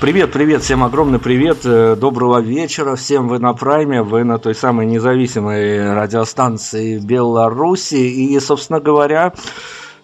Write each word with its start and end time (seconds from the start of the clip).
Привет, 0.00 0.30
привет, 0.30 0.62
всем 0.62 0.84
огромный 0.84 1.18
привет, 1.18 1.58
э, 1.64 1.96
доброго 1.96 2.40
вечера, 2.40 2.94
всем 2.94 3.26
вы 3.26 3.40
на 3.40 3.52
Прайме, 3.52 4.02
вы 4.04 4.22
на 4.22 4.38
той 4.38 4.54
самой 4.54 4.86
независимой 4.86 5.92
радиостанции 5.92 7.00
Беларуси, 7.00 7.96
и, 7.96 8.38
собственно 8.38 8.78
говоря, 8.78 9.32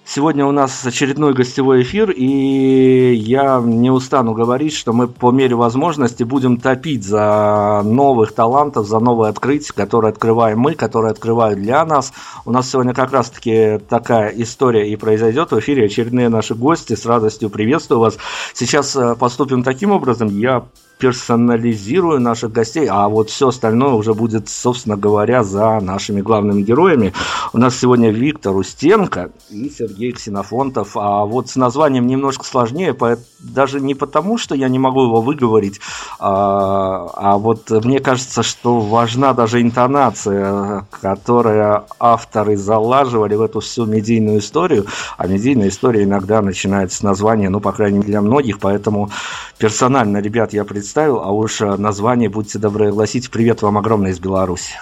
Сегодня 0.06 0.44
у 0.44 0.52
нас 0.52 0.84
очередной 0.84 1.32
гостевой 1.32 1.80
эфир, 1.80 2.10
и 2.10 3.14
я 3.14 3.62
не 3.64 3.90
устану 3.90 4.34
говорить, 4.34 4.74
что 4.74 4.92
мы 4.92 5.08
по 5.08 5.30
мере 5.30 5.56
возможности 5.56 6.24
будем 6.24 6.58
топить 6.58 7.02
за 7.02 7.80
новых 7.82 8.32
талантов, 8.32 8.86
за 8.86 8.98
новые 8.98 9.30
открытия, 9.30 9.72
которые 9.72 10.10
открываем 10.10 10.58
мы, 10.58 10.74
которые 10.74 11.10
открывают 11.10 11.58
для 11.58 11.86
нас. 11.86 12.12
У 12.44 12.52
нас 12.52 12.70
сегодня 12.70 12.92
как 12.92 13.12
раз-таки 13.12 13.78
такая 13.88 14.28
история 14.28 14.92
и 14.92 14.96
произойдет 14.96 15.52
в 15.52 15.58
эфире. 15.60 15.86
Очередные 15.86 16.28
наши 16.28 16.54
гости, 16.54 16.94
с 16.94 17.06
радостью 17.06 17.48
приветствую 17.48 18.00
вас. 18.00 18.18
Сейчас 18.52 18.94
э, 18.96 19.14
поступим 19.14 19.62
таким 19.62 19.90
образом, 19.90 20.28
я 20.28 20.66
персонализирую 20.98 22.20
наших 22.20 22.52
гостей, 22.52 22.86
а 22.88 23.08
вот 23.08 23.28
все 23.30 23.48
остальное 23.48 23.92
уже 23.94 24.14
будет, 24.14 24.48
собственно 24.48 24.96
говоря, 24.96 25.42
за 25.42 25.80
нашими 25.80 26.20
главными 26.20 26.62
героями. 26.62 27.12
У 27.52 27.58
нас 27.58 27.76
сегодня 27.76 28.10
Виктор 28.10 28.56
Устенко 28.56 29.30
и 29.50 29.68
Сергей 29.68 30.12
Ксенофонтов, 30.12 30.96
а 30.96 31.24
вот 31.24 31.50
с 31.50 31.56
названием 31.56 32.06
немножко 32.06 32.44
сложнее, 32.44 32.96
даже 33.40 33.80
не 33.80 33.94
потому, 33.94 34.38
что 34.38 34.54
я 34.54 34.68
не 34.68 34.78
могу 34.78 35.04
его 35.04 35.20
выговорить, 35.20 35.80
а, 36.18 37.10
а 37.14 37.38
вот 37.38 37.70
мне 37.70 37.98
кажется, 37.98 38.42
что 38.42 38.80
важна 38.80 39.34
даже 39.34 39.60
интонация, 39.60 40.86
которая 40.90 41.84
авторы 41.98 42.56
залаживали 42.56 43.34
в 43.34 43.42
эту 43.42 43.60
всю 43.60 43.84
медийную 43.86 44.38
историю, 44.38 44.86
а 45.18 45.26
медийная 45.26 45.68
история 45.68 46.04
иногда 46.04 46.40
начинается 46.40 46.98
с 46.98 47.02
названия, 47.02 47.48
ну, 47.48 47.60
по 47.60 47.72
крайней 47.72 47.98
мере, 47.98 48.08
для 48.08 48.20
многих, 48.20 48.60
поэтому 48.60 49.10
персонально, 49.58 50.18
ребят, 50.18 50.52
я 50.52 50.64
представляю 50.64 50.83
представил, 50.84 51.20
а 51.20 51.30
уж 51.30 51.62
э, 51.62 51.76
название, 51.78 52.28
будьте 52.28 52.58
добры, 52.58 52.88
огласите. 52.88 53.30
Привет 53.30 53.62
вам 53.62 53.78
огромное 53.78 54.10
из 54.10 54.20
Беларуси. 54.20 54.78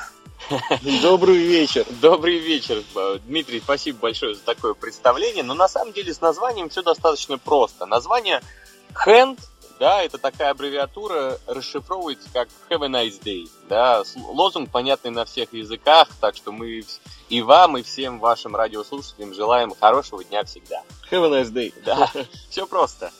Добрый 1.01 1.37
вечер. 1.37 1.87
Добрый 2.01 2.39
вечер, 2.39 2.83
Дмитрий. 3.25 3.61
Спасибо 3.61 4.01
большое 4.01 4.35
за 4.35 4.41
такое 4.41 4.75
представление. 4.75 5.45
Но 5.45 5.55
на 5.55 5.69
самом 5.69 5.93
деле 5.93 6.13
с 6.13 6.21
названием 6.21 6.71
все 6.71 6.83
достаточно 6.83 7.39
просто. 7.39 7.87
Название 7.87 8.41
Hand, 9.07 9.39
да, 9.79 10.03
это 10.03 10.19
такая 10.19 10.51
аббревиатура, 10.51 11.39
расшифровывается 11.47 12.29
как 12.33 12.49
Have 12.69 12.85
a 12.85 12.89
nice 12.89 13.23
day. 13.23 13.49
Да, 13.69 14.03
лозунг 14.17 14.73
понятный 14.73 15.13
на 15.13 15.25
всех 15.25 15.53
языках, 15.53 16.09
так 16.21 16.35
что 16.35 16.51
мы 16.51 16.83
и 17.29 17.43
вам, 17.43 17.79
и 17.79 17.83
всем 17.83 18.19
вашим 18.19 18.57
радиослушателям 18.57 19.35
желаем 19.35 19.73
хорошего 19.79 20.25
дня 20.25 20.43
всегда. 20.43 20.83
Have 21.13 21.33
a 21.33 21.43
nice 21.43 21.53
day. 21.53 21.73
Да, 21.85 22.11
все 22.51 22.67
просто. 22.67 23.13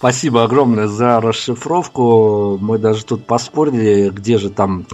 Спасибо 0.00 0.44
огромное 0.44 0.86
за 0.86 1.20
расшифровку. 1.20 2.56
Мы 2.58 2.78
даже 2.78 3.04
тут 3.04 3.26
поспорили, 3.26 4.08
где 4.08 4.38
же 4.38 4.48
там 4.48 4.86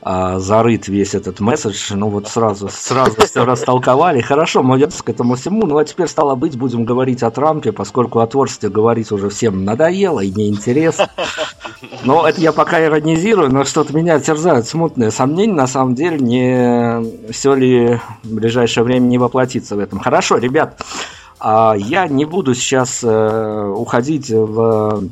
а, 0.00 0.38
зарыт 0.38 0.88
весь 0.88 1.14
этот 1.14 1.38
месседж. 1.40 1.92
Ну 1.92 2.08
вот 2.08 2.28
сразу, 2.28 2.70
сразу 2.70 3.20
все 3.26 3.44
растолковали. 3.44 4.22
Хорошо, 4.22 4.62
молодец 4.62 5.02
к 5.02 5.10
этому 5.10 5.34
всему. 5.34 5.66
Ну 5.66 5.76
а 5.76 5.84
теперь 5.84 6.06
стало 6.06 6.34
быть, 6.34 6.56
будем 6.56 6.86
говорить 6.86 7.22
о 7.22 7.30
Трампе, 7.30 7.72
поскольку 7.72 8.20
о 8.20 8.26
творчестве 8.26 8.70
говорить 8.70 9.12
уже 9.12 9.28
всем 9.28 9.66
надоело 9.66 10.20
и 10.20 10.30
неинтересно. 10.30 11.10
Но 12.04 12.26
это 12.26 12.40
я 12.40 12.52
пока 12.52 12.82
иронизирую, 12.82 13.52
но 13.52 13.64
что-то 13.64 13.94
меня 13.94 14.18
терзают 14.18 14.66
смутные 14.66 15.10
сомнения. 15.10 15.52
На 15.52 15.66
самом 15.66 15.94
деле, 15.94 16.18
не 16.18 17.30
все 17.32 17.52
ли 17.52 18.00
в 18.22 18.32
ближайшее 18.32 18.82
время 18.82 19.04
не 19.04 19.18
воплотится 19.18 19.76
в 19.76 19.78
этом. 19.78 19.98
Хорошо, 19.98 20.38
ребят, 20.38 20.80
я 21.40 22.08
не 22.08 22.24
буду 22.24 22.54
сейчас 22.54 23.02
э, 23.02 23.72
уходить 23.76 24.30
в 24.30 25.10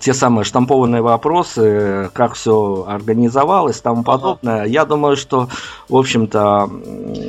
те 0.00 0.14
самые 0.14 0.44
штампованные 0.44 1.02
вопросы, 1.02 2.10
как 2.14 2.34
все 2.34 2.84
организовалось, 2.88 3.80
тому 3.80 4.02
подобное. 4.02 4.64
Я 4.64 4.84
думаю, 4.84 5.16
что, 5.16 5.48
в 5.88 5.96
общем-то... 5.96 6.70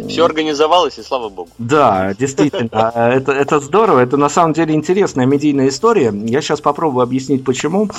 Все 0.08 0.26
организовалось, 0.26 0.98
и 0.98 1.04
слава 1.04 1.30
богу. 1.30 1.50
Да, 1.58 2.14
действительно, 2.14 2.92
это, 2.96 3.34
это 3.34 3.60
здорово, 3.60 4.00
это 4.00 4.18
на 4.18 4.30
самом 4.30 4.54
деле 4.54 4.74
интересная 4.74 5.26
медийная 5.26 5.68
история. 5.68 6.14
Я 6.14 6.42
сейчас 6.42 6.62
попробую 6.62 7.04
объяснить, 7.04 7.44
почему. 7.44 7.90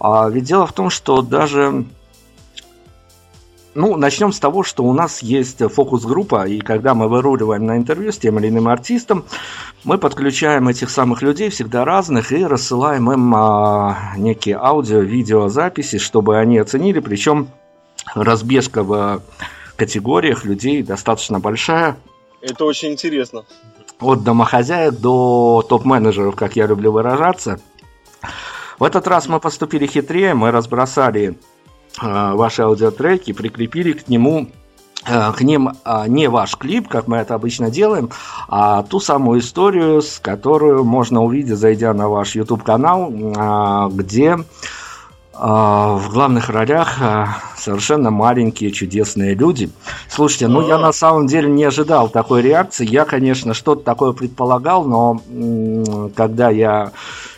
А, 0.00 0.28
ведь 0.28 0.44
дело 0.44 0.66
в 0.66 0.72
том, 0.72 0.90
что 0.90 1.22
даже 1.22 1.84
ну, 3.74 3.96
начнем 3.96 4.32
с 4.32 4.40
того, 4.40 4.62
что 4.62 4.82
у 4.84 4.92
нас 4.92 5.22
есть 5.22 5.58
фокус-группа, 5.58 6.46
и 6.46 6.60
когда 6.60 6.94
мы 6.94 7.08
выруливаем 7.08 7.66
на 7.66 7.76
интервью 7.76 8.10
с 8.10 8.18
тем 8.18 8.38
или 8.38 8.48
иным 8.48 8.68
артистом, 8.68 9.24
мы 9.84 9.98
подключаем 9.98 10.68
этих 10.68 10.90
самых 10.90 11.22
людей, 11.22 11.50
всегда 11.50 11.84
разных, 11.84 12.32
и 12.32 12.44
рассылаем 12.44 13.10
им 13.12 13.34
а, 13.34 14.12
некие 14.16 14.56
аудио, 14.56 15.00
видеозаписи, 15.00 15.98
чтобы 15.98 16.38
они 16.38 16.58
оценили, 16.58 16.98
причем 17.00 17.48
разбежка 18.14 18.82
в 18.82 19.22
категориях 19.76 20.44
людей 20.44 20.82
достаточно 20.82 21.38
большая. 21.38 21.96
Это 22.40 22.64
очень 22.64 22.92
интересно. 22.92 23.44
От 24.00 24.24
домохозяек 24.24 24.94
до 24.94 25.64
топ-менеджеров, 25.68 26.34
как 26.34 26.56
я 26.56 26.66
люблю 26.66 26.90
выражаться. 26.90 27.60
В 28.78 28.84
этот 28.84 29.06
раз 29.06 29.28
мы 29.28 29.40
поступили 29.40 29.86
хитрее, 29.86 30.34
мы 30.34 30.50
разбросали 30.50 31.36
Э, 31.36 31.49
ваши 32.00 32.62
аудиотреки, 32.62 33.32
прикрепили 33.32 33.92
к 33.92 34.08
нему 34.08 34.48
э, 35.06 35.32
к 35.32 35.40
ним 35.42 35.70
э, 35.84 36.04
не 36.08 36.28
ваш 36.28 36.56
клип, 36.56 36.88
как 36.88 37.08
мы 37.08 37.18
это 37.18 37.34
обычно 37.34 37.70
делаем, 37.70 38.10
а 38.48 38.82
ту 38.82 39.00
самую 39.00 39.40
историю, 39.40 40.02
с 40.02 40.18
которую 40.18 40.84
можно 40.84 41.22
увидеть, 41.22 41.56
зайдя 41.58 41.92
на 41.94 42.08
ваш 42.08 42.34
YouTube-канал, 42.34 43.90
где 43.90 44.38
в 45.32 46.08
главных 46.12 46.50
ролях 46.50 46.98
совершенно 47.56 48.10
маленькие 48.10 48.72
чудесные 48.72 49.34
люди. 49.34 49.70
Слушайте, 50.10 50.48
ну 50.48 50.60
я 50.66 50.76
на 50.76 50.92
самом 50.92 51.28
деле 51.28 51.48
не 51.48 51.64
ожидал 51.64 52.10
такой 52.10 52.42
реакции. 52.42 52.86
Я, 52.86 53.06
конечно, 53.06 53.54
что-то 53.54 53.82
такое 53.82 54.12
предполагал, 54.12 54.84
но 54.84 55.22
когда 56.14 56.50
я 56.50 56.92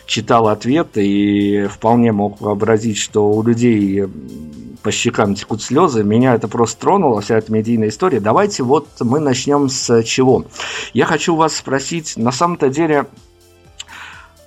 читал 0.05 0.47
ответ 0.47 0.97
и 0.97 1.67
вполне 1.67 2.11
мог 2.11 2.41
вообразить, 2.41 2.97
что 2.97 3.31
у 3.31 3.43
людей 3.43 4.05
по 4.83 4.91
щекам 4.91 5.33
текут 5.33 5.63
слезы. 5.63 6.03
Меня 6.03 6.35
это 6.35 6.47
просто 6.47 6.81
тронуло, 6.81 7.21
вся 7.21 7.37
эта 7.37 7.51
медийная 7.51 7.89
история. 7.89 8.19
Давайте 8.19 8.63
вот 8.63 8.87
мы 8.99 9.19
начнем 9.19 9.69
с 9.69 10.03
чего. 10.03 10.45
Я 10.93 11.05
хочу 11.05 11.35
вас 11.35 11.55
спросить, 11.55 12.17
на 12.17 12.31
самом-то 12.31 12.69
деле, 12.69 13.07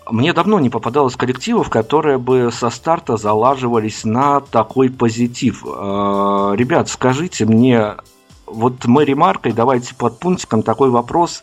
мне 0.09 0.33
давно 0.33 0.61
не 0.61 0.71
попадалось 0.71 1.17
коллективов, 1.17 1.71
которые 1.71 2.19
бы 2.19 2.51
со 2.53 2.71
старта 2.71 3.17
залаживались 3.17 4.05
на 4.05 4.41
такой 4.41 4.91
позитив. 4.91 5.65
Э, 5.65 6.53
ребят, 6.55 6.89
скажите 6.89 7.45
мне, 7.45 7.97
вот 8.47 8.85
мы 8.85 9.05
ремаркой, 9.05 9.53
давайте 9.53 9.95
под 9.95 10.21
пунктиком 10.21 10.63
такой 10.63 10.91
вопрос 10.91 11.43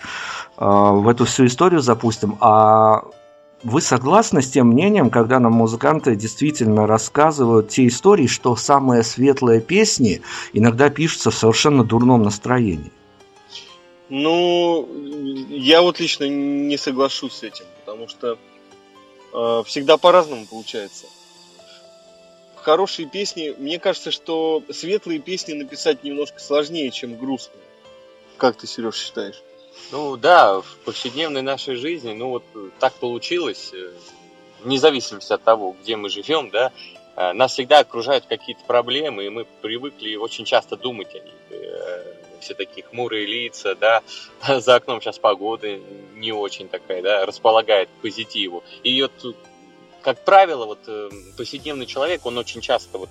э, 0.57 0.66
в 0.66 1.07
эту 1.09 1.25
всю 1.25 1.46
историю 1.46 1.81
запустим. 1.81 2.38
А 2.40 3.03
вы 3.63 3.81
согласны 3.81 4.41
с 4.41 4.50
тем 4.50 4.68
мнением, 4.68 5.09
когда 5.09 5.40
нам 5.40 5.53
музыканты 5.53 6.16
действительно 6.16 6.85
рассказывают 6.85 7.69
те 7.69 7.88
истории, 7.88 8.28
что 8.28 8.55
самые 8.55 9.03
светлые 9.03 9.61
песни 9.61 10.22
иногда 10.52 10.90
пишутся 10.90 11.32
в 11.32 11.35
совершенно 11.35 11.84
дурном 11.84 12.23
настроении? 12.23 12.91
Ну, 14.09 14.88
я 15.49 15.82
вот 15.82 15.99
лично 15.99 16.26
не 16.26 16.78
соглашусь 16.78 17.34
с 17.34 17.43
этим, 17.43 17.66
потому 17.79 18.08
что 18.08 18.38
э, 19.34 19.64
всегда 19.66 19.97
по-разному 19.97 20.46
получается. 20.46 21.08
Хорошие 22.55 23.09
песни, 23.09 23.55
мне 23.58 23.79
кажется, 23.79 24.11
что 24.11 24.61
светлые 24.72 25.20
песни 25.20 25.53
написать 25.53 26.03
немножко 26.03 26.40
сложнее, 26.40 26.91
чем 26.91 27.17
грустные. 27.17 27.64
Как 28.38 28.58
ты, 28.58 28.67
Сереж, 28.67 28.96
считаешь? 28.96 29.41
Ну 29.91 30.18
да, 30.18 30.62
в 30.62 30.78
повседневной 30.85 31.41
нашей 31.41 31.76
жизни, 31.76 32.14
ну 32.14 32.30
вот 32.30 32.44
так 32.80 32.94
получилось, 32.94 33.72
э, 33.74 33.91
вне 34.62 34.78
зависимости 34.78 35.32
от 35.34 35.44
того, 35.44 35.76
где 35.82 35.96
мы 35.96 36.09
живем, 36.09 36.50
да, 36.50 36.72
э, 37.16 37.34
нас 37.34 37.53
всегда 37.53 37.80
окружают 37.80 38.26
какие-то 38.26 38.64
проблемы, 38.66 39.26
и 39.26 39.30
мы 39.30 39.46
привыкли 39.62 40.16
очень 40.16 40.46
часто 40.46 40.78
думать 40.78 41.14
о 41.14 41.20
них. 41.20 41.34
Э, 41.50 42.16
все 42.40 42.56
такие 42.56 42.84
хмурые 42.84 43.26
лица, 43.26 43.76
да, 43.76 44.02
за 44.59 44.76
окном 44.76 45.02
сейчас 45.02 45.20
погода 45.20 45.80
не 46.16 46.32
очень 46.32 46.68
такая, 46.68 47.02
да, 47.02 47.26
располагает 47.26 47.90
к 47.90 48.02
позитиву. 48.02 48.64
И 48.84 49.02
вот, 49.02 49.36
как 50.02 50.24
правило, 50.26 50.66
вот 50.66 50.79
повседневный 51.38 51.86
человек, 51.86 52.26
он 52.26 52.38
очень 52.38 52.59
часто 52.62 52.97
вот 52.97 53.09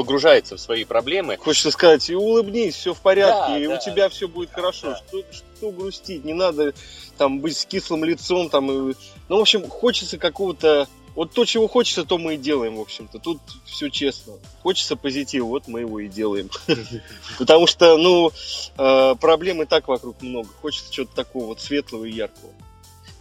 погружается 0.00 0.56
в 0.56 0.60
свои 0.60 0.84
проблемы. 0.84 1.36
Хочется 1.36 1.70
сказать, 1.70 2.08
и 2.08 2.14
улыбнись, 2.14 2.74
все 2.74 2.94
в 2.94 3.00
порядке, 3.02 3.52
да, 3.52 3.58
и 3.58 3.66
да. 3.66 3.74
у 3.74 3.78
тебя 3.78 4.08
все 4.08 4.28
будет 4.28 4.50
хорошо. 4.50 4.92
Да. 4.92 4.96
Что, 4.96 5.24
что 5.30 5.70
грустить? 5.72 6.24
Не 6.24 6.32
надо 6.32 6.72
там 7.18 7.40
быть 7.40 7.58
с 7.58 7.66
кислым 7.66 8.02
лицом, 8.04 8.48
там, 8.48 8.70
и... 8.70 8.94
ну, 9.28 9.36
в 9.36 9.40
общем, 9.42 9.68
хочется 9.68 10.16
какого-то 10.16 10.88
вот 11.14 11.32
то, 11.32 11.44
чего 11.44 11.68
хочется, 11.68 12.04
то 12.04 12.16
мы 12.16 12.36
и 12.36 12.38
делаем, 12.38 12.76
в 12.76 12.80
общем-то. 12.80 13.18
Тут 13.18 13.40
все 13.66 13.90
честно. 13.90 14.34
Хочется 14.62 14.96
позитива, 14.96 15.44
вот 15.44 15.68
мы 15.68 15.80
его 15.80 16.00
и 16.00 16.08
делаем. 16.08 16.48
Потому 17.38 17.66
что, 17.66 17.98
ну, 17.98 18.32
э, 18.78 19.14
проблем 19.20 19.60
и 19.60 19.66
так 19.66 19.86
вокруг 19.88 20.22
много. 20.22 20.48
Хочется 20.62 20.90
чего-то 20.90 21.14
такого 21.14 21.46
вот 21.46 21.60
светлого 21.60 22.06
и 22.06 22.12
яркого. 22.12 22.52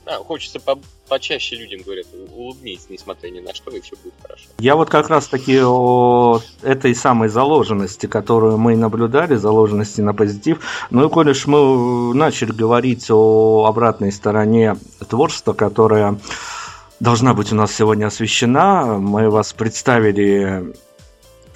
Да, 0.09 0.17
хочется 0.17 0.59
по 0.59 0.79
почаще 1.07 1.56
людям 1.56 1.81
говорят, 1.85 2.07
улыбнись, 2.35 2.88
несмотря 2.89 3.29
ни 3.29 3.41
на 3.41 3.53
что, 3.53 3.69
и 3.69 3.79
все 3.79 3.95
будет 4.03 4.15
хорошо. 4.19 4.45
Я 4.57 4.75
вот 4.75 4.89
как 4.89 5.07
раз 5.09 5.27
таки 5.27 5.61
о 5.61 6.39
этой 6.63 6.95
самой 6.95 7.29
заложенности, 7.29 8.07
которую 8.07 8.57
мы 8.57 8.75
наблюдали, 8.75 9.35
заложенности 9.35 10.01
на 10.01 10.15
позитив. 10.15 10.61
Ну 10.89 11.06
и 11.06 11.09
коль 11.11 11.31
мы 11.45 12.15
начали 12.15 12.51
говорить 12.51 13.11
о 13.11 13.65
обратной 13.67 14.11
стороне 14.11 14.77
творчества, 15.07 15.53
которое 15.53 16.19
должна 17.00 17.35
быть 17.35 17.51
у 17.53 17.55
нас 17.55 17.71
сегодня 17.71 18.07
освещена. 18.07 18.97
Мы 18.97 19.29
вас 19.29 19.53
представили 19.53 20.73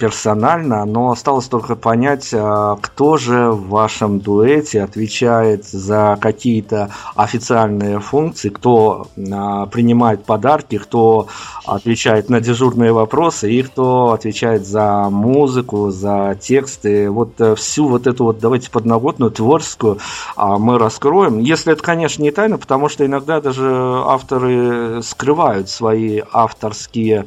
персонально, 0.04 0.84
но 0.84 1.12
осталось 1.12 1.48
только 1.48 1.76
понять, 1.76 2.28
а, 2.34 2.76
кто 2.76 3.16
же 3.16 3.52
в 3.52 3.70
вашем 3.70 4.20
дуэте 4.20 4.82
отвечает 4.82 5.64
за 5.64 6.18
какие-то 6.20 6.90
официальные 7.14 8.00
функции, 8.00 8.50
кто 8.50 9.06
а, 9.32 9.64
принимает 9.64 10.26
подарки, 10.26 10.76
кто 10.76 11.28
отвечает 11.64 12.28
на 12.28 12.42
дежурные 12.42 12.92
вопросы 12.92 13.50
и 13.50 13.62
кто 13.62 14.12
отвечает 14.12 14.66
за 14.66 15.08
музыку, 15.08 15.90
за 15.90 16.36
тексты. 16.38 17.08
Вот 17.08 17.40
э, 17.40 17.54
всю 17.54 17.88
вот 17.88 18.06
эту 18.06 18.24
вот, 18.24 18.40
давайте 18.40 18.70
подноготную, 18.70 19.30
творческую 19.30 20.00
а, 20.36 20.58
мы 20.58 20.78
раскроем. 20.78 21.38
Если 21.38 21.72
это, 21.72 21.82
конечно, 21.82 22.22
не 22.22 22.30
тайна, 22.30 22.58
потому 22.58 22.90
что 22.90 23.06
иногда 23.06 23.40
даже 23.40 23.72
авторы 24.04 25.02
скрывают 25.02 25.70
свои 25.70 26.20
авторские 26.30 27.24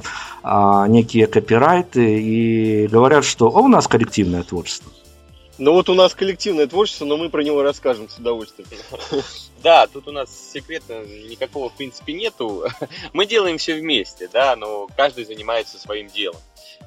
некие 0.88 1.28
копирайты 1.28 2.22
и 2.22 2.88
говорят, 2.88 3.26
что 3.26 3.48
О, 3.48 3.62
у 3.62 3.68
нас 3.68 3.88
коллективное 3.88 4.44
творчество. 4.44 4.92
Ну 5.58 5.74
вот 5.74 5.90
у 5.90 5.96
нас 5.96 6.14
коллективное 6.14 6.68
творчество, 6.68 7.06
но 7.06 7.18
мы 7.18 7.30
про 7.30 7.44
него 7.44 7.64
расскажем 7.64 8.10
с 8.10 8.18
удовольствием. 8.18 8.68
Да, 9.64 9.88
тут 9.88 10.08
у 10.08 10.12
нас 10.12 10.30
секрета 10.54 11.04
никакого 11.28 11.70
в 11.70 11.74
принципе 11.74 12.14
нету. 12.14 12.68
Мы 13.14 13.26
делаем 13.26 13.58
все 13.58 13.74
вместе, 13.74 14.30
да, 14.32 14.56
но 14.56 14.88
каждый 14.96 15.26
занимается 15.26 15.80
своим 15.80 16.10
делом. 16.10 16.40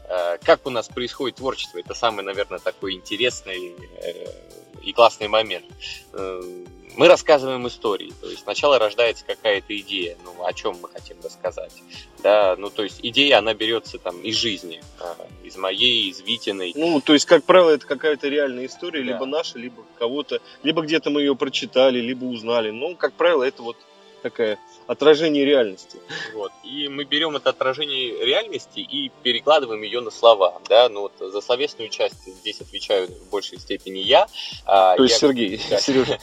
Э, 0.08 0.38
как 0.40 0.64
у 0.66 0.70
нас 0.70 0.86
происходит 0.86 1.38
творчество? 1.38 1.78
Это 1.78 1.94
самый, 1.94 2.24
наверное, 2.24 2.60
такой 2.60 2.94
интересный 2.94 3.74
э, 4.02 4.12
и 4.84 4.92
классный 4.92 5.26
момент. 5.26 5.66
Мы 6.96 7.08
рассказываем 7.08 7.66
истории. 7.66 8.12
То 8.20 8.28
есть 8.28 8.42
сначала 8.42 8.78
рождается 8.78 9.24
какая-то 9.24 9.76
идея, 9.78 10.16
ну, 10.24 10.44
о 10.44 10.52
чем 10.52 10.76
мы 10.80 10.88
хотим 10.88 11.16
рассказать. 11.22 11.72
Да, 12.22 12.56
ну, 12.56 12.70
то 12.70 12.82
есть 12.82 13.00
идея, 13.02 13.38
она 13.38 13.54
берется 13.54 13.98
там 13.98 14.20
из 14.20 14.36
жизни, 14.36 14.82
а, 14.98 15.16
из 15.42 15.56
моей, 15.56 16.10
из 16.10 16.20
Витиной. 16.20 16.72
Ну, 16.74 17.00
то 17.00 17.12
есть, 17.12 17.26
как 17.26 17.44
правило, 17.44 17.70
это 17.70 17.86
какая-то 17.86 18.28
реальная 18.28 18.66
история, 18.66 19.02
да. 19.02 19.12
либо 19.12 19.26
наша, 19.26 19.58
либо 19.58 19.84
кого-то, 19.98 20.40
либо 20.62 20.82
где-то 20.82 21.10
мы 21.10 21.22
ее 21.22 21.36
прочитали, 21.36 22.00
либо 22.00 22.24
узнали. 22.24 22.70
Ну, 22.70 22.96
как 22.96 23.14
правило, 23.14 23.44
это 23.44 23.62
вот 23.62 23.76
такая 24.22 24.58
отражение 24.86 25.44
реальности. 25.44 25.98
Вот. 26.34 26.52
И 26.64 26.88
мы 26.88 27.04
берем 27.04 27.36
это 27.36 27.50
отражение 27.50 28.24
реальности 28.24 28.80
и 28.80 29.10
перекладываем 29.22 29.82
ее 29.82 30.00
на 30.00 30.10
слова. 30.10 30.60
Да? 30.68 30.88
Ну, 30.88 31.02
вот 31.02 31.12
за 31.18 31.40
словесную 31.40 31.90
часть 31.90 32.26
здесь 32.26 32.60
отвечаю 32.60 33.06
в 33.06 33.30
большей 33.30 33.60
степени 33.60 34.00
я. 34.00 34.26
А, 34.66 34.96
То 34.96 35.04
есть 35.04 35.14
я... 35.14 35.28
Сергей, 35.28 35.60
да. 35.70 35.78
Сережа. 35.78 36.18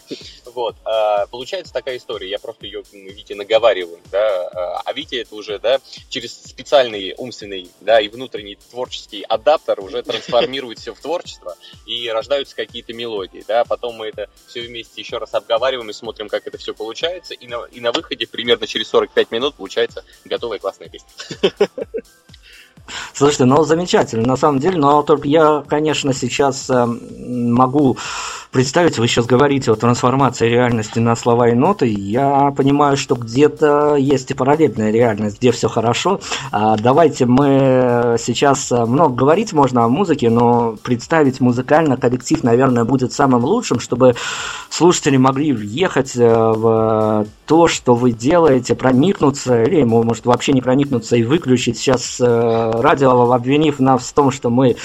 Вот. 0.45 0.75
А, 0.83 1.27
получается 1.27 1.71
такая 1.71 1.95
история. 1.95 2.29
Я 2.29 2.39
просто 2.39 2.65
ее 2.65 2.83
Вите 2.91 3.35
наговариваю. 3.35 3.99
Да? 4.11 4.47
А, 4.49 4.81
а 4.83 4.93
Витя 4.93 5.15
это 5.15 5.35
уже 5.35 5.59
да, 5.59 5.79
через 6.09 6.33
специальный 6.33 7.15
умственный 7.17 7.69
да, 7.79 8.01
и 8.01 8.09
внутренний 8.09 8.55
творческий 8.55 9.21
адаптер 9.21 9.79
уже 9.79 10.03
трансформирует 10.03 10.79
все 10.79 10.93
в 10.93 10.99
творчество 10.99 11.55
и 11.85 12.09
рождаются 12.09 12.55
какие-то 12.55 12.93
мелодии. 12.93 13.45
Да? 13.47 13.63
Потом 13.63 13.95
мы 13.95 14.07
это 14.07 14.29
все 14.47 14.61
вместе 14.61 15.01
еще 15.01 15.19
раз 15.19 15.33
обговариваем 15.33 15.89
и 15.89 15.93
смотрим, 15.93 16.27
как 16.27 16.47
это 16.47 16.57
все 16.57 16.73
получается. 16.73 17.33
И 17.33 17.47
на, 17.47 17.63
и 17.65 17.79
на 17.79 17.93
выходе 17.93 18.27
примерно 18.27 18.56
примерно 18.57 18.67
через 18.67 18.87
45 18.89 19.31
минут 19.31 19.55
получается 19.55 20.03
готовая 20.25 20.59
классная 20.59 20.89
песня. 20.89 21.09
Слушайте, 23.13 23.45
ну 23.45 23.63
замечательно, 23.63 24.25
на 24.25 24.37
самом 24.37 24.59
деле, 24.59 24.77
но 24.77 25.03
только 25.03 25.27
я, 25.27 25.63
конечно, 25.67 26.13
сейчас 26.13 26.69
э, 26.69 26.85
могу 26.85 27.97
представить, 28.57 28.97
вы 28.97 29.07
сейчас 29.07 29.27
говорите 29.27 29.71
о 29.71 29.75
трансформации 29.75 30.49
реальности 30.49 30.97
на 30.97 31.15
слова 31.15 31.49
и 31.49 31.53
ноты, 31.53 31.85
я 31.85 32.49
понимаю, 32.57 32.97
что 32.97 33.13
где-то 33.13 33.97
есть 33.97 34.31
и 34.31 34.33
параллельная 34.33 34.89
реальность, 34.89 35.37
где 35.37 35.51
все 35.51 35.69
хорошо. 35.69 36.21
А 36.51 36.75
давайте 36.75 37.27
мы 37.27 38.15
сейчас, 38.17 38.71
э, 38.71 38.85
много 38.85 39.13
говорить 39.13 39.53
можно 39.53 39.85
о 39.85 39.89
музыке, 39.89 40.31
но 40.31 40.75
представить 40.81 41.39
музыкально 41.39 41.97
коллектив, 41.97 42.43
наверное, 42.43 42.83
будет 42.83 43.13
самым 43.13 43.45
лучшим, 43.45 43.79
чтобы 43.79 44.15
слушатели 44.71 45.17
могли 45.17 45.53
въехать 45.53 46.15
э, 46.15 46.27
в 46.27 47.27
то, 47.45 47.67
что 47.67 47.93
вы 47.93 48.11
делаете, 48.11 48.73
проникнуться, 48.73 49.61
или, 49.61 49.83
может, 49.83 50.25
вообще 50.25 50.53
не 50.53 50.61
проникнуться 50.61 51.15
и 51.15 51.23
выключить. 51.23 51.77
Сейчас 51.77 52.19
радио, 52.19 53.31
обвинив 53.31 53.79
нас 53.79 54.01
в 54.01 54.13
том, 54.13 54.31
что 54.31 54.49
мы 54.49 54.75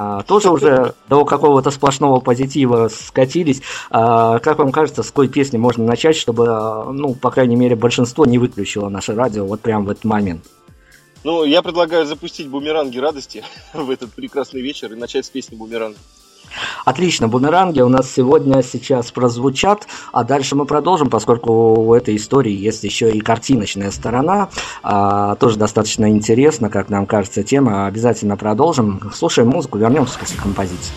а, 0.00 0.22
тоже 0.22 0.50
уже 0.50 0.94
до 1.08 1.24
какого-то 1.24 1.72
сплошного 1.72 2.20
позитива 2.20 2.88
скатились. 3.18 3.62
А, 3.90 4.38
как 4.38 4.58
вам 4.58 4.72
кажется, 4.72 5.02
с 5.02 5.08
какой 5.08 5.28
песни 5.28 5.56
можно 5.56 5.84
начать, 5.84 6.16
чтобы, 6.16 6.46
а, 6.48 6.92
ну, 6.92 7.14
по 7.14 7.30
крайней 7.30 7.56
мере, 7.56 7.74
большинство 7.74 8.24
не 8.26 8.38
выключило 8.38 8.88
наше 8.88 9.14
радио 9.14 9.44
вот 9.44 9.60
прямо 9.60 9.86
в 9.86 9.90
этот 9.90 10.04
момент? 10.04 10.44
Ну, 11.24 11.44
я 11.44 11.62
предлагаю 11.62 12.06
запустить 12.06 12.48
бумеранги 12.48 12.98
радости 12.98 13.44
в 13.74 13.90
этот 13.90 14.12
прекрасный 14.12 14.60
вечер 14.60 14.92
и 14.92 14.96
начать 14.96 15.26
с 15.26 15.30
песни 15.30 15.56
«Бумеранг». 15.56 15.96
Отлично, 16.86 17.28
бумеранги 17.28 17.82
у 17.82 17.90
нас 17.90 18.10
сегодня 18.10 18.62
сейчас 18.62 19.10
прозвучат, 19.10 19.86
а 20.12 20.24
дальше 20.24 20.56
мы 20.56 20.64
продолжим, 20.64 21.10
поскольку 21.10 21.52
у 21.52 21.92
этой 21.92 22.16
истории 22.16 22.52
есть 22.52 22.84
еще 22.84 23.10
и 23.10 23.20
картиночная 23.20 23.90
сторона, 23.90 24.48
а, 24.82 25.34
тоже 25.34 25.58
достаточно 25.58 26.08
интересно, 26.08 26.70
как 26.70 26.88
нам 26.88 27.04
кажется, 27.04 27.42
тема. 27.42 27.86
Обязательно 27.86 28.38
продолжим. 28.38 29.10
Слушаем 29.14 29.50
музыку, 29.50 29.76
вернемся 29.76 30.18
после 30.18 30.40
композиции. 30.40 30.94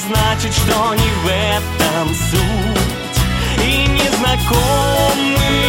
Значит, 0.00 0.52
что 0.52 0.94
не 0.94 1.10
в 1.22 1.26
этом 1.26 2.14
суть. 2.14 3.18
И 3.64 3.86
незнакомые 3.88 5.59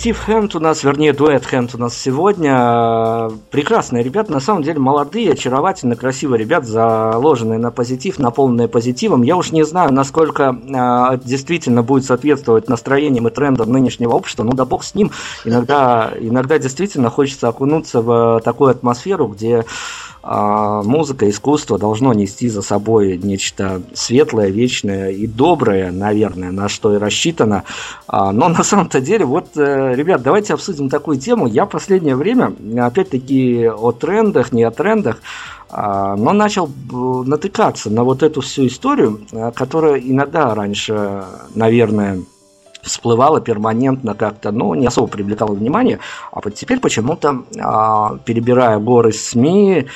Коллектив 0.00 0.24
Хэмт 0.24 0.54
у 0.56 0.60
нас, 0.60 0.82
вернее, 0.82 1.12
дуэт 1.12 1.44
Хэмт 1.44 1.74
у 1.74 1.78
нас 1.78 1.94
сегодня. 1.94 3.28
Прекрасные 3.50 4.02
ребята, 4.02 4.32
на 4.32 4.40
самом 4.40 4.62
деле 4.62 4.78
молодые, 4.78 5.32
очаровательные, 5.32 5.98
красивые 5.98 6.38
ребята, 6.38 6.64
заложенные 6.68 7.58
на 7.58 7.70
позитив, 7.70 8.18
наполненные 8.18 8.66
позитивом. 8.66 9.20
Я 9.20 9.36
уж 9.36 9.52
не 9.52 9.62
знаю, 9.62 9.92
насколько 9.92 10.56
э, 10.56 11.18
действительно 11.22 11.82
будет 11.82 12.06
соответствовать 12.06 12.66
настроениям 12.66 13.28
и 13.28 13.30
трендам 13.30 13.72
нынешнего 13.72 14.14
общества, 14.14 14.42
ну 14.42 14.54
да 14.54 14.64
бог 14.64 14.84
с 14.84 14.94
ним. 14.94 15.10
Иногда, 15.44 16.10
иногда 16.18 16.58
действительно 16.58 17.10
хочется 17.10 17.48
окунуться 17.48 18.00
в 18.00 18.40
такую 18.42 18.70
атмосферу, 18.70 19.26
где 19.26 19.58
а, 19.58 19.64
музыка, 20.22 21.28
искусство 21.30 21.78
должно 21.78 22.12
нести 22.12 22.48
за 22.48 22.62
собой 22.62 23.16
нечто 23.16 23.82
светлое, 23.94 24.50
вечное 24.50 25.10
и 25.10 25.26
доброе, 25.26 25.90
наверное, 25.90 26.50
на 26.50 26.68
что 26.68 26.94
и 26.94 26.98
рассчитано. 26.98 27.64
А, 28.06 28.32
Но 28.32 28.48
на 28.48 28.62
самом-то 28.62 29.00
деле, 29.00 29.24
вот, 29.24 29.48
э, 29.56 29.94
ребят, 29.94 30.22
давайте 30.22 30.54
обсудим 30.54 30.88
такую 30.88 31.18
тему. 31.18 31.46
Я 31.46 31.64
в 31.64 31.70
последнее 31.70 32.16
время, 32.16 32.54
опять-таки, 32.78 33.66
о 33.68 33.92
трендах, 33.92 34.52
не 34.52 34.62
о 34.62 34.70
трендах, 34.70 35.22
а, 35.70 36.16
но 36.16 36.32
начал 36.32 36.68
натыкаться 36.90 37.90
на 37.90 38.04
вот 38.04 38.22
эту 38.22 38.40
всю 38.40 38.66
историю, 38.66 39.20
которая 39.54 39.98
иногда 39.98 40.54
раньше, 40.54 41.24
наверное, 41.54 42.20
всплывала 42.82 43.40
перманентно 43.40 44.14
как-то, 44.14 44.50
но 44.52 44.74
не 44.74 44.86
особо 44.86 45.06
привлекала 45.08 45.54
внимание, 45.54 45.98
а 46.32 46.40
вот 46.42 46.54
теперь 46.54 46.80
почему-то, 46.80 47.44
а, 47.60 48.18
перебирая 48.24 48.78
горы 48.78 49.12
СМИ, 49.12 49.86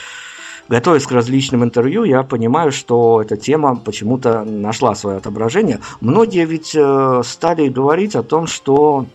готовясь 0.69 1.07
к 1.07 1.13
различным 1.13 1.65
интервью, 1.65 2.05
я 2.05 2.23
понимаю, 2.23 2.73
что 2.73 3.21
эта 3.23 3.37
тема 3.37 3.77
почему-то 3.77 4.45
нашла 4.45 4.95
свое 4.95 5.19
отображение. 5.19 5.81
Многие 6.01 6.45
ведь 6.47 6.75
э, 6.75 7.23
стали 7.25 7.69
говорить 7.69 8.17
о 8.17 8.23
том, 8.23 8.47
что 8.47 9.07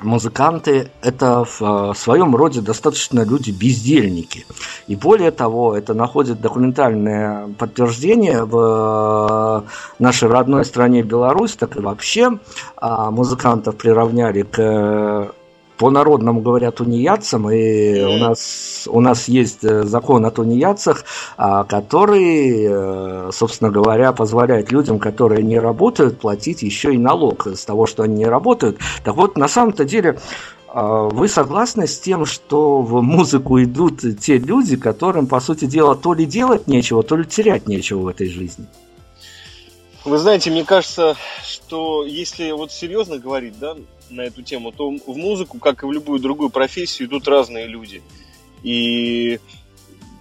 музыканты 0.00 0.90
это 1.02 1.44
в 1.44 1.62
э, 1.62 1.94
своем 1.94 2.34
роде 2.36 2.60
достаточно 2.60 3.20
люди 3.24 3.50
бездельники. 3.50 4.46
И 4.86 4.96
более 4.96 5.30
того, 5.30 5.76
это 5.76 5.94
находит 5.94 6.40
документальное 6.40 7.48
подтверждение 7.58 8.44
в 8.44 9.64
э, 9.66 10.02
нашей 10.02 10.28
родной 10.28 10.64
стране 10.64 11.02
Беларусь, 11.02 11.56
так 11.56 11.76
и 11.76 11.80
вообще 11.80 12.38
а, 12.76 13.10
музыкантов 13.10 13.76
приравняли 13.76 14.42
к 14.42 14.58
э, 14.58 15.30
по-народному 15.78 16.40
говорят 16.40 16.76
тунеядцам, 16.76 17.50
и 17.50 18.02
у 18.02 18.18
нас, 18.18 18.88
у 18.90 19.00
нас 19.00 19.28
есть 19.28 19.64
э, 19.64 19.82
закон 19.84 20.24
о 20.24 20.30
тунеядцах, 20.30 21.04
а, 21.36 21.64
который, 21.64 22.66
э, 22.68 23.30
собственно 23.32 23.70
говоря, 23.70 24.12
позволяет 24.12 24.72
людям, 24.72 24.98
которые 24.98 25.42
не 25.42 25.58
работают, 25.58 26.18
платить 26.18 26.62
еще 26.62 26.94
и 26.94 26.98
налог 26.98 27.46
с 27.46 27.64
того, 27.64 27.86
что 27.86 28.02
они 28.02 28.16
не 28.16 28.26
работают. 28.26 28.78
Так 29.04 29.16
вот, 29.16 29.36
на 29.36 29.48
самом-то 29.48 29.84
деле, 29.84 30.18
а, 30.68 31.08
вы 31.08 31.28
согласны 31.28 31.86
с 31.86 31.98
тем, 31.98 32.24
что 32.24 32.80
в 32.80 33.02
музыку 33.02 33.62
идут 33.62 34.00
те 34.20 34.38
люди, 34.38 34.76
которым, 34.76 35.26
по 35.26 35.40
сути 35.40 35.66
дела, 35.66 35.94
то 35.94 36.14
ли 36.14 36.26
делать 36.26 36.66
нечего, 36.66 37.02
то 37.02 37.16
ли 37.16 37.24
терять 37.24 37.68
нечего 37.68 38.00
в 38.00 38.08
этой 38.08 38.28
жизни? 38.28 38.66
Вы 40.06 40.18
знаете, 40.18 40.52
мне 40.52 40.64
кажется, 40.64 41.16
что 41.42 42.06
если 42.06 42.52
вот 42.52 42.70
серьезно 42.70 43.18
говорить, 43.18 43.58
да, 43.58 43.74
на 44.08 44.20
эту 44.20 44.40
тему, 44.42 44.70
то 44.70 44.88
в 44.88 45.16
музыку, 45.16 45.58
как 45.58 45.82
и 45.82 45.86
в 45.86 45.90
любую 45.90 46.20
другую 46.20 46.48
профессию, 46.48 47.08
идут 47.08 47.26
разные 47.26 47.66
люди. 47.66 48.04
И, 48.62 49.40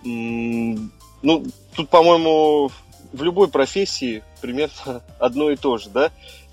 ну, 0.04 1.46
тут, 1.76 1.90
по-моему, 1.90 2.72
в 3.14 3.22
любой 3.22 3.48
профессии 3.48 4.24
примерно 4.42 5.04
одно 5.20 5.52
и 5.52 5.56
то 5.56 5.78
же, 5.78 5.90
да. 5.90 6.10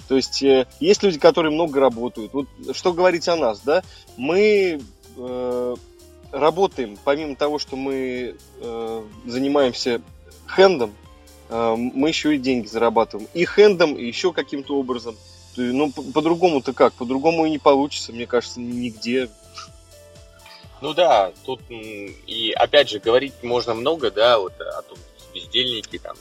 То 0.09 0.17
есть 0.17 0.43
э, 0.43 0.67
есть 0.79 1.03
люди, 1.03 1.19
которые 1.19 1.55
много 1.55 1.81
работают. 1.81 2.35
Вот 2.35 2.49
что 2.73 2.93
говорить 2.93 3.29
о 3.29 3.37
нас, 3.37 3.61
да? 3.61 3.83
Мы 4.19 4.83
э, 5.17 5.77
работаем, 6.33 6.99
помимо 7.03 7.35
того, 7.37 7.59
что 7.59 7.77
мы 7.77 8.37
э, 8.61 9.03
занимаемся 9.25 10.03
хендом, 10.55 10.93
мы 11.77 12.09
еще 12.09 12.35
и 12.35 12.39
деньги 12.39 12.67
зарабатываем. 12.67 13.29
И 13.35 13.45
хендом, 13.45 13.95
и 13.97 14.05
еще 14.05 14.33
каким-то 14.33 14.77
образом. 14.77 15.17
Ну, 15.57 15.93
по- 15.93 16.03
по-другому-то 16.03 16.73
как? 16.73 16.95
По-другому 16.95 17.45
и 17.47 17.51
не 17.51 17.59
получится, 17.59 18.13
мне 18.13 18.27
кажется, 18.27 18.61
нигде. 18.61 19.29
Ну 20.81 20.95
да, 20.95 21.33
тут 21.45 21.61
и 21.71 22.53
опять 22.57 22.89
же 22.89 22.99
говорить 22.99 23.35
можно 23.43 23.75
много, 23.75 24.11
да, 24.11 24.39
вот 24.39 24.59
о 24.61 24.83
том, 24.83 24.99
бездельники 25.35 25.99
там. 25.99 26.17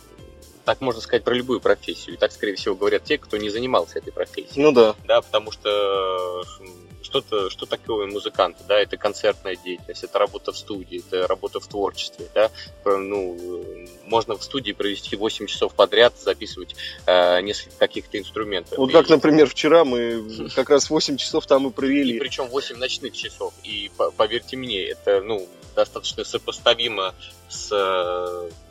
Так 0.66 0.82
можно 0.82 1.02
сказать 1.02 1.24
про 1.24 1.34
любую 1.34 1.60
профессию. 1.60 2.16
И 2.16 2.18
так, 2.18 2.32
скорее 2.32 2.56
всего, 2.56 2.76
говорят 2.76 3.04
те, 3.04 3.18
кто 3.18 3.38
не 3.38 3.50
занимался 3.50 3.98
этой 3.98 4.14
профессией. 4.14 4.62
Ну 4.62 4.72
да. 4.72 4.96
да, 5.08 5.22
потому 5.22 5.52
что 5.52 6.44
м, 6.60 6.70
что-то, 7.12 7.50
что 7.50 7.66
такое 7.66 8.08
музыкант, 8.08 8.58
да, 8.70 8.80
это 8.80 8.96
концертная 8.96 9.58
деятельность, 9.58 10.04
это 10.04 10.18
работа 10.18 10.54
в 10.54 10.58
студии, 10.58 11.00
это 11.06 11.28
работа 11.28 11.60
в 11.60 11.68
творчестве, 11.68 12.28
да, 12.34 12.50
ну, 12.86 13.38
э, 13.38 13.88
можно 14.06 14.38
в 14.38 14.44
студии 14.44 14.72
провести 14.72 15.18
8 15.18 15.46
часов 15.48 15.74
подряд, 15.76 16.14
записывать 16.18 16.76
э, 17.06 17.42
несколько 17.42 17.78
каких-то 17.78 18.18
инструментов. 18.18 18.78
Вот 18.78 18.90
И- 18.90 18.94
как, 18.94 19.10
например, 19.10 19.48
вчера 19.50 19.84
мы 19.84 20.50
как 20.56 20.70
раз 20.70 20.90
8 20.90 21.18
часов 21.18 21.46
там 21.48 21.68
и 21.68 21.70
и 21.70 21.74
провели. 21.74 22.20
причем 22.20 22.48
8 22.48 22.78
ночных 22.78 23.14
часов. 23.14 23.54
И 23.64 23.92
по- 23.98 24.12
поверьте 24.12 24.56
мне, 24.56 24.82
это 24.82 25.22
ну, 25.22 25.48
достаточно 25.76 26.24
сопоставимо 26.24 27.14
с, 27.50 27.70
э, 27.74 28.50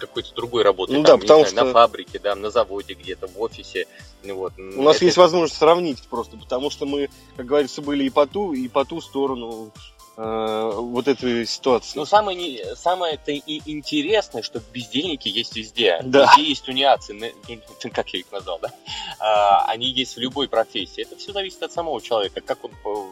какой-то 0.00 0.34
другой 0.34 0.62
работой. 0.62 0.96
Ну 0.96 1.04
Там, 1.04 1.18
да, 1.18 1.22
потому 1.22 1.40
знаю, 1.44 1.56
что- 1.56 1.64
на 1.64 1.72
фабрике, 1.72 2.18
да, 2.18 2.34
на 2.34 2.50
заводе 2.50 2.94
где-то, 2.94 3.26
в 3.28 3.40
офисе. 3.40 3.86
Вот. 4.24 4.52
У 4.58 4.82
нас 4.82 4.96
Это- 4.96 5.04
есть 5.06 5.16
возможность 5.16 5.56
сравнить 5.58 6.02
просто, 6.08 6.36
потому 6.36 6.70
что 6.70 6.86
мы, 6.86 7.08
как 7.36 7.46
говорится, 7.46 7.82
были 7.82 8.04
и 8.04 8.10
по 8.10 8.26
ту, 8.26 8.52
и 8.52 8.68
по 8.68 8.84
ту 8.84 9.00
сторону 9.00 9.70
э, 10.16 10.70
вот 10.74 11.08
этой 11.08 11.46
ситуации. 11.46 11.92
Ну, 11.98 12.04
самое, 12.04 12.36
не, 12.36 12.76
самое 12.76 13.14
это 13.14 13.32
и 13.32 13.62
интересное, 13.64 14.42
что 14.42 14.60
бездельники 14.72 15.28
есть 15.28 15.56
везде. 15.56 15.98
Да. 16.02 16.26
Везде 16.36 16.50
есть 16.50 16.64
ну, 17.08 17.90
как 17.90 18.10
я 18.10 18.20
их 18.20 18.26
назвал, 18.30 18.58
да? 18.60 18.70
А, 19.18 19.64
они 19.66 19.86
есть 19.86 20.16
в 20.16 20.18
любой 20.20 20.48
профессии. 20.48 21.02
Это 21.02 21.16
все 21.16 21.32
зависит 21.32 21.62
от 21.62 21.72
самого 21.72 22.02
человека, 22.02 22.42
как 22.42 22.62
он 22.64 22.72
по- 22.82 23.06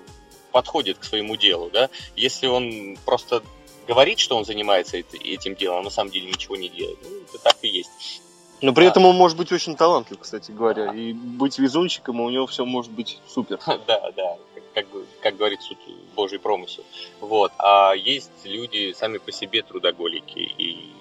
подходит 0.52 0.98
к 0.98 1.04
своему 1.04 1.36
делу, 1.36 1.70
да? 1.70 1.88
Если 2.14 2.46
он 2.46 2.98
просто 3.06 3.42
говорит, 3.88 4.18
что 4.18 4.36
он 4.36 4.44
занимается 4.44 4.98
эт- 4.98 5.20
этим 5.24 5.56
делом, 5.56 5.80
а 5.80 5.82
на 5.82 5.90
самом 5.90 6.10
деле 6.10 6.28
ничего 6.28 6.56
не 6.56 6.68
делает, 6.68 6.98
ну, 7.02 7.08
это 7.28 7.42
так 7.42 7.56
и 7.62 7.68
есть. 7.68 8.22
Но 8.60 8.72
при 8.74 8.84
да. 8.84 8.90
этом 8.90 9.06
он 9.06 9.16
может 9.16 9.36
быть 9.38 9.50
очень 9.50 9.76
талантлив, 9.76 10.18
кстати 10.20 10.50
говоря, 10.50 10.92
и 10.92 11.12
быть 11.12 11.58
везунчиком, 11.58 12.20
и 12.20 12.24
у 12.24 12.30
него 12.30 12.46
все 12.46 12.64
может 12.64 12.92
быть 12.92 13.18
супер. 13.26 13.58
Да, 13.86 14.10
да, 14.16 14.36
как, 14.74 14.86
как, 15.22 15.36
говорит 15.36 15.62
суд 15.62 15.78
Божий 16.14 16.38
промысел. 16.38 16.84
Вот. 17.20 17.52
А 17.58 17.94
есть 17.94 18.30
люди 18.44 18.92
сами 18.92 19.18
по 19.18 19.32
себе 19.32 19.62
трудоголики, 19.62 20.38
и 20.38 20.92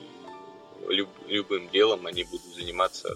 люб- 0.87 1.27
любым 1.27 1.69
делом 1.69 2.05
они 2.05 2.23
будут 2.23 2.55
заниматься 2.55 3.15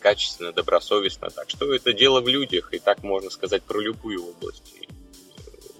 качественно, 0.00 0.52
добросовестно. 0.52 1.30
Так 1.30 1.48
что 1.48 1.72
это 1.72 1.92
дело 1.92 2.20
в 2.20 2.28
людях, 2.28 2.74
и 2.74 2.78
так 2.78 3.02
можно 3.04 3.30
сказать 3.30 3.62
про 3.62 3.80
любую 3.80 4.28
область. 4.28 4.74
И 4.80 4.88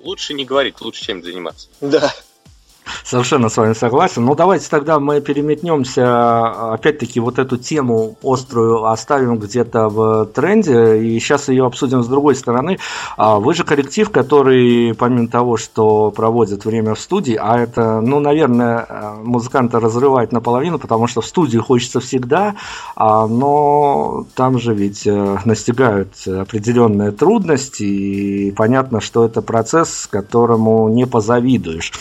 Лучше 0.03 0.35
не 0.35 0.45
говорить, 0.45 0.81
лучше 0.81 1.05
чем 1.05 1.23
заниматься. 1.23 1.69
Да. 1.81 2.13
Совершенно 3.05 3.49
с 3.49 3.57
вами 3.57 3.75
согласен. 3.75 4.25
Ну, 4.25 4.35
давайте 4.35 4.69
тогда 4.69 4.99
мы 4.99 5.21
переметнемся, 5.21 6.73
опять-таки, 6.73 7.21
вот 7.21 7.39
эту 7.39 7.57
тему 7.57 8.17
острую 8.23 8.85
оставим 8.85 9.39
где-то 9.39 9.89
в 9.89 10.27
тренде, 10.27 10.99
и 10.99 11.19
сейчас 11.21 11.49
ее 11.49 11.67
обсудим 11.67 12.03
с 12.03 12.09
другой 12.09 12.35
стороны. 12.35 12.79
А 13.17 13.39
Вы 13.39 13.55
же 13.55 13.65
коллектив, 13.65 14.11
который, 14.11 14.95
помимо 14.95 15.29
того, 15.29 15.57
что 15.57 16.11
проводит 16.11 16.65
время 16.65 16.95
в 16.95 17.01
студии, 17.01 17.39
а 17.41 17.59
это, 17.59 18.01
ну, 18.01 18.21
наверное, 18.21 18.87
музыканта 19.23 19.79
разрывает 19.79 20.33
наполовину, 20.33 20.79
потому 20.79 21.07
что 21.07 21.21
в 21.21 21.27
студии 21.27 21.59
хочется 21.59 22.01
всегда, 22.01 22.55
а, 22.97 23.27
но 23.27 24.27
там 24.35 24.59
же 24.59 24.75
ведь 24.75 25.07
э, 25.07 25.39
настигают 25.45 26.15
определенные 26.27 27.13
трудности, 27.13 27.83
и 27.83 28.51
понятно, 28.53 29.01
что 29.01 29.25
это 29.25 29.43
процесс, 29.43 30.09
которому 30.11 30.89
не 30.89 31.07
позавидуешь. 31.07 31.93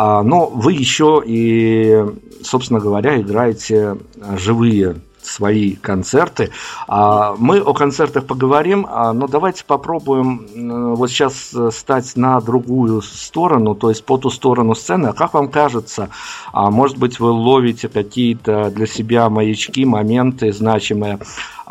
А, 0.00 0.22
Но 0.22 0.46
вы 0.46 0.74
еще 0.74 1.20
и, 1.26 2.04
собственно 2.44 2.78
говоря, 2.78 3.20
играете 3.20 3.96
живые 4.36 5.00
свои 5.20 5.74
концерты. 5.74 6.52
А, 6.86 7.34
Мы 7.36 7.58
о 7.58 7.74
концертах 7.74 8.24
поговорим, 8.24 8.86
а, 8.88 9.12
но 9.12 9.26
давайте 9.26 9.64
попробуем 9.64 10.94
вот 10.94 11.10
сейчас 11.10 11.52
э, 11.52 11.70
стать 11.72 12.16
на 12.16 12.40
другую 12.40 13.02
сторону, 13.02 13.74
то 13.74 13.90
есть 13.90 14.04
по 14.04 14.18
ту 14.18 14.30
сторону 14.30 14.76
сцены. 14.76 15.08
А 15.08 15.12
как 15.12 15.34
вам 15.34 15.48
кажется, 15.48 16.10
а, 16.52 16.70
может 16.70 16.96
быть, 16.96 17.18
вы 17.18 17.30
ловите 17.30 17.88
какие-то 17.88 18.70
для 18.70 18.86
себя 18.86 19.28
маячки, 19.28 19.84
моменты 19.84 20.52
значимые, 20.52 21.18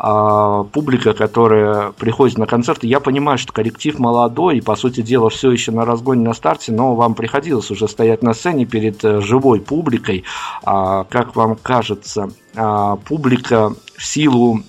а, 0.00 0.62
публика, 0.62 1.12
которая 1.12 1.90
приходит 1.90 2.38
на 2.38 2.46
концерты, 2.46 2.86
я 2.86 3.00
понимаю, 3.00 3.36
что 3.36 3.52
коллектив 3.52 3.98
молодой 3.98 4.58
и, 4.58 4.60
по 4.60 4.76
сути 4.76 5.00
дела, 5.00 5.28
все 5.28 5.50
еще 5.50 5.72
на 5.72 5.84
разгоне 5.84 6.22
на 6.22 6.34
старте, 6.34 6.70
но 6.70 6.94
вам 6.94 7.16
приходилось 7.16 7.68
уже 7.72 7.88
стоять 7.88 8.22
на 8.22 8.32
сцене 8.32 8.64
перед 8.64 9.04
э, 9.04 9.20
живой 9.20 9.60
публикой. 9.60 10.22
А, 10.62 11.02
Как 11.02 11.34
вам 11.34 11.56
кажется, 11.56 12.30
а, 12.54 12.94
публика 12.94 13.74
в 13.96 14.04
силу 14.04 14.62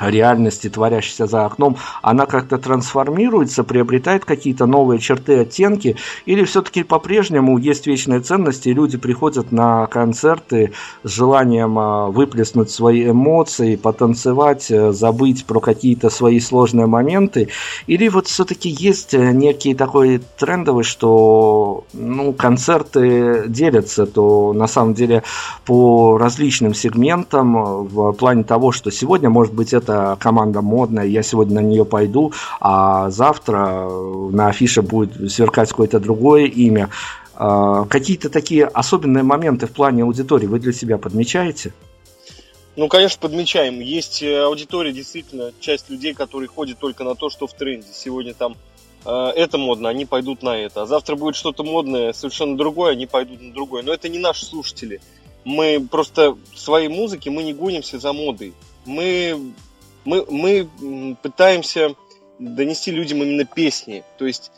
реальности, 0.00 0.68
творящейся 0.68 1.26
за 1.26 1.44
окном, 1.44 1.76
она 2.00 2.26
как-то 2.26 2.58
трансформируется, 2.58 3.64
приобретает 3.64 4.24
какие-то 4.24 4.66
новые 4.66 4.98
черты, 5.00 5.40
оттенки, 5.40 5.96
или 6.26 6.44
все-таки 6.44 6.82
по-прежнему 6.82 7.58
есть 7.58 7.86
вечные 7.86 8.20
ценности, 8.20 8.68
и 8.68 8.74
люди 8.74 8.98
приходят 8.98 9.52
на 9.52 9.86
концерты 9.86 10.72
с 11.02 11.10
желанием 11.10 11.78
а, 11.78 12.06
выплеснуть 12.08 12.70
свои 12.70 13.10
эмоции, 13.10 13.76
потанцевать, 13.76 14.70
э, 14.70 14.92
забыть 14.92 15.44
про 15.44 15.60
какие-то 15.60 16.10
свои 16.10 16.40
сложные 16.40 16.86
моменты, 16.86 17.48
или 17.86 18.08
вот 18.08 18.26
все-таки 18.28 18.68
есть 18.68 19.14
э, 19.14 19.32
некий 19.32 19.74
такой 19.74 20.22
трендовый, 20.38 20.84
что 20.84 21.84
ну, 21.92 22.32
концерты 22.32 23.44
делятся, 23.48 24.06
то 24.06 24.52
на 24.52 24.66
самом 24.66 24.94
деле 24.94 25.22
по 25.64 26.18
различным 26.18 26.74
сегментам 26.74 27.56
э, 27.56 27.82
в 27.82 28.12
плане 28.12 28.44
того, 28.44 28.72
что 28.72 28.90
сегодня 28.90 29.30
может 29.30 29.52
быть 29.52 29.72
это 29.72 29.81
команда 30.18 30.62
модная, 30.62 31.04
я 31.04 31.22
сегодня 31.22 31.60
на 31.60 31.64
нее 31.64 31.84
пойду, 31.84 32.32
а 32.60 33.10
завтра 33.10 33.88
на 33.88 34.48
афише 34.48 34.82
будет 34.82 35.30
сверкать 35.30 35.70
какое-то 35.70 36.00
другое 36.00 36.46
имя. 36.46 36.90
А, 37.34 37.84
Какие-то 37.86 38.30
такие 38.30 38.66
особенные 38.66 39.22
моменты 39.24 39.66
в 39.66 39.72
плане 39.72 40.04
аудитории 40.04 40.46
вы 40.46 40.58
для 40.58 40.72
себя 40.72 40.98
подмечаете? 40.98 41.72
Ну, 42.76 42.88
конечно, 42.88 43.20
подмечаем. 43.20 43.80
Есть 43.80 44.22
э, 44.22 44.44
аудитория, 44.44 44.92
действительно, 44.92 45.52
часть 45.60 45.90
людей, 45.90 46.14
которые 46.14 46.48
ходят 46.48 46.78
только 46.78 47.04
на 47.04 47.14
то, 47.14 47.28
что 47.28 47.46
в 47.46 47.52
тренде. 47.52 47.88
Сегодня 47.92 48.32
там 48.32 48.56
э, 49.04 49.10
это 49.36 49.58
модно, 49.58 49.90
они 49.90 50.06
пойдут 50.06 50.42
на 50.42 50.56
это. 50.56 50.82
А 50.82 50.86
завтра 50.86 51.16
будет 51.16 51.36
что-то 51.36 51.64
модное, 51.64 52.14
совершенно 52.14 52.56
другое, 52.56 52.92
они 52.92 53.06
пойдут 53.06 53.42
на 53.42 53.52
другое. 53.52 53.82
Но 53.82 53.92
это 53.92 54.08
не 54.08 54.18
наши 54.18 54.46
слушатели. 54.46 55.00
Мы 55.44 55.86
просто 55.90 56.36
в 56.54 56.58
своей 56.58 56.88
музыке 56.88 57.30
мы 57.30 57.42
не 57.42 57.52
гонимся 57.52 57.98
за 57.98 58.12
модой. 58.14 58.54
Мы, 58.86 59.52
мы, 60.04 60.24
мы 60.28 61.16
пытаемся 61.22 61.94
донести 62.38 62.90
людям 62.90 63.22
именно 63.22 63.44
песни. 63.44 64.04
То 64.18 64.26
есть, 64.26 64.50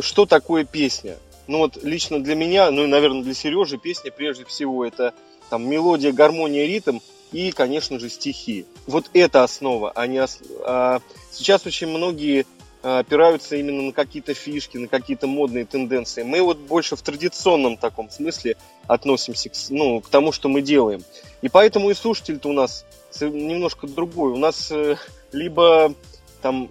что 0.00 0.26
такое 0.26 0.64
песня? 0.64 1.16
Ну 1.46 1.58
вот 1.58 1.82
лично 1.82 2.22
для 2.22 2.34
меня, 2.34 2.70
ну 2.70 2.84
и, 2.84 2.86
наверное, 2.86 3.22
для 3.22 3.34
Сережи 3.34 3.76
песня 3.76 4.10
прежде 4.10 4.44
всего 4.44 4.84
это 4.84 5.14
там 5.48 5.68
мелодия, 5.68 6.12
гармония, 6.12 6.66
ритм 6.66 6.98
и, 7.32 7.50
конечно 7.50 7.98
же, 7.98 8.08
стихи. 8.08 8.66
Вот 8.86 9.10
это 9.12 9.42
основа, 9.42 9.90
а 9.94 10.06
не 10.06 10.20
ос- 10.20 10.40
а 10.64 11.00
сейчас 11.32 11.66
очень 11.66 11.88
многие 11.88 12.46
опираются 12.82 13.56
именно 13.56 13.82
на 13.82 13.92
какие-то 13.92 14.34
фишки, 14.34 14.78
на 14.78 14.88
какие-то 14.88 15.26
модные 15.26 15.64
тенденции. 15.64 16.22
Мы 16.22 16.40
вот 16.42 16.58
больше 16.58 16.96
в 16.96 17.02
традиционном 17.02 17.76
таком 17.76 18.10
смысле 18.10 18.56
относимся 18.86 19.50
к, 19.50 19.54
ну, 19.70 20.00
к 20.00 20.08
тому, 20.08 20.32
что 20.32 20.48
мы 20.48 20.62
делаем. 20.62 21.02
И 21.42 21.48
поэтому 21.48 21.90
и 21.90 21.94
слушатель-то 21.94 22.48
у 22.48 22.52
нас 22.52 22.86
немножко 23.20 23.86
другой. 23.86 24.32
У 24.32 24.36
нас 24.36 24.70
э, 24.70 24.96
либо 25.32 25.94
там 26.40 26.70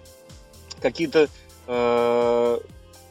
какие-то 0.80 1.28
э, 1.66 2.58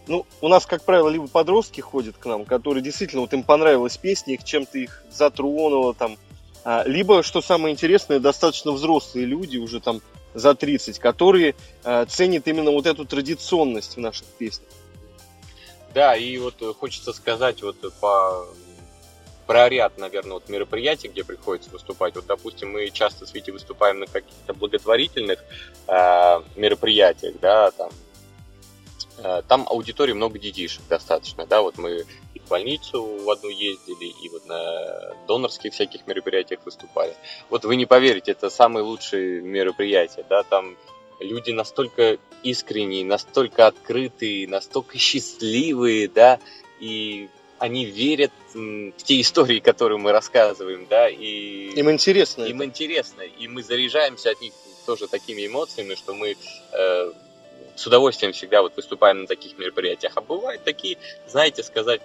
ну, 0.10 0.26
у 0.42 0.48
нас, 0.48 0.66
как 0.66 0.84
правило, 0.84 1.08
либо 1.08 1.28
подростки 1.28 1.82
ходят 1.82 2.18
к 2.18 2.26
нам, 2.26 2.44
которые 2.44 2.84
действительно, 2.84 3.22
вот 3.22 3.34
им 3.34 3.44
понравилась 3.44 3.96
песня, 3.96 4.34
их 4.34 4.44
чем-то 4.44 4.80
их 4.80 5.04
затронуло 5.12 5.94
там, 5.94 6.18
а, 6.66 6.84
либо, 6.86 7.22
что 7.22 7.42
самое 7.42 7.74
интересное, 7.74 8.20
достаточно 8.20 8.72
взрослые 8.72 9.28
люди, 9.28 9.58
уже 9.58 9.80
там 9.80 10.02
за 10.34 10.56
30, 10.56 11.00
которые 11.00 11.56
а, 11.84 12.06
ценят 12.06 12.48
именно 12.48 12.72
вот 12.72 12.86
эту 12.86 13.06
традиционность 13.06 13.96
в 13.96 14.00
наших 14.00 14.28
песнях. 14.28 14.70
Да, 15.94 16.16
и 16.16 16.38
вот 16.38 16.62
э, 16.62 16.74
хочется 16.74 17.14
сказать 17.14 17.64
вот 17.64 17.84
э, 17.84 17.90
по 18.00 18.46
про 19.48 19.68
ряд, 19.68 19.98
наверное, 19.98 20.34
вот 20.34 20.48
мероприятий, 20.48 21.08
где 21.08 21.24
приходится 21.24 21.72
выступать. 21.72 22.16
Вот, 22.16 22.28
допустим, 22.28 22.72
мы 22.72 22.92
часто 22.92 23.26
с 23.26 23.34
Витей 23.34 23.52
выступаем 23.52 23.98
на 23.98 24.06
каких-то 24.06 24.54
благотворительных 24.54 25.40
э, 25.88 26.42
мероприятиях, 26.56 27.34
да, 27.42 27.72
там, 27.72 27.90
э, 29.18 29.42
там 29.48 29.68
аудитории 29.68 30.14
много 30.14 30.38
детишек 30.38 30.84
достаточно, 30.88 31.48
да, 31.48 31.64
вот 31.64 31.80
мы 31.80 32.06
больницу 32.50 33.04
в 33.04 33.30
одну 33.30 33.50
ездили, 33.50 34.06
и 34.24 34.30
вот 34.30 34.46
на 34.48 35.16
донорских 35.28 35.74
всяких 35.74 36.08
мероприятиях 36.08 36.60
выступали. 36.66 37.16
Вот 37.50 37.64
вы 37.66 37.76
не 37.76 37.86
поверите, 37.86 38.32
это 38.32 38.50
самые 38.50 38.84
лучшие 38.84 39.42
мероприятия, 39.42 40.26
да, 40.30 40.44
там 40.44 40.76
люди 41.20 41.52
настолько 41.52 42.18
искренние, 42.44 43.06
настолько 43.06 43.68
открытые, 43.68 44.48
настолько 44.48 44.98
счастливые, 44.98 46.08
да, 46.08 46.40
и 46.80 47.30
они 47.60 47.86
верят 47.86 48.32
в 48.54 48.92
те 49.04 49.20
истории, 49.20 49.60
которые 49.60 49.98
мы 49.98 50.12
рассказываем, 50.12 50.88
да, 50.90 51.10
и 51.10 51.72
Им 51.76 51.92
интересно. 51.92 52.44
им 52.44 52.58
это. 52.58 52.66
интересно, 52.66 53.22
и 53.22 53.48
мы 53.48 53.64
заряжаемся 53.64 54.32
от 54.32 54.42
них 54.42 54.54
тоже 54.86 55.08
такими 55.08 55.46
эмоциями, 55.46 55.96
что 55.96 56.14
мы 56.14 56.36
э, 56.72 57.12
с 57.80 57.88
удовольствием 57.88 58.34
всегда 58.34 58.62
вот 58.62 58.76
выступаем 58.76 59.22
на 59.22 59.28
таких 59.28 59.58
мероприятиях. 59.58 60.12
А 60.16 60.22
бывают 60.22 60.64
такие, 60.66 60.98
знаете, 61.28 61.64
сказать, 61.64 62.02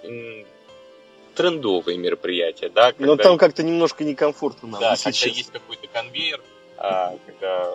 трендовые 1.35 1.97
мероприятия, 1.97 2.69
да, 2.69 2.93
Но 2.97 3.07
когда- 3.09 3.23
там 3.23 3.37
как-то 3.37 3.61
немножко 3.61 4.05
некомфортно 4.05 4.69
нам, 4.69 4.79
да, 4.79 4.91
если 4.91 5.11
когда 5.11 5.25
есть 5.37 5.51
какой-то 5.51 5.87
конвейер, 5.87 6.41
а, 6.77 7.17
когда 7.25 7.69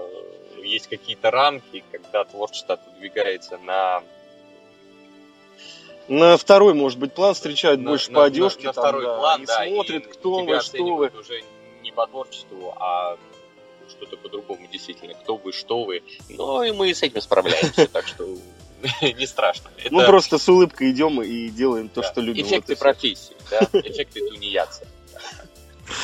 есть 0.62 0.88
какие-то 0.88 1.30
рамки, 1.30 1.84
когда 1.92 2.24
творчество 2.24 2.74
отодвигается 2.74 3.58
на, 3.58 4.02
На 6.08 6.36
второй, 6.36 6.74
может 6.74 6.98
быть, 6.98 7.12
план 7.12 7.34
встречают 7.34 7.80
на- 7.82 7.90
больше 7.90 8.10
на- 8.10 8.16
по 8.18 8.24
одежке, 8.24 8.62
на, 8.62 8.68
на 8.68 8.72
там, 8.72 8.82
второй 8.84 9.04
да, 9.04 9.18
план, 9.18 9.42
и 9.42 9.46
да, 9.46 9.66
смотрят, 9.66 10.06
и 10.06 10.08
кто 10.08 10.44
вы, 10.44 10.60
что 10.60 10.84
вы. 10.96 11.12
уже 11.20 11.42
не 11.82 11.92
по 11.92 12.06
творчеству, 12.06 12.74
а 12.80 13.16
что-то 13.90 14.16
по-другому 14.16 14.66
действительно, 14.70 15.14
кто 15.14 15.36
вы, 15.36 15.52
что 15.52 15.84
вы. 15.84 16.02
Ну 16.28 16.62
и 16.62 16.72
мы 16.72 16.94
с 16.94 17.02
этим 17.02 17.20
справляемся, 17.20 17.86
так 17.86 18.06
что 18.06 18.26
не 19.02 19.26
страшно. 19.26 19.70
Мы 19.90 20.02
Это, 20.02 20.10
просто 20.10 20.38
с 20.38 20.48
улыбкой 20.48 20.90
идем 20.92 21.20
и 21.22 21.48
делаем 21.48 21.88
то, 21.88 22.02
да, 22.02 22.08
что 22.10 22.20
любим. 22.20 22.44
Эффекты 22.44 22.74
Вот 22.74 22.80
профессии, 22.80 23.36
да, 23.50 23.60
эффекты 23.72 24.20
тунеядца. 24.28 24.86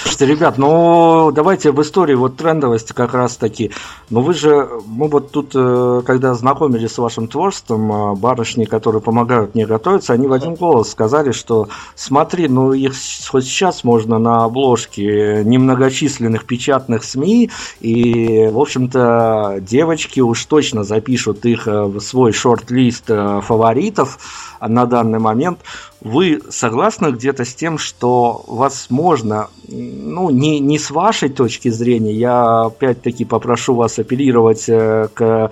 Слушайте, 0.03 0.27
ребят, 0.27 0.59
ну 0.59 1.31
давайте 1.33 1.71
в 1.71 1.81
истории 1.81 2.15
вот 2.15 2.37
трендовости 2.37 2.93
как 2.93 3.15
раз 3.15 3.37
таки. 3.37 3.71
Ну 4.11 4.21
вы 4.21 4.35
же, 4.35 4.69
мы 4.87 5.09
вот 5.09 5.31
тут, 5.31 5.53
э, 5.55 6.03
когда 6.05 6.35
знакомились 6.35 6.93
с 6.93 6.99
вашим 6.99 7.29
творчеством, 7.29 7.93
э, 7.93 8.15
барышни, 8.17 8.65
которые 8.65 9.01
помогают 9.01 9.55
мне 9.55 9.67
готовиться, 9.67 10.13
они 10.13 10.27
в 10.27 10.33
один 10.33 10.55
голос 10.55 10.91
сказали, 10.91 11.33
что 11.33 11.69
смотри, 11.95 12.49
ну 12.49 12.73
их 12.73 12.95
хоть 13.29 13.45
сейчас 13.45 13.85
можно 13.85 14.19
на 14.19 14.45
обложке 14.45 15.43
немногочисленных 15.45 16.47
печатных 16.47 17.05
СМИ, 17.05 17.51
и, 17.81 18.49
в 18.49 18.59
общем-то, 18.59 19.59
девочки 19.61 20.21
уж 20.21 20.45
точно 20.47 20.83
запишут 20.83 21.45
их 21.45 21.69
э, 21.69 21.85
в 21.85 22.01
свой 22.01 22.33
шорт-лист 22.33 23.07
фаворитов 23.07 24.19
на 24.61 24.87
данный 24.87 25.19
момент. 25.19 25.59
Вы 26.07 26.41
согласны 26.51 27.09
где-то 27.09 27.45
с 27.45 27.53
тем, 27.53 27.79
что 27.79 28.45
возможно, 28.47 29.51
ну, 29.67 30.31
не, 30.31 30.61
не 30.61 30.79
с 30.79 30.93
вашей 30.93 31.29
точки 31.29 31.69
зрения, 31.69 32.13
я 32.13 32.67
опять-таки 32.67 33.25
попрошу 33.25 33.75
вас 33.75 33.99
апеллировать 33.99 34.69
э, 34.69 35.09
к 35.13 35.51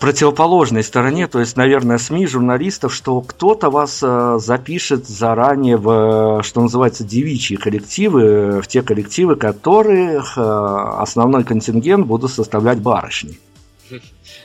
противоположной 0.00 0.82
стороне, 0.82 1.28
то 1.28 1.38
есть, 1.38 1.56
наверное, 1.56 1.98
СМИ, 1.98 2.26
журналистов, 2.26 2.92
что 2.92 3.20
кто-то 3.20 3.70
вас 3.70 4.00
э, 4.02 4.38
запишет 4.40 5.06
заранее 5.06 5.76
в, 5.76 6.42
что 6.42 6.62
называется, 6.62 7.04
девичьи 7.04 7.56
коллективы, 7.56 8.60
в 8.60 8.66
те 8.66 8.82
коллективы, 8.82 9.36
которых 9.36 10.36
э, 10.36 10.40
основной 10.42 11.44
контингент 11.44 12.04
будут 12.04 12.32
составлять 12.32 12.80
барышни. 12.80 13.38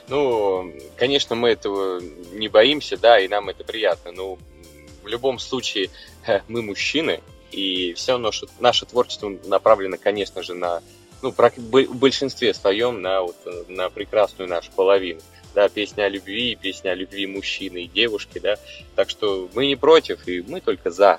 Ну, 0.08 0.72
конечно, 0.96 1.34
мы 1.34 1.48
этого 1.48 2.00
не 2.34 2.46
боимся, 2.46 2.96
да, 2.96 3.18
и 3.18 3.26
нам 3.26 3.48
это 3.48 3.64
приятно. 3.64 4.12
Но 4.12 4.38
в 5.02 5.06
любом 5.08 5.38
случае 5.38 5.90
мы 6.48 6.62
мужчины, 6.62 7.20
и 7.50 7.92
все 7.94 8.18
наше, 8.18 8.46
наше 8.60 8.86
творчество 8.86 9.30
направлено, 9.46 9.96
конечно 10.02 10.42
же, 10.42 10.54
на, 10.54 10.80
ну, 11.20 11.32
в 11.32 11.94
большинстве 11.96 12.54
своем 12.54 13.02
на, 13.02 13.22
вот, 13.22 13.36
на 13.68 13.90
прекрасную 13.90 14.48
нашу 14.48 14.70
половину. 14.72 15.20
Да, 15.54 15.68
песня 15.68 16.04
о 16.04 16.08
любви, 16.08 16.56
песня 16.58 16.90
о 16.90 16.94
любви 16.94 17.26
мужчины 17.26 17.84
и 17.84 17.88
девушки, 17.88 18.38
да. 18.38 18.56
Так 18.94 19.10
что 19.10 19.50
мы 19.52 19.66
не 19.66 19.76
против, 19.76 20.26
и 20.26 20.40
мы 20.40 20.62
только 20.62 20.90
за. 20.90 21.18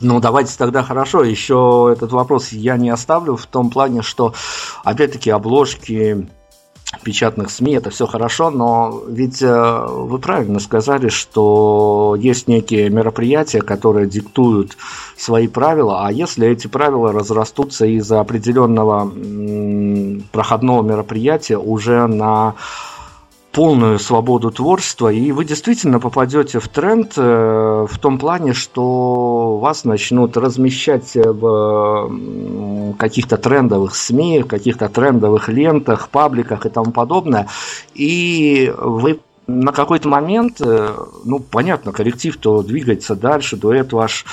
Ну, 0.00 0.20
давайте 0.20 0.54
тогда 0.58 0.82
хорошо. 0.82 1.24
Еще 1.24 1.94
этот 1.96 2.12
вопрос 2.12 2.52
я 2.52 2.76
не 2.76 2.90
оставлю 2.90 3.36
в 3.36 3.46
том 3.46 3.70
плане, 3.70 4.02
что, 4.02 4.34
опять-таки, 4.82 5.30
обложки 5.30 6.28
печатных 7.02 7.50
СМИ, 7.50 7.74
это 7.74 7.90
все 7.90 8.06
хорошо, 8.06 8.50
но 8.50 9.02
ведь 9.08 9.42
э, 9.42 9.86
вы 9.88 10.18
правильно 10.18 10.60
сказали, 10.60 11.08
что 11.08 12.16
есть 12.18 12.48
некие 12.48 12.90
мероприятия, 12.90 13.60
которые 13.60 14.06
диктуют 14.06 14.76
свои 15.16 15.48
правила, 15.48 16.06
а 16.06 16.12
если 16.12 16.48
эти 16.48 16.66
правила 16.66 17.12
разрастутся 17.12 17.86
из-за 17.86 18.20
определенного 18.20 19.10
проходного 20.32 20.82
мероприятия 20.82 21.58
уже 21.58 22.06
на 22.06 22.54
полную 23.54 23.98
свободу 24.00 24.50
творчества, 24.50 25.12
и 25.12 25.30
вы 25.30 25.44
действительно 25.44 26.00
попадете 26.00 26.58
в 26.58 26.68
тренд 26.68 27.12
э, 27.16 27.86
в 27.88 27.98
том 27.98 28.18
плане, 28.18 28.52
что 28.52 29.58
вас 29.58 29.84
начнут 29.84 30.36
размещать 30.36 31.14
в 31.14 32.10
каких-то 32.98 33.36
трендовых 33.36 33.94
СМИ, 33.94 34.42
каких-то 34.42 34.88
трендовых 34.88 35.48
лентах, 35.48 36.08
пабликах 36.08 36.66
и 36.66 36.68
тому 36.68 36.90
подобное, 36.90 37.46
и 37.94 38.74
вы 38.76 39.20
на 39.46 39.72
какой-то 39.72 40.08
момент, 40.08 40.60
э, 40.60 40.88
ну, 41.24 41.38
понятно, 41.38 41.92
коллектив-то 41.92 42.62
двигается 42.62 43.14
дальше, 43.14 43.56
дуэт 43.56 43.92
ваш 43.92 44.24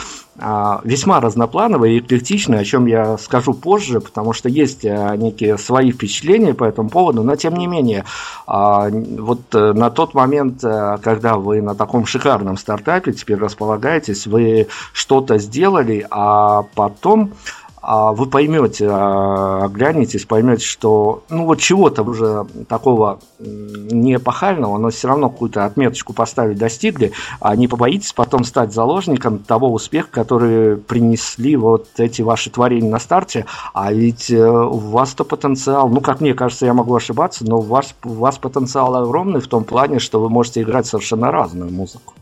весьма 0.84 1.20
разноплановый 1.20 1.96
и 1.96 2.00
эклектичный, 2.00 2.60
о 2.60 2.64
чем 2.64 2.86
я 2.86 3.18
скажу 3.18 3.54
позже, 3.54 4.02
потому 4.02 4.34
что 4.34 4.50
есть 4.50 4.84
э, 4.84 5.16
некие 5.18 5.58
свои 5.58 5.92
впечатления 5.92 6.54
по 6.54 6.64
этому 6.64 6.90
поводу, 6.90 7.24
но 7.24 7.36
тем 7.36 7.56
не 7.56 7.68
менее, 7.68 8.06
а, 8.48 8.90
вот 8.90 9.42
э, 9.54 9.74
на 9.74 9.90
тот 9.92 10.14
момент, 10.14 10.62
когда 10.62 11.36
вы 11.36 11.62
на 11.62 11.76
таком 11.76 12.06
шикарном 12.06 12.58
стартапе 12.58 13.14
теперь 13.14 13.38
располагаетесь, 13.38 14.28
вы 14.28 14.68
что-то 14.94 15.38
сделали, 15.38 16.06
а 16.10 16.64
потом 16.76 17.32
а 17.32 17.61
вы 17.82 18.28
поймете, 18.28 18.88
а, 18.90 19.66
оглянетесь, 19.66 20.26
поймете, 20.26 20.64
что 20.64 21.24
ну 21.30 21.46
вот 21.46 21.60
чего-то 21.60 22.04
уже 22.04 22.46
такого 22.70 23.20
не 23.40 24.16
эпохального, 24.16 24.78
но 24.78 24.92
все 24.92 25.08
равно 25.08 25.30
какую-то 25.30 25.66
отметочку 25.66 26.14
поставить 26.14 26.60
достигли, 26.60 27.12
а 27.40 27.56
не 27.56 27.68
побоитесь 27.68 28.14
потом 28.14 28.44
стать 28.44 28.72
заложником 28.72 29.40
того 29.40 29.74
успеха, 29.74 30.10
который 30.12 30.78
принесли 30.78 31.56
вот 31.56 31.88
эти 31.98 32.22
ваши 32.22 32.52
творения 32.52 32.92
на 32.92 33.00
старте, 33.00 33.48
а 33.74 33.92
ведь 33.92 34.30
э, 34.30 34.48
у 34.48 34.78
вас-то 34.78 35.24
потенциал, 35.24 35.90
ну 35.90 36.02
как 36.02 36.22
мне 36.22 36.36
кажется, 36.36 36.68
я 36.68 36.74
могу 36.74 36.96
ошибаться, 36.96 37.46
но 37.46 37.58
у 37.58 37.62
вас, 37.62 37.96
у 38.04 38.14
вас 38.14 38.38
потенциал 38.38 38.96
огромный 38.96 39.42
в 39.42 39.48
том 39.48 39.64
плане, 39.64 39.98
что 39.98 40.22
вы 40.22 40.30
можете 40.30 40.62
играть 40.62 40.86
совершенно 40.86 41.32
разную 41.32 41.72
музыку. 41.72 42.14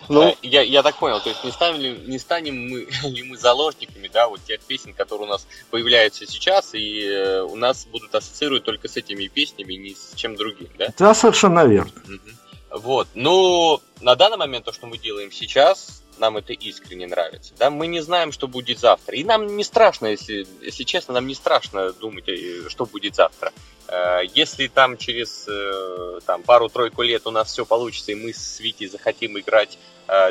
Ну, 0.09 0.37
я, 0.41 0.61
я 0.61 0.83
так 0.83 0.97
понял, 0.97 1.19
то 1.19 1.29
есть 1.29 1.43
не, 1.43 1.51
станем 1.51 1.81
ли, 1.81 1.91
не 2.07 2.19
станем 2.19 2.69
мы, 2.69 2.87
ли 3.03 3.23
мы 3.23 3.37
заложниками, 3.37 4.07
да, 4.07 4.27
вот 4.27 4.43
тех 4.43 4.61
песен, 4.61 4.93
которые 4.93 5.27
у 5.27 5.31
нас 5.31 5.47
появляются 5.69 6.25
сейчас, 6.25 6.73
и 6.73 7.03
э, 7.03 7.41
у 7.41 7.55
нас 7.55 7.85
будут 7.85 8.13
ассоциировать 8.15 8.63
только 8.63 8.87
с 8.87 8.97
этими 8.97 9.27
песнями, 9.27 9.73
ни 9.73 9.93
с 9.93 10.13
чем 10.15 10.35
другим, 10.35 10.69
да? 10.77 10.87
Да, 10.97 11.13
совершенно 11.13 11.65
верно. 11.65 11.91
Угу. 12.05 12.79
Вот, 12.79 13.07
ну, 13.13 13.81
на 14.01 14.15
данный 14.15 14.37
момент 14.37 14.65
то, 14.65 14.73
что 14.73 14.87
мы 14.87 14.97
делаем 14.97 15.31
сейчас, 15.31 16.03
нам 16.19 16.37
это 16.37 16.53
искренне 16.53 17.07
нравится. 17.07 17.53
Да, 17.57 17.69
мы 17.69 17.87
не 17.87 18.01
знаем, 18.01 18.31
что 18.31 18.47
будет 18.47 18.79
завтра. 18.79 19.15
И 19.15 19.23
нам 19.23 19.55
не 19.55 19.63
страшно, 19.63 20.07
если, 20.07 20.47
если 20.61 20.83
честно, 20.83 21.13
нам 21.13 21.27
не 21.27 21.35
страшно 21.35 21.91
думать, 21.93 22.27
э, 22.27 22.69
что 22.69 22.85
будет 22.85 23.15
завтра. 23.15 23.51
Э, 23.87 24.21
если 24.33 24.67
там 24.67 24.97
через 24.97 25.47
э, 25.47 26.19
там, 26.25 26.43
пару-тройку 26.43 27.01
лет 27.01 27.27
у 27.27 27.31
нас 27.31 27.51
все 27.51 27.65
получится, 27.65 28.11
и 28.11 28.15
мы 28.15 28.33
с 28.33 28.59
Вити 28.59 28.87
захотим 28.87 29.37
играть 29.39 29.77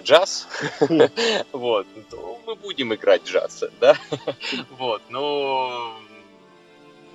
джаз, 0.01 0.49
вот, 1.53 1.87
то 2.11 2.41
мы 2.47 2.55
будем 2.55 2.95
играть 2.95 3.25
джаз, 3.27 3.65
да, 3.79 3.95
вот, 4.71 5.03
но 5.11 5.99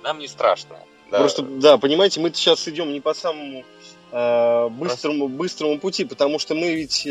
нам 0.04 0.20
не 0.20 0.28
страшно. 0.28 0.78
Да. 1.10 1.18
Просто, 1.18 1.42
да, 1.42 1.76
понимаете, 1.76 2.20
мы 2.20 2.32
сейчас 2.32 2.68
идем 2.68 2.92
не 2.92 3.00
по 3.00 3.14
самому 3.14 3.64
быстрому, 4.12 5.26
быстрому 5.26 5.80
пути, 5.80 6.04
потому 6.04 6.38
что 6.38 6.54
мы 6.54 6.72
ведь 6.72 7.04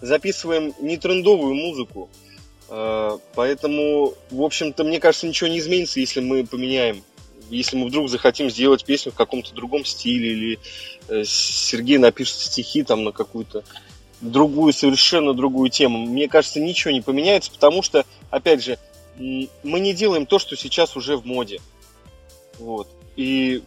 записываем 0.00 0.74
не 0.80 0.96
трендовую 0.96 1.54
музыку, 1.54 2.08
э, 2.68 3.18
поэтому, 3.34 4.14
в 4.30 4.42
общем-то, 4.42 4.84
мне 4.84 5.00
кажется, 5.00 5.26
ничего 5.26 5.48
не 5.48 5.58
изменится, 5.58 6.00
если 6.00 6.20
мы 6.20 6.46
поменяем 6.46 7.02
если 7.50 7.76
мы 7.76 7.86
вдруг 7.86 8.08
захотим 8.08 8.50
сделать 8.50 8.84
песню 8.84 9.12
в 9.12 9.14
каком-то 9.14 9.54
другом 9.54 9.84
стиле, 9.84 10.32
или 10.32 10.58
э, 11.08 11.24
Сергей 11.24 11.98
напишет 11.98 12.36
стихи 12.36 12.82
там 12.82 13.04
на 13.04 13.12
какую-то 13.12 13.64
другую, 14.20 14.72
совершенно 14.72 15.32
другую 15.34 15.70
тему, 15.70 15.98
мне 15.98 16.28
кажется, 16.28 16.60
ничего 16.60 16.92
не 16.92 17.00
поменяется, 17.00 17.50
потому 17.50 17.82
что, 17.82 18.04
опять 18.30 18.62
же, 18.62 18.78
мы 19.16 19.80
не 19.80 19.94
делаем 19.94 20.26
то, 20.26 20.38
что 20.38 20.56
сейчас 20.56 20.96
уже 20.96 21.16
в 21.16 21.24
моде. 21.24 21.60
Вот. 22.58 22.88
И 23.16 23.62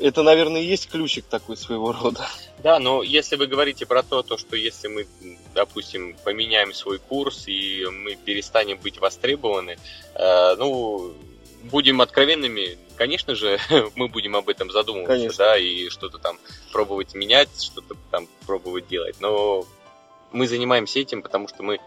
это, 0.00 0.22
наверное, 0.22 0.60
и 0.60 0.66
есть 0.66 0.88
ключик 0.88 1.24
такой 1.26 1.56
своего 1.56 1.92
рода. 1.92 2.28
Да, 2.62 2.78
но 2.78 3.02
если 3.02 3.36
вы 3.36 3.46
говорите 3.46 3.86
про 3.86 4.02
то, 4.02 4.22
то, 4.22 4.36
что 4.36 4.56
если 4.56 4.88
мы, 4.88 5.06
допустим, 5.54 6.16
поменяем 6.24 6.72
свой 6.72 6.98
курс 6.98 7.44
и 7.46 7.84
мы 7.86 8.16
перестанем 8.16 8.78
быть 8.78 8.98
востребованы, 8.98 9.76
э, 10.14 10.54
ну, 10.56 11.12
будем 11.64 12.00
откровенными, 12.00 12.78
конечно 12.96 13.34
же, 13.34 13.58
мы 13.96 14.08
будем 14.08 14.36
об 14.36 14.48
этом 14.48 14.70
задумываться, 14.70 15.16
конечно. 15.16 15.44
да, 15.44 15.58
и 15.58 15.88
что-то 15.88 16.18
там 16.18 16.38
пробовать 16.72 17.14
менять, 17.14 17.62
что-то 17.62 17.96
там 18.10 18.28
пробовать 18.46 18.88
делать. 18.88 19.16
Но 19.20 19.66
мы 20.32 20.46
занимаемся 20.46 21.00
этим, 21.00 21.22
потому 21.22 21.48
что 21.48 21.62
мы 21.62 21.78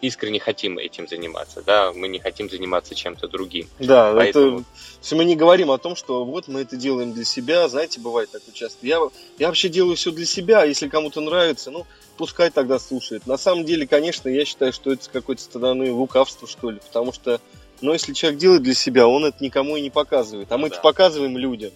искренне 0.00 0.40
хотим 0.40 0.78
этим 0.78 1.08
заниматься, 1.08 1.62
да, 1.62 1.92
мы 1.92 2.08
не 2.08 2.18
хотим 2.18 2.50
заниматься 2.50 2.94
чем-то 2.94 3.28
другим. 3.28 3.68
Да, 3.78 4.12
Поэтому... 4.14 4.64
это, 5.02 5.16
мы 5.16 5.24
не 5.24 5.36
говорим 5.36 5.70
о 5.70 5.78
том, 5.78 5.96
что 5.96 6.24
вот 6.24 6.48
мы 6.48 6.60
это 6.60 6.76
делаем 6.76 7.12
для 7.12 7.24
себя, 7.24 7.68
знаете, 7.68 8.00
бывает 8.00 8.30
так 8.30 8.42
часто. 8.52 8.86
Я, 8.86 9.00
я 9.38 9.46
вообще 9.48 9.68
делаю 9.68 9.96
все 9.96 10.10
для 10.10 10.26
себя, 10.26 10.62
а 10.62 10.66
если 10.66 10.88
кому-то 10.88 11.20
нравится, 11.20 11.70
ну, 11.70 11.86
пускай 12.16 12.50
тогда 12.50 12.78
слушает. 12.78 13.26
На 13.26 13.36
самом 13.36 13.64
деле, 13.64 13.86
конечно, 13.86 14.28
я 14.28 14.44
считаю, 14.44 14.72
что 14.72 14.92
это 14.92 15.08
какое-то 15.10 15.42
стороны 15.42 15.90
лукавство, 15.92 16.46
что 16.46 16.70
ли, 16.70 16.80
потому 16.80 17.12
что 17.12 17.40
но 17.80 17.92
если 17.92 18.12
человек 18.14 18.40
делает 18.40 18.62
для 18.62 18.74
себя, 18.74 19.06
он 19.06 19.24
это 19.24 19.42
никому 19.42 19.76
и 19.76 19.82
не 19.82 19.90
показывает. 19.90 20.50
А 20.50 20.58
мы 20.58 20.68
это 20.68 20.76
да. 20.76 20.82
показываем 20.82 21.36
людям. 21.36 21.72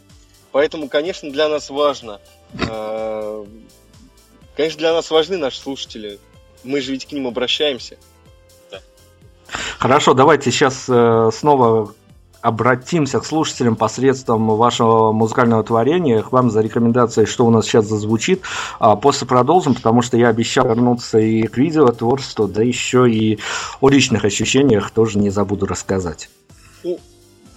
Поэтому, 0.53 0.89
конечно, 0.89 1.31
для 1.31 1.49
нас 1.49 1.71
важно. 1.71 2.21
Э, 2.69 3.45
конечно, 4.57 4.79
для 4.79 4.93
нас 4.93 5.11
важны 5.11 5.37
наши 5.37 5.61
слушатели. 5.61 6.19
Мы 6.65 6.81
же 6.81 6.93
ведь 6.93 7.07
к 7.07 7.13
ним 7.13 7.27
обращаемся. 7.27 7.99
Хорошо, 9.81 10.13
давайте 10.13 10.51
сейчас 10.51 10.85
э, 10.91 11.31
снова 11.33 11.95
обратимся 12.43 13.19
к 13.19 13.25
слушателям 13.25 13.77
посредством 13.77 14.47
вашего 14.49 15.11
музыкального 15.13 15.65
творения, 15.65 16.21
к 16.21 16.33
вам 16.33 16.51
за 16.51 16.61
рекомендацией, 16.61 17.27
что 17.27 17.47
у 17.47 17.51
нас 17.51 17.65
сейчас 17.65 17.87
зазвучит. 17.87 18.43
А 18.79 18.95
после 18.97 19.27
продолжим, 19.27 19.75
потому 19.75 20.03
что 20.03 20.19
я 20.19 20.29
обещал 20.29 20.69
вернуться 20.69 21.19
и 21.19 21.45
к 21.45 21.57
видеотворчеству, 21.57 22.47
да 22.47 22.63
еще 22.63 23.11
и 23.11 23.39
о 23.81 23.89
личных 23.89 24.27
ощущениях 24.27 24.91
тоже 24.91 25.19
не 25.19 25.31
забуду 25.31 25.65
рассказать. 25.65 26.29
Ну, 26.85 27.01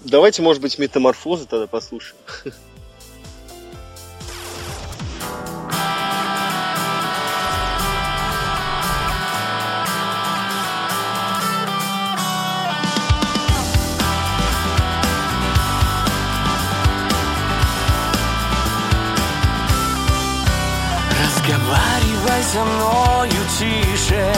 давайте, 0.06 0.42
может 0.44 0.62
быть, 0.62 0.80
метаморфозы 0.80 1.46
тогда 1.46 1.68
послушаем. 1.68 2.16
Со 22.54 22.64
мною 22.64 23.42
тише. 23.58 24.32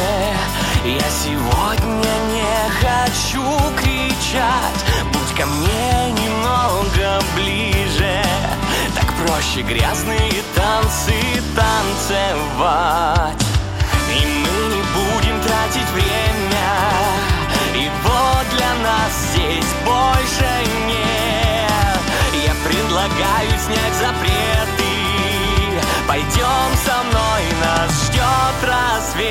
Я 0.85 1.09
сегодня 1.09 2.13
не 2.31 2.55
хочу 2.79 3.43
кричать. 3.75 4.85
Будь 5.11 5.37
ко 5.37 5.45
мне 5.45 6.11
немного 6.11 7.21
ближе. 7.35 8.23
Так 8.95 9.13
проще 9.15 9.63
грязные 9.63 10.43
танцы 10.55 11.13
танцевать. 11.57 13.35
И 14.09 14.25
мы 14.25 14.55
не 14.73 14.81
будем 14.95 15.41
тратить 15.41 15.89
время. 15.91 16.69
Его 17.73 18.21
для 18.55 18.73
нас 18.81 19.11
здесь 19.33 19.73
больше 19.83 20.49
нет. 20.87 21.99
Я 22.45 22.53
предлагаю 22.63 23.51
снять 23.59 23.95
запреты. 23.99 24.85
Пойдем 26.07 26.69
со 26.85 27.03
мной, 27.03 27.14
нас 27.61 28.05
ждет 28.05 28.57
рассвет. 28.63 29.25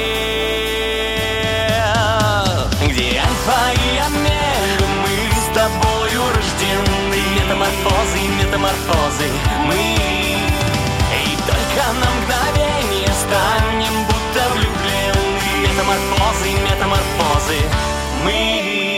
Где 2.89 3.19
альфа 3.19 3.73
и 3.73 3.99
омега 3.99 4.87
Мы 5.03 5.17
с 5.41 5.47
тобою 5.55 6.23
рождены. 6.35 7.21
Метаморфозы, 7.35 8.21
метаморфозы 8.39 9.29
Мы. 9.67 9.97
И 11.15 11.37
только 11.47 11.85
на 12.01 12.09
мгновение 12.21 13.13
станем 13.13 13.95
будто 14.07 14.43
влюблены. 14.53 15.25
Метаморфозы, 15.63 16.51
метаморфозы 16.63 17.59
Мы 18.25 18.93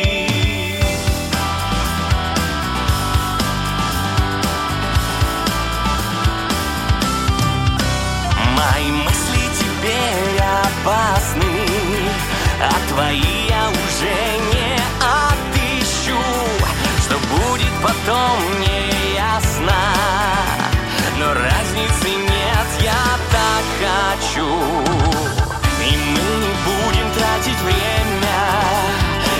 А 12.58 12.72
твои 12.88 13.46
я 13.48 13.68
уже 13.68 14.16
не 14.52 14.76
отыщу. 14.98 16.18
Что 17.02 17.18
будет 17.28 17.72
потом, 17.82 18.60
не 18.60 19.14
ясно 19.14 19.74
Но 21.18 21.34
разницы 21.34 22.08
нет, 22.08 22.68
я 22.80 23.04
так 23.30 23.64
хочу. 23.84 24.46
И 25.84 25.96
мы 25.96 26.26
не 26.42 26.52
будем 26.64 27.12
тратить 27.12 27.60
время. 27.60 28.38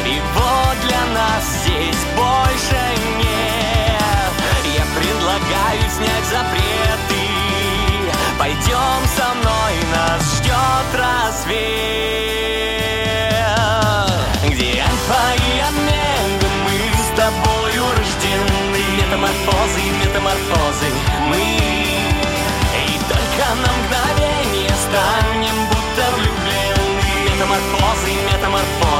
Его 0.05 0.53
для 0.87 1.07
нас 1.15 1.43
здесь 1.63 2.03
больше 2.15 2.83
нет. 3.17 4.33
Я 4.77 4.85
предлагаю 4.95 5.91
снять 5.91 6.27
запреты. 6.27 7.25
Пойдем 8.39 9.01
со 9.17 9.35
мной, 9.35 9.73
нас 9.91 10.37
ждет 10.37 11.01
рассвет 11.01 12.06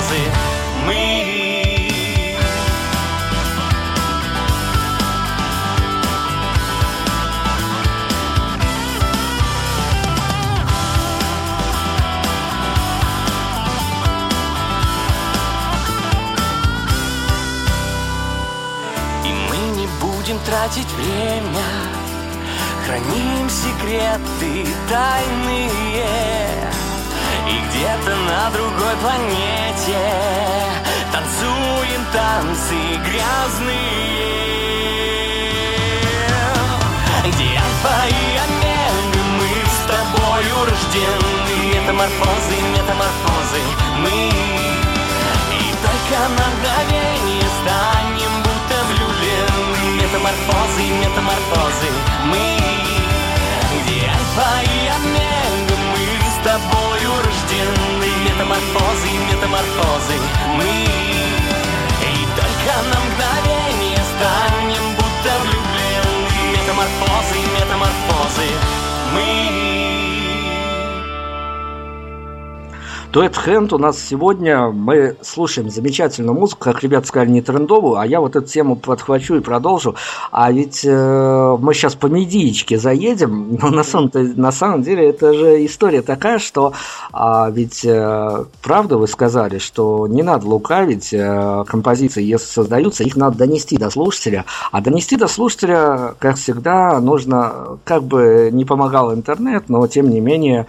метаморфозы 0.07 0.19
Мы. 0.87 1.27
И 19.25 19.33
мы 19.51 19.57
не 19.77 19.87
будем 20.01 20.39
тратить 20.41 20.91
время 20.93 21.65
Храним 22.85 23.49
секреты 23.51 24.67
тайные 24.89 26.66
И 27.49 27.59
где-то 27.69 28.17
на 28.17 28.51
другой 28.51 28.97
планете 29.01 29.99
Танцуем 31.13 32.05
танцы 32.13 32.75
грязные. 33.07 34.47
Где 37.25 37.45
альфа 37.45 38.09
и 38.09 38.37
омега 38.47 39.23
Мы 39.39 39.51
с 39.65 39.79
тобою 39.87 40.65
рождены? 40.65 41.33
Метаморфозы, 41.73 42.57
метаморфозы 42.75 43.63
Мы. 43.99 44.29
И 45.53 45.75
только 45.83 46.19
на 46.37 46.47
мгновение 46.51 47.47
станем 47.63 48.43
будто 48.43 48.77
влюблены. 48.89 50.03
Метаморфозы, 50.03 50.85
метаморфозы 51.01 51.91
Мы. 52.25 52.59
Где 53.83 53.99
альфа 54.09 54.63
и 54.63 54.89
омега 54.89 55.26
Метаморфозы, 58.57 59.11
метаморфозы 59.31 60.15
Мы. 60.57 60.65
И 62.01 62.27
только 62.37 62.73
на 62.91 63.01
мгновение 63.05 63.99
станем 64.17 64.95
будто 64.95 65.39
влюблены. 65.43 66.53
Метаморфозы, 66.53 67.39
метаморфозы 67.55 68.49
Мы 69.13 69.76
Дуэт 73.17 73.35
Хэнд 73.35 73.73
у 73.73 73.79
нас 73.79 73.99
сегодня. 73.99 74.69
Мы 74.69 75.17
слушаем 75.23 75.71
замечательную 75.71 76.39
музыку, 76.39 76.65
как 76.65 76.83
ребята 76.83 77.07
сказали, 77.07 77.31
не 77.31 77.41
трендовую, 77.41 77.97
а 77.99 78.07
я 78.07 78.21
вот 78.21 78.37
эту 78.37 78.47
тему 78.47 78.77
подхвачу 78.77 79.37
и 79.37 79.41
продолжу. 79.41 79.95
А 80.31 80.53
ведь 80.53 80.85
э, 80.85 81.57
мы 81.59 81.73
сейчас 81.73 81.95
по 81.95 82.09
медиечке 82.09 82.77
заедем, 82.77 83.57
но 83.63 83.71
на 83.71 83.85
самом, 83.85 84.11
на 84.13 84.53
самом 84.53 84.83
деле 84.83 85.09
это 85.09 85.33
же 85.33 85.65
история 85.65 86.03
такая, 86.03 86.39
что 86.39 86.75
а, 87.11 87.49
ведь 87.51 87.87
э, 87.87 88.45
правда 88.61 88.99
вы 88.99 89.09
сказали, 89.09 89.61
что 89.61 90.07
не 90.07 90.23
надо 90.23 90.47
лукавить, 90.47 91.15
э, 91.15 91.65
композиции, 91.67 92.23
если 92.23 92.45
создаются, 92.45 93.03
их 93.03 93.17
надо 93.17 93.39
донести 93.39 93.79
до 93.79 93.89
слушателя. 93.89 94.45
А 94.73 94.83
донести 94.83 95.17
до 95.17 95.27
слушателя, 95.27 96.17
как 96.19 96.37
всегда, 96.37 97.01
нужно, 97.01 97.79
как 97.85 98.03
бы 98.03 98.51
не 98.53 98.67
помогал 98.67 99.15
интернет, 99.15 99.71
но 99.71 99.87
тем 99.87 100.11
не 100.11 100.21
менее 100.21 100.67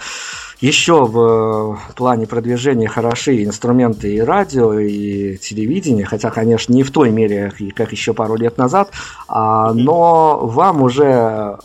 еще 0.59 1.05
в 1.05 1.79
плане 1.95 2.25
продвижения 2.25 2.87
хороши 2.87 3.43
инструменты 3.43 4.15
и 4.15 4.19
радио, 4.19 4.79
и 4.79 5.37
телевидение, 5.37 6.05
хотя, 6.05 6.31
конечно, 6.31 6.73
не 6.73 6.83
в 6.83 6.91
той 6.91 7.11
мере, 7.11 7.53
как 7.75 7.91
еще 7.91 8.13
пару 8.13 8.35
лет 8.35 8.57
назад, 8.57 8.91
а, 9.27 9.73
но 9.73 10.39
вам 10.41 10.81
уже 10.81 11.57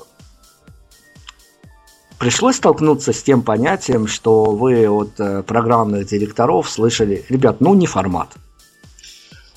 пришлось 2.19 2.57
столкнуться 2.57 3.13
с 3.13 3.23
тем 3.23 3.43
понятием, 3.43 4.07
что 4.07 4.45
вы 4.45 4.89
от 4.89 5.19
э, 5.19 5.43
программных 5.43 6.07
директоров 6.07 6.71
слышали, 6.71 7.25
ребят, 7.29 7.61
ну 7.61 7.75
не 7.75 7.87
формат. 7.87 8.29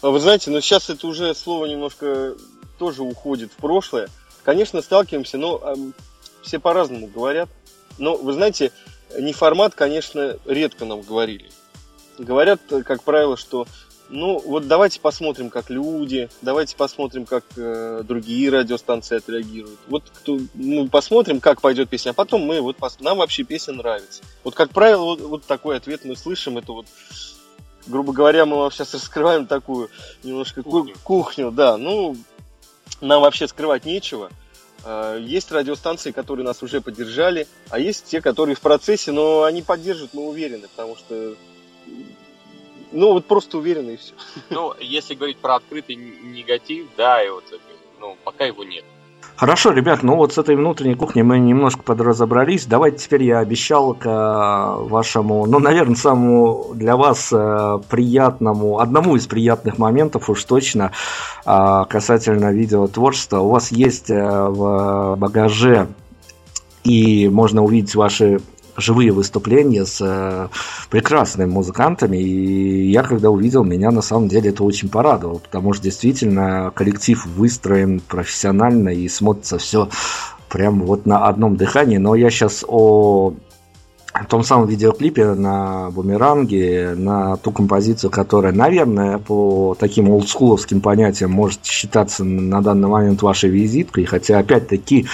А 0.01 0.09
Вы 0.09 0.19
знаете, 0.19 0.49
но 0.49 0.61
сейчас 0.61 0.89
это 0.89 1.05
уже 1.05 1.35
слово 1.35 1.65
немножко 1.65 2.33
тоже 2.79 3.03
уходит 3.03 3.51
в 3.51 3.57
прошлое. 3.57 4.07
Конечно, 4.43 4.81
сталкиваемся, 4.81 5.37
но 5.37 5.61
эм, 5.63 5.93
все 6.41 6.57
по-разному 6.57 7.05
говорят. 7.05 7.49
Но, 7.97 8.17
вы 8.17 8.33
знаете, 8.33 8.71
не 9.19 9.33
формат, 9.33 9.75
конечно, 9.75 10.37
редко 10.45 10.85
нам 10.85 11.01
говорили. 11.01 11.49
Говорят, 12.17 12.61
э, 12.71 12.83
как 12.83 13.03
правило, 13.03 13.37
что 13.37 13.67
ну 14.09 14.39
вот 14.39 14.67
давайте 14.67 14.99
посмотрим, 14.99 15.49
как 15.49 15.69
люди, 15.69 16.29
давайте 16.41 16.75
посмотрим, 16.75 17.25
как 17.25 17.43
э, 17.57 18.03
другие 18.03 18.49
радиостанции 18.49 19.17
отреагируют. 19.17 19.79
Вот 19.87 20.03
кто, 20.13 20.39
ну, 20.53 20.87
посмотрим, 20.87 21.39
как 21.39 21.61
пойдет 21.61 21.89
песня, 21.89 22.11
а 22.11 22.13
потом 22.13 22.41
мы 22.41 22.61
вот 22.61 22.77
пос... 22.77 22.99
нам 22.99 23.17
вообще 23.17 23.43
песня 23.43 23.73
нравится. 23.73 24.21
Вот 24.43 24.53
как 24.53 24.69
правило, 24.71 25.03
вот, 25.05 25.21
вот 25.21 25.43
такой 25.45 25.77
ответ 25.77 26.05
мы 26.05 26.15
слышим, 26.15 26.57
это 26.57 26.71
вот 26.71 26.85
грубо 27.87 28.13
говоря, 28.13 28.45
мы 28.45 28.57
вам 28.57 28.71
сейчас 28.71 28.93
раскрываем 28.93 29.45
такую 29.47 29.89
немножко 30.23 30.63
ку- 30.63 30.71
Кухню. 30.71 30.95
кухню, 31.03 31.51
да, 31.51 31.77
ну, 31.77 32.15
нам 33.01 33.21
вообще 33.21 33.47
скрывать 33.47 33.85
нечего. 33.85 34.29
А, 34.85 35.17
Есть 35.17 35.51
радиостанции, 35.51 36.11
которые 36.11 36.45
нас 36.45 36.61
уже 36.61 36.79
поддержали, 36.79 37.47
а 37.69 37.79
есть 37.79 38.05
те, 38.05 38.21
которые 38.21 38.55
в 38.55 38.61
процессе, 38.61 39.11
но 39.11 39.43
они 39.43 39.63
поддержат, 39.63 40.13
мы 40.13 40.27
уверены, 40.27 40.67
потому 40.67 40.95
что, 40.95 41.35
ну, 42.91 43.13
вот 43.13 43.25
просто 43.25 43.57
уверены 43.57 43.95
и 43.95 43.97
все. 43.97 44.13
Ну, 44.51 44.75
если 44.79 45.15
говорить 45.15 45.37
про 45.37 45.55
открытый 45.55 45.95
негатив, 45.95 46.87
да, 46.95 47.23
и 47.23 47.29
вот, 47.29 47.43
ну, 47.99 48.15
пока 48.23 48.45
его 48.45 48.63
нет. 48.63 48.85
Хорошо, 49.37 49.73
ребят, 49.73 50.01
ну 50.01 50.15
вот 50.15 50.33
с 50.33 50.37
этой 50.37 50.55
внутренней 50.55 50.95
кухней 50.95 51.21
мы 51.21 51.39
немножко 51.39 51.83
подразобрались. 51.83 52.65
Давайте 52.67 52.99
теперь 52.99 53.23
я 53.23 53.39
обещал 53.39 53.93
к 53.93 54.05
э, 54.05 54.87
вашему, 54.87 55.45
ну, 55.45 55.59
наверное, 55.59 55.97
самому 55.97 56.71
для 56.73 56.95
вас 56.95 57.33
э, 57.33 57.79
приятному, 57.89 58.79
одному 58.79 59.17
из 59.17 59.27
приятных 59.27 59.77
моментов 59.77 60.29
уж 60.29 60.41
точно 60.45 60.93
э, 61.45 61.83
касательно 61.89 62.53
видеотворчества. 62.53 63.39
У 63.39 63.49
вас 63.49 63.73
есть 63.73 64.09
в 64.09 65.15
багаже 65.17 65.89
и 66.85 67.27
можно 67.27 67.61
увидеть 67.61 67.93
ваши 67.93 68.39
живые 68.77 69.11
выступления 69.11 69.85
с 69.85 69.99
э, 70.01 70.47
прекрасными 70.89 71.49
музыкантами. 71.49 72.17
И 72.17 72.89
я 72.91 73.03
когда 73.03 73.29
увидел, 73.29 73.63
меня 73.63 73.91
на 73.91 74.01
самом 74.01 74.27
деле 74.27 74.49
это 74.49 74.63
очень 74.63 74.89
порадовало, 74.89 75.39
потому 75.39 75.73
что 75.73 75.83
действительно 75.83 76.71
коллектив 76.75 77.25
выстроен 77.25 77.99
профессионально 77.99 78.89
и 78.89 79.07
смотрится 79.07 79.57
все 79.57 79.89
прям 80.49 80.83
вот 80.83 81.05
на 81.05 81.27
одном 81.27 81.55
дыхании. 81.57 81.97
Но 81.97 82.15
я 82.15 82.29
сейчас 82.29 82.63
о 84.15 84.23
том 84.29 84.43
самом 84.43 84.67
видеоклипе 84.67 85.33
на 85.33 85.91
бумеранге, 85.91 86.93
на 86.95 87.35
ту 87.35 87.51
композицию, 87.51 88.11
которая, 88.11 88.53
наверное, 88.53 89.17
по 89.17 89.75
таким 89.77 90.09
олдскуловским 90.09 90.79
понятиям 90.79 91.31
может 91.31 91.65
считаться 91.65 92.23
на 92.23 92.61
данный 92.61 92.87
момент 92.87 93.21
вашей 93.21 93.49
визиткой, 93.49 94.05
хотя 94.05 94.39
опять-таки 94.39 95.07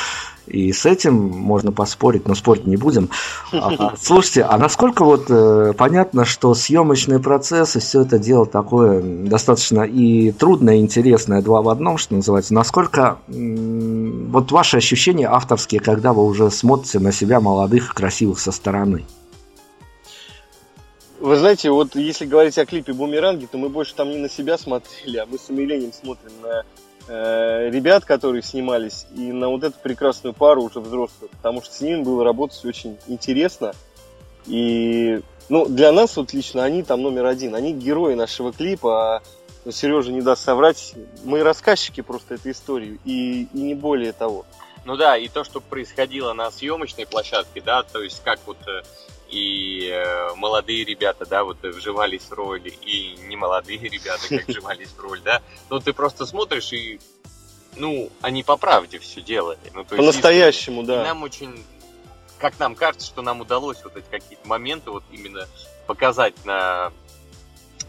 и 0.47 0.71
с 0.71 0.85
этим 0.85 1.15
можно 1.15 1.71
поспорить, 1.71 2.27
но 2.27 2.35
спорить 2.35 2.65
не 2.65 2.77
будем. 2.77 3.09
А, 3.53 3.95
Слушайте, 3.99 4.43
а 4.43 4.57
насколько 4.57 5.03
вот 5.03 5.25
э, 5.29 5.73
понятно, 5.77 6.25
что 6.25 6.53
съемочные 6.53 7.19
процессы, 7.19 7.79
все 7.79 8.01
это 8.01 8.19
дело 8.19 8.45
такое 8.45 9.01
достаточно 9.01 9.81
и 9.81 10.31
трудное, 10.31 10.75
и 10.75 10.79
интересное, 10.79 11.41
два 11.41 11.61
в 11.61 11.69
одном, 11.69 11.97
что 11.97 12.15
называется. 12.15 12.53
Насколько 12.53 13.19
вот 13.27 14.51
ваши 14.51 14.77
ощущения 14.77 15.27
авторские, 15.27 15.79
когда 15.79 16.13
вы 16.13 16.25
уже 16.25 16.49
смотрите 16.51 16.99
на 16.99 17.11
себя 17.11 17.39
молодых 17.39 17.93
красивых 17.93 18.39
со 18.39 18.51
стороны? 18.51 19.05
Вы 21.19 21.35
знаете, 21.35 21.69
вот 21.69 21.95
если 21.95 22.25
говорить 22.25 22.57
о 22.57 22.65
клипе 22.65 22.93
«Бумеранги», 22.93 23.45
то 23.45 23.59
мы 23.59 23.69
больше 23.69 23.93
там 23.93 24.09
не 24.09 24.17
на 24.17 24.27
себя 24.27 24.57
смотрели, 24.57 25.17
а 25.17 25.27
мы 25.27 25.37
с 25.37 25.49
умилением 25.49 25.93
смотрим 25.93 26.31
на 26.41 26.63
ребят, 27.07 28.05
которые 28.05 28.41
снимались, 28.41 29.07
и 29.15 29.31
на 29.31 29.49
вот 29.49 29.63
эту 29.63 29.77
прекрасную 29.79 30.33
пару 30.33 30.63
уже 30.63 30.79
взрослых, 30.79 31.31
потому 31.31 31.61
что 31.61 31.73
с 31.73 31.81
ними 31.81 32.03
было 32.03 32.23
работать 32.23 32.63
очень 32.65 32.97
интересно. 33.07 33.73
И 34.45 35.21
ну, 35.49 35.65
для 35.65 35.91
нас 35.91 36.15
вот 36.17 36.33
лично 36.33 36.63
они 36.63 36.83
там 36.83 37.01
номер 37.01 37.25
один, 37.25 37.55
они 37.55 37.73
герои 37.73 38.13
нашего 38.13 38.53
клипа, 38.53 39.15
а 39.15 39.21
ну, 39.65 39.71
Сережа 39.71 40.11
не 40.11 40.21
даст 40.21 40.43
соврать, 40.43 40.93
мы 41.23 41.43
рассказчики 41.43 42.01
просто 42.01 42.35
этой 42.35 42.53
истории, 42.53 42.99
и, 43.05 43.47
и 43.53 43.57
не 43.57 43.75
более 43.75 44.13
того. 44.13 44.45
Ну 44.85 44.95
да, 44.95 45.17
и 45.17 45.27
то, 45.27 45.43
что 45.43 45.61
происходило 45.61 46.33
на 46.33 46.49
съемочной 46.49 47.05
площадке, 47.05 47.61
да, 47.61 47.83
то 47.83 48.01
есть 48.01 48.23
как 48.23 48.39
вот 48.45 48.57
э, 48.67 48.81
и 49.31 49.89
э, 49.89 50.35
молодые 50.35 50.83
ребята, 50.83 51.25
да, 51.25 51.43
вот 51.45 51.57
э, 51.63 51.69
вживались 51.69 52.23
в 52.23 52.33
роли, 52.33 52.69
и 52.85 53.15
не 53.27 53.37
молодые 53.37 53.79
ребята, 53.79 54.27
как 54.29 54.45
вживались 54.47 54.89
в 54.89 54.99
роль, 54.99 55.21
да, 55.21 55.41
ну 55.69 55.79
ты 55.79 55.93
просто 55.93 56.25
смотришь 56.25 56.73
и, 56.73 56.99
ну, 57.77 58.11
они 58.21 58.43
по 58.43 58.57
правде 58.57 58.99
все 58.99 59.21
делали. 59.21 59.57
Ну, 59.73 59.85
По-настоящему, 59.85 60.83
И 60.83 60.85
да. 60.85 61.03
нам 61.03 61.23
очень, 61.23 61.63
как 62.39 62.59
нам 62.59 62.75
кажется, 62.75 63.07
что 63.07 63.21
нам 63.21 63.39
удалось 63.39 63.77
вот 63.83 63.95
эти 63.95 64.05
какие-то 64.11 64.45
моменты 64.47 64.91
вот 64.91 65.03
именно 65.11 65.47
показать 65.87 66.45
на 66.45 66.91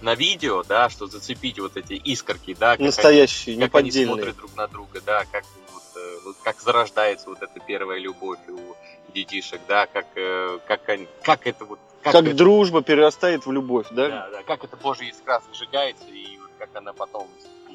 на 0.01 0.15
видео, 0.17 0.65
да, 0.65 0.91
что 0.91 1.07
зацепить 1.07 1.61
вот 1.61 1.77
эти 1.77 1.93
искорки, 1.93 2.55
да, 2.55 2.73
как 2.73 2.81
они- 2.81 2.87
Настоящие, 2.89 3.59
как 3.61 3.75
они 3.77 3.91
смотрят 3.93 4.37
друг 4.37 4.57
на 4.57 4.67
друга, 4.67 5.01
да, 5.05 5.25
как 5.31 5.45
вот, 5.73 5.83
э, 5.95 6.19
вот 6.25 6.37
как 6.43 6.61
зарождается 6.61 7.29
вот 7.29 7.41
эта 7.41 7.61
первая 7.61 8.01
любовь 8.01 8.41
у 8.49 8.75
детишек, 9.15 9.61
да, 9.69 9.87
как 9.87 10.07
э, 10.17 10.59
как 10.67 10.81
как 11.23 11.47
это 11.47 11.65
вот 11.65 11.79
Как, 12.03 12.15
это- 12.15 12.35
дружба 12.35 12.83
перерастает 12.83 13.47
в 13.47 13.53
любовь, 13.53 13.87
да? 13.91 14.09
да, 14.09 14.29
да, 14.33 14.43
как 14.43 14.65
эта 14.65 14.77
Божья 14.77 15.09
искра 15.09 15.41
зажигается 15.53 16.05
и 16.09 16.37
вот 16.39 16.51
как 16.59 16.71
она 16.75 16.93
потом 16.93 17.29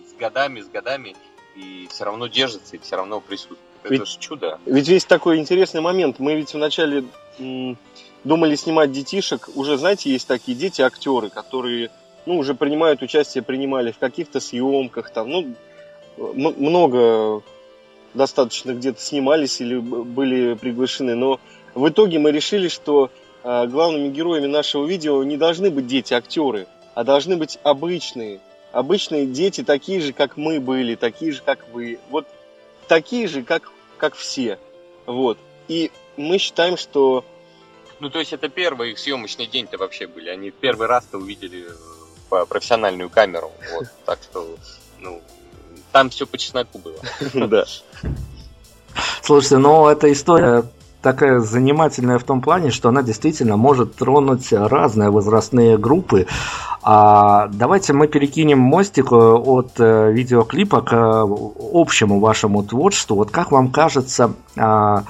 с, 0.08 0.20
годами, 0.20 0.62
с 0.62 0.68
годами 0.68 1.16
и 1.56 1.88
все 1.92 2.04
равно 2.06 2.28
держится 2.28 2.76
и 2.76 2.80
все 2.80 2.96
равно 2.98 3.20
присутствует. 3.20 3.60
Это 3.84 3.94
Ведь- 3.94 4.08
же 4.08 4.20
чудо. 4.20 4.60
Ведь 4.66 4.88
есть 4.88 5.08
такой 5.08 5.38
интересный 5.38 5.82
момент. 5.82 6.20
Мы 6.20 6.36
ведь 6.36 6.54
вначале 6.54 7.06
м, 7.40 7.78
думали 8.24 8.56
снимать 8.56 8.92
детишек. 8.92 9.50
Уже, 9.56 9.78
знаете, 9.78 10.10
есть 10.12 10.28
такие 10.28 10.58
дети-актеры, 10.58 11.30
которые 11.30 11.90
ну, 12.26 12.38
уже 12.40 12.54
принимают 12.56 13.02
участие, 13.02 13.42
принимали 13.44 13.92
в 13.92 13.98
каких-то 14.00 14.42
съемках, 14.42 15.12
там, 15.12 15.30
ну, 15.30 15.54
много 16.18 17.42
достаточно 18.14 18.74
где-то 18.74 19.02
снимались 19.02 19.62
или 19.62 19.78
были 19.78 20.54
приглашены. 20.56 21.16
Но 21.16 21.40
в 21.76 21.88
итоге 21.90 22.20
мы 22.20 22.32
решили, 22.32 22.68
что 22.68 23.12
а, 23.44 23.66
главными 23.68 24.10
героями 24.10 24.48
нашего 24.48 24.86
видео 24.86 25.24
не 25.24 25.38
должны 25.38 25.70
быть 25.70 25.88
дети-актеры, 25.88 26.68
а 26.96 27.04
должны 27.04 27.38
быть 27.38 27.60
обычные. 27.64 28.40
Обычные 28.72 29.26
дети 29.26 29.64
такие 29.64 30.02
же, 30.02 30.14
как 30.14 30.38
мы 30.38 30.60
были, 30.60 30.96
такие 30.96 31.32
же, 31.32 31.42
как 31.44 31.68
вы. 31.72 32.00
Вот 32.10 32.28
такие 32.88 33.28
же, 33.28 33.44
как, 33.44 33.72
как 33.98 34.16
все. 34.16 34.60
Вот. 35.06 35.38
И 35.68 35.92
мы 36.18 36.38
считаем, 36.38 36.78
что 36.78 37.24
Ну, 38.00 38.10
то 38.10 38.20
есть 38.20 38.34
это 38.34 38.50
первый 38.50 38.92
их 38.92 39.00
съемочный 39.00 39.48
день-то 39.48 39.78
вообще 39.78 40.08
были. 40.08 40.30
Они 40.30 40.52
первый 40.52 40.88
раз-то 40.88 41.18
увидели 41.18 41.66
э, 42.32 42.46
профессиональную 42.46 43.10
камеру. 43.10 43.52
Вот. 43.74 43.88
Так 44.06 44.20
что, 44.24 44.58
ну, 45.00 45.22
там 45.98 46.12
все 46.12 46.28
по 46.28 46.38
чесноку 46.38 46.78
было. 46.78 47.48
да. 47.48 47.66
Слушайте, 49.24 49.58
ну 49.58 49.88
эта 49.88 50.12
история 50.14 50.64
такая 51.02 51.40
занимательная 51.40 52.20
в 52.20 52.24
том 52.24 52.40
плане, 52.40 52.70
что 52.70 52.90
она 52.90 53.02
действительно 53.02 53.58
может 53.58 53.96
тронуть 53.96 54.54
разные 54.54 55.10
возрастные 55.10 55.80
группы. 55.80 56.28
А 56.84 57.48
давайте 57.48 57.94
мы 57.94 58.08
перекинем 58.08 58.60
мостик 58.60 59.12
э, 59.12 59.16
от 59.16 59.80
э, 59.80 60.12
видеоклипа 60.12 60.82
к 60.82 60.94
э, 60.94 61.28
общему 61.74 62.20
вашему 62.20 62.62
творчеству. 62.62 63.16
Вот 63.16 63.32
как 63.32 63.52
вам 63.52 63.72
кажется, 63.72 64.34
а, 64.56 65.04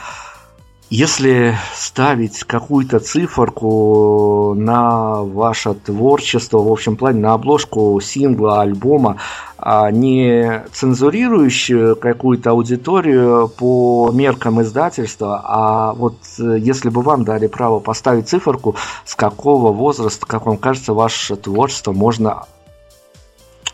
если 0.89 1.55
ставить 1.75 2.43
какую-то 2.43 2.99
циферку 2.99 4.53
на 4.55 5.21
ваше 5.21 5.73
творчество, 5.73 6.59
в 6.59 6.71
общем 6.71 6.95
плане, 6.95 7.19
на 7.19 7.33
обложку 7.33 7.99
сингла, 7.99 8.61
альбома, 8.61 9.17
а 9.57 9.91
не 9.91 10.63
цензурирующую 10.71 11.95
какую-то 11.95 12.51
аудиторию 12.51 13.49
по 13.49 14.11
меркам 14.13 14.61
издательства, 14.61 15.41
а 15.43 15.93
вот 15.93 16.17
э, 16.39 16.57
если 16.59 16.89
бы 16.89 17.01
вам 17.01 17.25
дали 17.25 17.47
право 17.47 17.79
поставить 17.79 18.29
циферку, 18.29 18.75
с 19.03 19.15
какого 19.15 19.73
возраста, 19.73 20.25
как 20.25 20.45
вам 20.45 20.57
кажется, 20.57 20.93
ваше 20.93 21.35
творчество 21.35 21.91
можно 21.91 22.45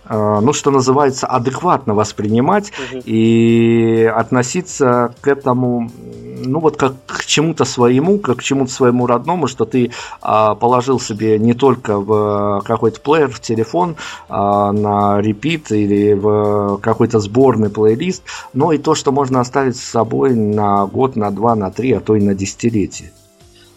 ну, 0.09 0.53
что 0.53 0.71
называется, 0.71 1.27
адекватно 1.27 1.93
воспринимать 1.93 2.71
Мгм. 2.91 3.01
и 3.05 4.11
относиться 4.13 5.13
к 5.21 5.27
этому, 5.27 5.89
ну, 6.45 6.59
вот 6.59 6.77
как 6.77 6.93
к 7.05 7.25
чему-то 7.25 7.65
своему, 7.65 8.19
как 8.19 8.37
к 8.37 8.43
чему-то 8.43 8.71
своему 8.71 9.07
родному, 9.07 9.47
что 9.47 9.65
ты 9.65 9.91
а, 10.21 10.55
положил 10.55 10.99
себе 10.99 11.39
не 11.39 11.53
только 11.53 11.99
в 11.99 12.61
какой-то 12.65 12.99
плеер, 12.99 13.29
в 13.29 13.39
телефон, 13.39 13.95
а, 14.29 14.71
на 14.71 15.21
репит 15.21 15.71
или 15.71 16.13
в 16.13 16.79
какой-то 16.81 17.19
сборный 17.19 17.69
плейлист, 17.69 18.23
но 18.53 18.73
и 18.73 18.77
то, 18.77 18.95
что 18.95 19.11
можно 19.11 19.39
оставить 19.39 19.77
с 19.77 19.83
собой 19.83 20.35
на 20.35 20.85
год, 20.85 21.15
на 21.15 21.31
два, 21.31 21.55
на 21.55 21.71
три, 21.71 21.93
а 21.93 21.99
то 21.99 22.15
и 22.15 22.21
на 22.21 22.35
десятилетие. 22.35 23.11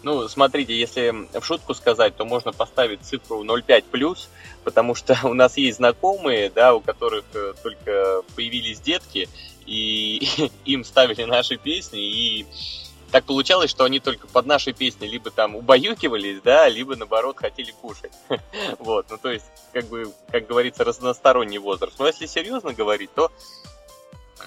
Ну, 0.03 0.27
смотрите, 0.27 0.77
если 0.77 1.27
в 1.39 1.43
шутку 1.43 1.73
сказать, 1.73 2.15
то 2.15 2.25
можно 2.25 2.51
поставить 2.51 3.01
цифру 3.01 3.43
0,5 3.43 3.85
плюс, 3.91 4.29
потому 4.63 4.95
что 4.95 5.17
у 5.23 5.33
нас 5.33 5.57
есть 5.57 5.77
знакомые, 5.77 6.49
да, 6.49 6.75
у 6.75 6.81
которых 6.81 7.25
э, 7.33 7.53
только 7.63 8.21
появились 8.35 8.79
детки, 8.79 9.27
и 9.65 10.27
им 10.65 10.83
ставили 10.83 11.23
наши 11.23 11.57
песни, 11.57 12.01
и 12.01 12.45
так 13.11 13.23
получалось, 13.23 13.71
что 13.71 13.85
они 13.85 13.99
только 13.99 14.27
под 14.27 14.45
наши 14.45 14.73
песни 14.73 15.07
либо 15.07 15.31
там 15.31 15.55
убаюкивались, 15.55 16.41
да, 16.41 16.67
либо 16.67 16.95
наоборот 16.95 17.37
хотели 17.37 17.71
кушать. 17.71 18.11
Вот, 18.79 19.07
ну 19.09 19.17
то 19.17 19.31
есть, 19.31 19.45
как 19.71 19.85
бы, 19.87 20.11
как 20.31 20.47
говорится, 20.47 20.83
разносторонний 20.83 21.57
возраст. 21.57 21.97
Но 21.99 22.07
если 22.07 22.25
серьезно 22.25 22.73
говорить, 22.73 23.09
то, 23.13 23.31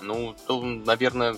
ну, 0.03 0.35
то, 0.47 0.61
наверное, 0.63 1.37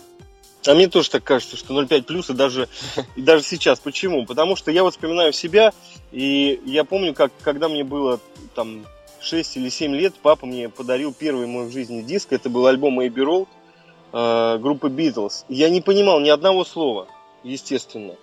А 0.67 0.75
мне 0.75 0.89
тоже 0.89 1.11
так 1.11 1.25
кажется, 1.25 1.57
что 1.57 1.75
0,5 1.75 2.03
плюс 2.03 2.31
и 2.31 2.35
даже, 2.35 2.69
и 3.17 3.23
даже 3.23 3.43
сейчас. 3.43 3.81
Почему? 3.81 4.27
Потому 4.27 4.57
что 4.57 4.71
я 4.71 4.83
вот 4.83 4.95
вспоминаю 4.95 5.33
себя, 5.33 5.73
и 6.13 6.61
я 6.65 6.85
помню, 6.85 7.15
как 7.15 7.33
когда 7.43 7.69
мне 7.69 7.85
было 7.85 8.21
там 8.55 8.87
6 9.21 9.57
или 9.57 9.69
7 9.69 9.95
лет, 9.95 10.15
папа 10.23 10.47
мне 10.47 10.69
подарил 10.69 11.13
первый 11.13 11.47
мой 11.47 11.67
в 11.67 11.73
жизни 11.73 12.03
диск. 12.03 12.33
Это 12.33 12.49
был 12.49 12.67
альбом 12.67 13.01
Abbey 13.01 13.15
Road 13.15 13.49
э, 14.13 14.59
группы 14.59 14.89
Beatles. 14.89 15.45
Я 15.49 15.69
не 15.69 15.81
понимал 15.81 16.21
ни 16.21 16.29
одного 16.29 16.65
слова, 16.65 17.09
естественно. 17.43 18.15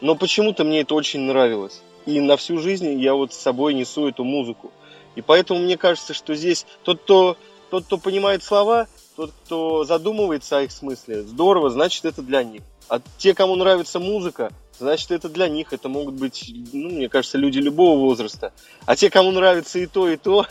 Но 0.00 0.14
почему-то 0.14 0.64
мне 0.64 0.80
это 0.80 0.94
очень 0.94 1.20
нравилось. 1.20 1.82
И 2.06 2.20
на 2.20 2.36
всю 2.36 2.58
жизнь 2.58 3.00
я 3.00 3.14
вот 3.14 3.32
с 3.32 3.36
собой 3.36 3.74
несу 3.74 4.08
эту 4.08 4.24
музыку. 4.24 4.72
И 5.16 5.20
поэтому 5.20 5.60
мне 5.60 5.76
кажется, 5.76 6.14
что 6.14 6.34
здесь 6.34 6.64
тот, 6.82 7.00
кто, 7.02 7.36
тот, 7.70 7.84
кто 7.84 7.98
понимает 7.98 8.42
слова, 8.42 8.86
тот, 9.18 9.32
кто 9.44 9.82
задумывается 9.82 10.58
о 10.58 10.62
их 10.62 10.70
смысле, 10.70 11.24
здорово, 11.24 11.70
значит 11.70 12.04
это 12.04 12.22
для 12.22 12.44
них. 12.44 12.62
А 12.88 13.00
те, 13.16 13.34
кому 13.34 13.56
нравится 13.56 13.98
музыка, 13.98 14.52
значит 14.78 15.10
это 15.10 15.28
для 15.28 15.48
них. 15.48 15.72
Это 15.72 15.88
могут 15.88 16.14
быть, 16.14 16.48
ну, 16.72 16.88
мне 16.90 17.08
кажется, 17.08 17.36
люди 17.36 17.58
любого 17.58 17.98
возраста. 17.98 18.52
А 18.86 18.94
те, 18.94 19.10
кому 19.10 19.32
нравится 19.32 19.80
и 19.80 19.86
то, 19.86 20.08
и 20.08 20.16
то, 20.16 20.46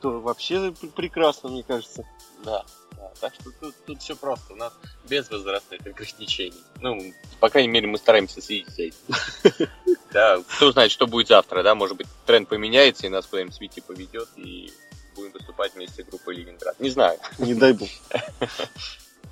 то 0.00 0.18
вообще 0.18 0.72
прекрасно, 0.96 1.50
мне 1.50 1.62
кажется. 1.62 2.06
Да, 2.42 2.64
да. 2.96 3.12
Так 3.20 3.34
что 3.34 3.50
тут, 3.60 3.74
тут 3.84 4.00
все 4.00 4.16
просто. 4.16 4.54
У 4.54 4.56
нас 4.56 4.72
без 5.06 5.30
возрастных 5.30 5.86
ограничений. 5.86 6.62
Ну, 6.80 7.12
по 7.38 7.50
крайней 7.50 7.68
мере, 7.68 7.86
мы 7.86 7.98
стараемся 7.98 8.40
следить 8.40 8.68
за 8.70 8.82
этим. 8.84 9.68
Да, 10.12 10.42
кто 10.48 10.72
знает, 10.72 10.90
что 10.90 11.06
будет 11.06 11.28
завтра, 11.28 11.62
да, 11.62 11.76
может 11.76 11.96
быть, 11.96 12.08
тренд 12.26 12.48
поменяется, 12.48 13.06
и 13.06 13.10
нас 13.10 13.26
куда-нибудь 13.26 13.54
Свити 13.54 13.78
поведет, 13.78 14.28
и 14.34 14.72
будем 15.20 15.32
выступать 15.32 15.74
вместе 15.74 16.02
с 16.02 16.06
группой 16.06 16.36
Ленинград. 16.36 16.74
Не 16.80 16.90
знаю. 16.90 17.18
Не 17.38 17.54
дай 17.54 17.72
бог. 17.72 17.88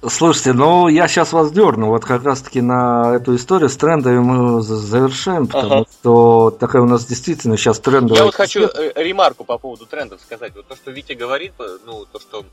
Слушайте, 0.07 0.53
ну 0.53 0.87
я 0.87 1.09
сейчас 1.09 1.33
вас 1.33 1.51
дерну, 1.51 1.89
вот 1.89 2.05
как 2.05 2.23
раз 2.23 2.41
таки 2.41 2.61
на 2.61 3.17
эту 3.17 3.35
историю 3.35 3.69
с 3.69 3.77
трендами 3.77 4.21
мы 4.21 4.63
за- 4.63 4.77
завершаем, 4.77 5.49
потому 5.49 5.75
Ага. 5.75 5.87
что 5.91 6.51
такая 6.53 6.83
у 6.83 6.87
нас 6.87 7.05
действительно 7.05 7.57
сейчас 7.57 7.81
трендовая... 7.81 8.19
Я 8.21 8.25
вот 8.27 8.35
хочу 8.37 8.69
э, 8.69 8.93
ремарку 8.95 9.43
по 9.43 9.59
поводу 9.59 9.87
трендов 9.87 10.21
сказать. 10.21 10.55
Вот 10.55 10.69
то, 10.69 10.77
что 10.77 10.93
Витя 10.93 11.15
говорит, 11.15 11.53
э, 11.59 11.79
ну, 11.85 12.07
то, 12.07 12.21
что 12.21 12.45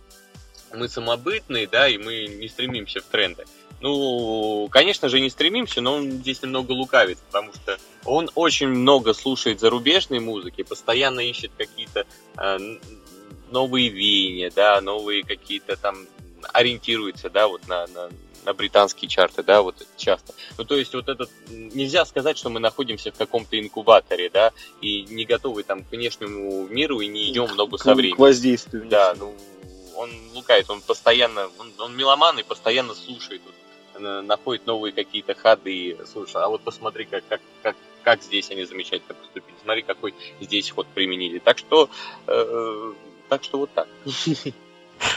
мы 0.73 0.89
самобытные, 0.89 1.67
да, 1.67 1.87
и 1.87 1.99
мы 1.99 2.25
не 2.27 2.47
стремимся 2.47 3.01
в 3.01 3.03
тренды. 3.03 3.45
Ну, 3.79 4.67
конечно 4.71 5.09
же, 5.09 5.19
не 5.19 5.29
стремимся, 5.29 5.81
но 5.81 5.97
он 5.97 6.11
здесь 6.11 6.41
немного 6.41 6.71
лукавит, 6.71 7.19
потому 7.19 7.53
что 7.53 7.77
он 8.05 8.31
очень 8.33 8.69
много 8.69 9.13
слушает 9.13 9.59
зарубежной 9.59 10.19
музыки, 10.19 10.63
постоянно 10.63 11.19
ищет 11.19 11.51
какие-то 11.55 12.05
э, 12.37 12.57
новые 13.51 13.89
веяния, 13.89 14.51
да, 14.55 14.81
новые 14.81 15.23
какие-то 15.23 15.75
там 15.77 16.07
ориентируется, 16.53 17.29
да, 17.29 17.47
вот 17.47 17.67
на, 17.67 17.87
на, 17.87 18.09
на 18.45 18.53
британские 18.53 19.09
чарты, 19.09 19.41
да, 19.43 19.61
вот 19.61 19.85
часто. 19.97 20.33
Ну, 20.57 20.63
то 20.65 20.75
есть 20.75 20.93
вот 20.93 21.09
этот, 21.09 21.29
нельзя 21.49 22.05
сказать, 22.05 22.37
что 22.37 22.49
мы 22.49 22.59
находимся 22.59 23.11
в 23.11 23.15
каком-то 23.15 23.59
инкубаторе, 23.59 24.29
да, 24.29 24.51
и 24.81 25.03
не 25.03 25.25
готовы 25.25 25.63
там 25.63 25.83
к 25.83 25.91
внешнему 25.91 26.67
миру 26.67 26.99
и 27.01 27.07
не 27.07 27.31
идем 27.31 27.45
в 27.47 27.55
ногу 27.55 27.77
К, 27.77 27.81
со 27.83 27.93
к 27.93 27.95
временем. 27.95 28.17
воздействию. 28.17 28.85
Да, 28.87 29.15
ну, 29.17 29.33
он 29.95 30.11
лукает, 30.33 30.69
он 30.69 30.81
постоянно, 30.81 31.49
он, 31.57 31.71
он 31.79 31.95
меломан 31.97 32.37
и 32.39 32.43
постоянно 32.43 32.93
слушает, 32.93 33.41
вот, 33.45 34.01
на- 34.01 34.21
находит 34.21 34.67
новые 34.67 34.91
какие-то 34.91 35.33
ходы, 35.33 35.97
слушай, 36.11 36.41
а 36.41 36.47
вот 36.49 36.61
посмотри, 36.61 37.05
как, 37.05 37.23
как, 37.27 37.41
как, 37.63 37.75
как 38.03 38.21
здесь 38.21 38.51
они 38.51 38.65
замечательно 38.65 39.15
поступили, 39.15 39.55
смотри, 39.63 39.81
какой 39.81 40.13
здесь 40.41 40.69
ход 40.69 40.85
применили. 40.93 41.39
Так 41.39 41.57
что, 41.57 41.89
э, 42.27 42.93
так 43.29 43.43
что 43.43 43.59
вот 43.59 43.69
так. 43.73 43.87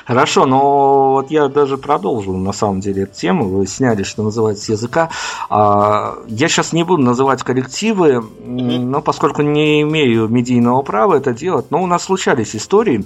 Хорошо, 0.06 0.46
но 0.46 1.12
вот 1.12 1.30
я 1.30 1.48
даже 1.48 1.78
продолжу 1.78 2.32
на 2.36 2.52
самом 2.52 2.80
деле 2.80 3.04
эту 3.04 3.14
тему. 3.14 3.48
Вы 3.48 3.66
сняли, 3.66 4.02
что 4.02 4.22
называется, 4.22 4.64
с 4.64 4.68
языка. 4.70 5.10
А, 5.48 6.14
Я 6.26 6.48
сейчас 6.48 6.72
не 6.72 6.82
буду 6.84 7.02
называть 7.02 7.42
коллективы, 7.42 8.24
но 8.40 9.00
поскольку 9.02 9.42
не 9.42 9.82
имею 9.82 10.28
медийного 10.28 10.82
права 10.82 11.14
это 11.14 11.32
делать, 11.32 11.70
но 11.70 11.82
у 11.82 11.86
нас 11.86 12.04
случались 12.04 12.56
истории. 12.56 13.04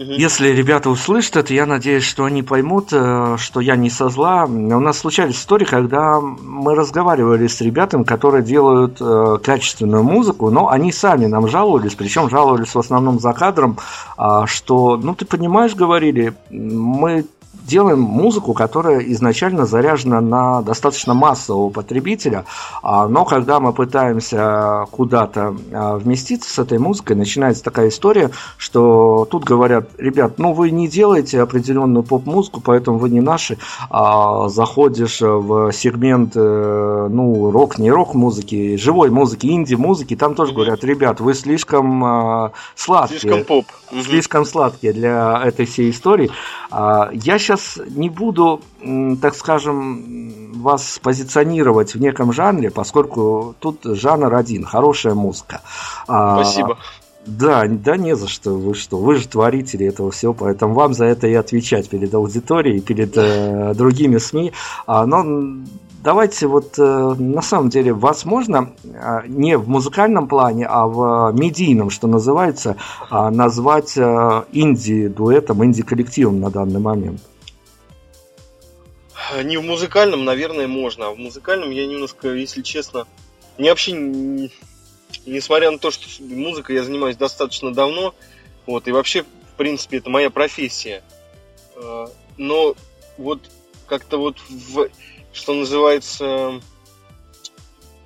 Мгм. 0.00 0.12
Если 0.12 0.48
ребята 0.48 0.88
услышат 0.88 1.36
это, 1.36 1.52
я 1.52 1.66
надеюсь, 1.66 2.04
что 2.04 2.24
они 2.24 2.42
поймут, 2.42 2.88
э, 2.90 3.36
что 3.38 3.60
я 3.60 3.76
не 3.76 3.90
со 3.90 4.08
зла. 4.08 4.46
У 4.46 4.80
нас 4.80 4.96
случались 4.96 5.36
истории, 5.36 5.66
когда 5.66 6.20
мы 6.20 6.74
разговаривали 6.74 7.46
с 7.46 7.60
ребятами, 7.60 8.04
которые 8.04 8.42
делают 8.42 8.96
э, 8.98 9.36
качественную 9.44 10.02
музыку, 10.02 10.48
но 10.48 10.70
они 10.70 10.90
сами 10.90 11.26
нам 11.26 11.48
жаловались, 11.48 11.96
причем 11.96 12.30
жаловались 12.30 12.74
в 12.74 12.78
основном 12.78 13.20
за 13.20 13.34
кадром, 13.34 13.76
а, 14.16 14.46
что, 14.46 14.96
ну 14.96 15.14
ты 15.14 15.26
понимаешь, 15.26 15.74
говорили, 15.74 16.32
мы 16.48 17.26
делаем 17.70 18.00
музыку, 18.00 18.52
которая 18.52 18.98
изначально 18.98 19.64
заряжена 19.64 20.20
на 20.20 20.60
достаточно 20.60 21.14
массового 21.14 21.70
потребителя, 21.70 22.44
а, 22.82 23.06
но 23.08 23.24
когда 23.24 23.60
мы 23.60 23.72
пытаемся 23.72 24.86
куда-то 24.90 25.54
а, 25.72 25.96
вместиться 25.96 26.50
с 26.50 26.58
этой 26.58 26.78
музыкой, 26.78 27.16
начинается 27.16 27.62
такая 27.62 27.88
история, 27.88 28.30
что 28.58 29.26
тут 29.30 29.44
говорят, 29.44 29.90
ребят, 29.98 30.38
ну 30.38 30.52
вы 30.52 30.70
не 30.72 30.88
делаете 30.88 31.40
определенную 31.40 32.02
поп-музыку, 32.02 32.60
поэтому 32.62 32.98
вы 32.98 33.08
не 33.08 33.20
наши, 33.20 33.56
а 33.88 34.48
заходишь 34.48 35.20
в 35.20 35.72
сегмент, 35.72 36.32
э, 36.34 37.08
ну, 37.10 37.50
рок, 37.52 37.78
не 37.78 37.90
рок-музыки, 37.90 38.76
живой 38.76 39.10
музыки, 39.10 39.46
инди-музыки, 39.46 40.16
там 40.16 40.34
тоже 40.34 40.52
говорят, 40.52 40.82
ребят, 40.82 41.20
вы 41.20 41.34
слишком 41.34 42.04
а, 42.04 42.52
сладкие. 42.74 43.20
Слишком 43.20 43.44
поп. 43.44 43.66
Слишком 44.04 44.44
сладкие 44.44 44.92
для 44.92 45.40
этой 45.44 45.66
всей 45.66 45.90
истории. 45.90 46.30
Я 46.72 47.38
сейчас 47.38 47.59
не 47.88 48.08
буду, 48.08 48.60
так 49.20 49.34
скажем, 49.34 50.52
вас 50.54 50.98
позиционировать 51.02 51.94
в 51.94 52.00
неком 52.00 52.32
жанре, 52.32 52.70
поскольку 52.70 53.54
тут 53.58 53.80
жанр 53.84 54.34
один, 54.34 54.64
хорошая 54.64 55.14
музыка. 55.14 55.60
А, 56.06 56.42
Спасибо. 56.42 56.78
Да, 57.26 57.64
да 57.68 57.96
не 57.96 58.16
за 58.16 58.28
что, 58.28 58.52
вы 58.52 58.74
что, 58.74 58.96
вы 58.96 59.16
же 59.16 59.28
творители 59.28 59.86
этого 59.86 60.10
всего, 60.10 60.32
поэтому 60.32 60.74
вам 60.74 60.94
за 60.94 61.04
это 61.04 61.26
и 61.26 61.34
отвечать 61.34 61.88
перед 61.88 62.14
аудиторией, 62.14 62.80
перед 62.80 63.16
э, 63.16 63.74
другими 63.76 64.16
СМИ. 64.16 64.52
А, 64.86 65.04
но 65.04 65.60
давайте 66.02 66.46
вот 66.46 66.78
э, 66.78 67.14
на 67.18 67.42
самом 67.42 67.68
деле, 67.68 67.92
возможно, 67.92 68.70
э, 68.84 69.20
не 69.28 69.58
в 69.58 69.68
музыкальном 69.68 70.28
плане, 70.28 70.66
а 70.66 70.86
в 70.86 71.32
медийном, 71.32 71.90
что 71.90 72.08
называется, 72.08 72.76
а, 73.10 73.30
назвать 73.30 73.98
э, 73.98 74.44
инди-дуэтом, 74.52 75.64
инди-коллективом 75.64 76.40
на 76.40 76.50
данный 76.50 76.80
момент. 76.80 77.20
Не 79.44 79.56
в 79.56 79.62
музыкальном, 79.62 80.24
наверное, 80.24 80.66
можно. 80.66 81.08
А 81.08 81.10
в 81.10 81.18
музыкальном 81.18 81.70
я 81.70 81.86
немножко, 81.86 82.28
если 82.28 82.62
честно, 82.62 83.06
не 83.58 83.68
вообще, 83.68 83.92
не- 83.92 84.50
несмотря 85.26 85.70
на 85.70 85.78
то, 85.78 85.90
что 85.90 86.06
музыкой 86.22 86.76
я 86.76 86.84
занимаюсь 86.84 87.16
достаточно 87.16 87.72
давно, 87.72 88.14
вот, 88.66 88.88
и 88.88 88.92
вообще, 88.92 89.22
в 89.22 89.56
принципе, 89.56 89.98
это 89.98 90.10
моя 90.10 90.30
профессия. 90.30 91.02
Э, 91.76 92.06
Но 92.36 92.74
вот 93.18 93.40
как-то 93.86 94.18
вот 94.18 94.38
в, 94.48 94.88
что 95.32 95.52
называется, 95.54 96.60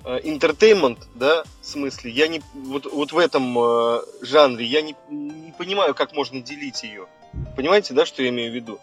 entertainment, 0.03 0.99
да, 1.15 1.43
в 1.61 1.65
смысле, 1.65 2.11
я 2.11 2.27
не, 2.27 2.41
вот, 2.53 2.85
вот 2.85 3.11
в 3.11 3.17
этом 3.17 3.57
э, 3.57 4.01
жанре, 4.21 4.65
я 4.65 4.81
не, 4.81 4.95
не 5.09 5.51
понимаю, 5.57 5.95
как 5.95 6.13
можно 6.13 6.41
делить 6.41 6.83
ее. 6.83 7.07
Понимаете, 7.55 7.93
да, 7.93 8.05
что 8.05 8.21
я 8.21 8.29
имею 8.29 8.51
в 8.51 8.55
виду? 8.55 8.79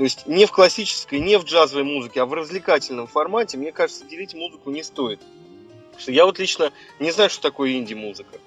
То 0.00 0.04
есть 0.04 0.26
не 0.26 0.46
в 0.46 0.50
классической, 0.50 1.20
не 1.20 1.38
в 1.38 1.44
джазовой 1.44 1.84
музыке, 1.84 2.22
а 2.22 2.24
в 2.24 2.32
развлекательном 2.32 3.06
формате, 3.06 3.58
мне 3.58 3.70
кажется, 3.70 4.06
делить 4.06 4.32
музыку 4.32 4.70
не 4.70 4.82
стоит. 4.82 5.20
Потому 5.88 6.00
что 6.00 6.12
я 6.12 6.24
вот 6.24 6.38
лично 6.38 6.72
не 7.00 7.10
знаю, 7.10 7.28
что 7.28 7.42
такое 7.42 7.72
инди-музыка. 7.72 8.38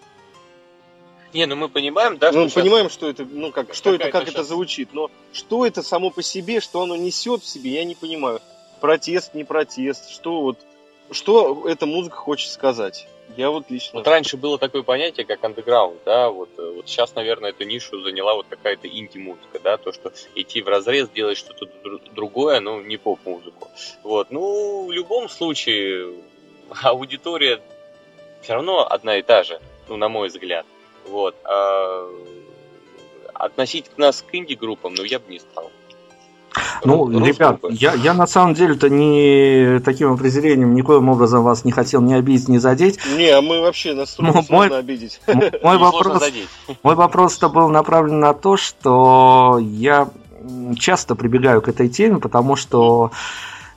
Не, 1.31 1.45
ну 1.45 1.55
мы 1.55 1.69
понимаем, 1.69 2.17
да, 2.17 2.31
ну, 2.31 2.45
мы 2.45 2.49
что 2.49 2.59
понимаем, 2.59 2.89
что 2.89 3.07
это, 3.07 3.23
ну 3.25 3.51
как, 3.51 3.75
что 3.75 3.93
это, 3.93 4.09
как 4.09 4.23
это 4.23 4.39
щас- 4.39 4.47
звучит, 4.47 4.93
но 4.93 5.11
что 5.31 5.63
это 5.63 5.83
само 5.83 6.09
по 6.09 6.23
себе, 6.23 6.59
что 6.59 6.81
оно 6.81 6.95
несет 6.95 7.43
в 7.43 7.47
себе, 7.47 7.73
я 7.73 7.83
не 7.83 7.93
понимаю. 7.93 8.41
Протест, 8.81 9.35
не 9.35 9.43
протест, 9.43 10.09
что 10.09 10.41
вот, 10.41 10.57
что 11.11 11.69
эта 11.69 11.85
музыка 11.85 12.15
хочет 12.15 12.49
сказать. 12.49 13.07
Я 13.35 13.49
вот 13.49 13.69
лично. 13.69 13.99
Вот 13.99 14.07
раньше 14.07 14.37
было 14.37 14.57
такое 14.57 14.83
понятие, 14.83 15.25
как 15.25 15.43
андеграунд, 15.43 15.99
да, 16.05 16.29
вот, 16.29 16.49
э, 16.57 16.71
вот 16.75 16.87
сейчас, 16.87 17.15
наверное, 17.15 17.49
эту 17.49 17.63
нишу 17.63 18.01
заняла 18.01 18.35
вот 18.35 18.45
какая-то 18.49 18.87
инди-музыка, 18.87 19.59
да, 19.63 19.77
то, 19.77 19.91
что 19.91 20.11
идти 20.35 20.61
в 20.61 20.67
разрез, 20.67 21.09
делать 21.09 21.37
что-то 21.37 21.65
дру- 21.83 22.13
другое, 22.13 22.59
но 22.59 22.81
не 22.81 22.97
поп-музыку. 22.97 23.69
Вот, 24.03 24.29
ну, 24.29 24.85
в 24.85 24.91
любом 24.91 25.29
случае, 25.29 26.13
аудитория 26.83 27.61
все 28.41 28.53
равно 28.53 28.85
одна 28.87 29.17
и 29.17 29.21
та 29.21 29.43
же, 29.43 29.59
ну, 29.87 29.97
на 29.97 30.09
мой 30.09 30.27
взгляд. 30.27 30.65
Вот, 31.07 31.35
а 31.43 32.09
относить 33.33 33.97
нас 33.97 34.21
к 34.21 34.33
инди-группам, 34.35 34.93
ну, 34.93 35.03
я 35.03 35.19
бы 35.19 35.31
не 35.31 35.39
стал. 35.39 35.71
Ну, 36.85 37.05
Рок- 37.19 37.27
ребят, 37.27 37.59
я, 37.69 37.93
я 37.93 38.13
на 38.13 38.27
самом 38.27 38.53
деле-то 38.53 38.89
не 38.89 39.79
таким 39.79 40.13
определением 40.13 40.73
никоим 40.75 41.09
образом 41.09 41.43
вас 41.43 41.65
не 41.65 41.71
хотел 41.71 42.01
ни 42.01 42.13
обидеть, 42.13 42.47
ни 42.49 42.57
задеть. 42.57 42.99
Не, 43.17 43.29
а 43.29 43.41
мы 43.41 43.61
вообще 43.61 43.93
нас 43.93 44.13
трудно 44.13 44.33
Ну, 44.33 44.37
мой- 44.37 44.45
сложно 44.67 44.77
обидеть. 44.77 45.19
Мой 45.63 45.77
вопрос. 45.79 46.23
Мой 46.83 46.95
вопрос-то 46.95 47.49
был 47.49 47.69
направлен 47.69 48.19
на 48.19 48.33
то, 48.33 48.57
что 48.57 49.59
я 49.61 50.09
часто 50.77 51.15
прибегаю 51.15 51.61
к 51.61 51.69
этой 51.69 51.89
теме, 51.89 52.19
потому 52.19 52.55
что 52.55 53.11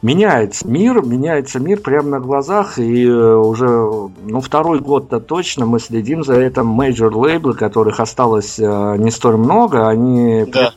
меняется 0.06 0.68
мир, 0.68 1.02
меняется 1.04 1.58
мир 1.58 1.80
прямо 1.80 2.10
на 2.10 2.20
глазах, 2.20 2.78
и 2.78 3.04
э, 3.04 3.34
уже 3.34 3.66
ну, 3.66 4.40
второй 4.40 4.78
год-то 4.78 5.18
точно 5.18 5.66
мы 5.66 5.80
следим 5.80 6.22
за 6.22 6.34
этим 6.34 6.66
major 6.66 7.16
лейблы, 7.16 7.54
которых 7.54 7.98
осталось 7.98 8.56
э, 8.60 8.96
не 8.98 9.10
столь 9.10 9.36
много, 9.36 9.88
они 9.88 10.44
Да. 10.46 10.72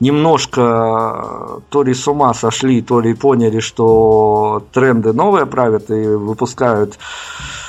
немножко 0.00 1.62
то 1.68 1.82
ли 1.84 1.94
с 1.94 2.08
ума 2.08 2.34
сошли, 2.34 2.82
то 2.82 2.98
ли 2.98 3.14
поняли, 3.14 3.60
что 3.60 4.64
тренды 4.72 5.12
новые 5.12 5.46
правят 5.46 5.88
и 5.90 6.06
выпускают 6.06 6.94
э, 6.94 7.61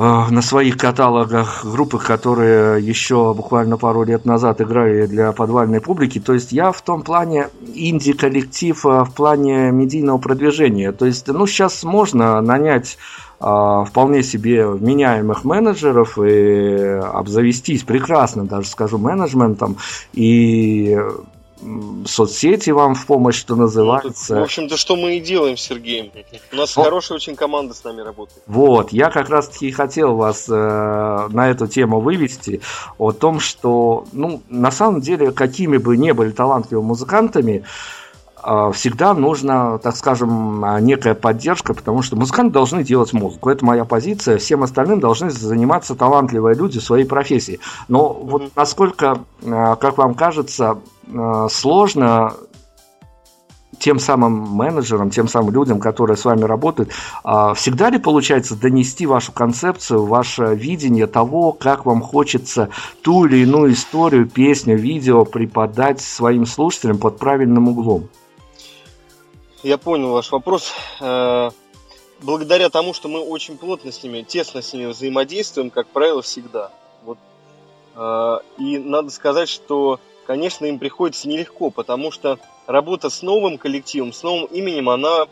на 0.00 0.40
своих 0.40 0.78
каталогах 0.78 1.62
группы, 1.62 1.98
которые 1.98 2.82
еще 2.82 3.34
буквально 3.34 3.76
пару 3.76 4.02
лет 4.04 4.24
назад 4.24 4.62
играли 4.62 5.04
для 5.04 5.32
подвальной 5.32 5.82
публики. 5.82 6.18
То 6.18 6.32
есть 6.32 6.52
я 6.52 6.72
в 6.72 6.80
том 6.80 7.02
плане 7.02 7.48
инди-коллектив 7.74 8.86
э, 8.86 9.04
в 9.04 9.12
плане 9.12 9.70
медийного 9.72 10.16
продвижения. 10.16 10.92
То 10.92 11.04
есть, 11.04 11.28
ну, 11.28 11.46
сейчас 11.46 11.82
можно 11.82 12.40
нанять 12.40 12.96
э, 13.40 13.84
вполне 13.86 14.22
себе 14.22 14.66
вменяемых 14.66 15.44
менеджеров 15.44 16.18
и 16.18 16.98
обзавестись 17.12 17.82
прекрасным, 17.82 18.46
даже 18.46 18.68
скажу, 18.68 18.96
менеджментом 18.96 19.76
и 20.14 20.98
соцсети 22.06 22.70
вам 22.70 22.94
в 22.94 23.06
помощь, 23.06 23.36
что 23.36 23.54
Ну, 23.54 23.62
называется. 23.62 24.40
В 24.40 24.42
общем-то, 24.42 24.76
что 24.76 24.96
мы 24.96 25.16
и 25.16 25.20
делаем 25.20 25.56
с 25.56 25.60
Сергеем. 25.60 26.10
У 26.52 26.56
нас 26.56 26.76
Вот. 26.76 26.84
хорошая 26.84 27.16
очень 27.16 27.36
команда 27.36 27.74
с 27.74 27.84
нами 27.84 28.00
работает. 28.00 28.42
Вот, 28.46 28.92
я 28.92 29.10
как 29.10 29.28
раз-таки 29.28 29.68
и 29.68 29.70
хотел 29.70 30.14
вас 30.16 30.46
э, 30.48 31.28
на 31.30 31.50
эту 31.50 31.66
тему 31.66 32.00
вывести, 32.00 32.60
о 32.98 33.12
том, 33.12 33.40
что, 33.40 34.04
ну, 34.12 34.42
на 34.48 34.70
самом 34.70 35.00
деле, 35.00 35.32
какими 35.32 35.76
бы 35.76 35.96
ни 35.96 36.12
были 36.12 36.30
талантливыми 36.30 36.86
музыкантами, 36.86 37.64
э, 38.42 38.70
всегда 38.74 39.12
нужна, 39.12 39.78
так 39.78 39.96
скажем, 39.96 40.64
некая 40.80 41.14
поддержка, 41.14 41.74
потому 41.74 42.02
что 42.02 42.16
музыканты 42.16 42.54
должны 42.54 42.84
делать 42.84 43.12
музыку. 43.12 43.50
Это 43.50 43.64
моя 43.64 43.84
позиция. 43.84 44.38
Всем 44.38 44.62
остальным 44.62 45.00
должны 45.00 45.30
заниматься 45.30 45.94
талантливые 45.94 46.56
люди 46.56 46.80
в 46.80 46.84
своей 46.84 47.04
профессии. 47.04 47.60
Но 47.88 48.12
вот 48.14 48.50
насколько, 48.56 49.24
э, 49.42 49.76
как 49.78 49.98
вам 49.98 50.14
кажется, 50.14 50.78
сложно 51.50 52.34
тем 53.78 53.98
самым 53.98 54.32
менеджерам, 54.32 55.10
тем 55.10 55.26
самым 55.26 55.52
людям, 55.52 55.80
которые 55.80 56.16
с 56.16 56.24
вами 56.24 56.42
работают, 56.42 56.90
а 57.24 57.54
всегда 57.54 57.88
ли 57.90 57.98
получается 57.98 58.54
донести 58.54 59.06
вашу 59.06 59.32
концепцию, 59.32 60.04
ваше 60.04 60.54
видение 60.54 61.06
того, 61.06 61.52
как 61.52 61.86
вам 61.86 62.02
хочется 62.02 62.68
ту 63.02 63.24
или 63.24 63.38
иную 63.38 63.72
историю, 63.72 64.28
песню, 64.28 64.76
видео 64.76 65.24
преподать 65.24 66.00
своим 66.00 66.46
слушателям 66.46 66.98
под 66.98 67.18
правильным 67.18 67.68
углом? 67.68 68.08
Я 69.62 69.78
понял 69.78 70.12
ваш 70.12 70.30
вопрос. 70.30 70.72
Э, 71.00 71.50
Благодаря 72.22 72.68
тому, 72.68 72.92
что 72.92 73.08
мы 73.08 73.20
очень 73.20 73.56
плотно 73.56 73.90
с 73.90 74.02
ними, 74.02 74.20
тесно 74.20 74.60
с 74.60 74.74
ними 74.74 74.86
взаимодействуем, 74.86 75.70
как 75.70 75.86
правило, 75.86 76.20
всегда. 76.20 76.70
Вот. 77.02 77.18
Э, 77.96 78.38
И 78.58 78.76
надо 78.78 79.10
сказать, 79.10 79.48
что, 79.48 80.00
конечно, 80.30 80.64
им 80.66 80.78
приходится 80.78 81.28
нелегко, 81.28 81.70
потому 81.70 82.12
что 82.12 82.38
работа 82.68 83.10
с 83.10 83.20
новым 83.20 83.58
коллективом, 83.58 84.12
с 84.12 84.22
новым 84.22 84.44
именем, 84.44 84.88
она 84.88 85.26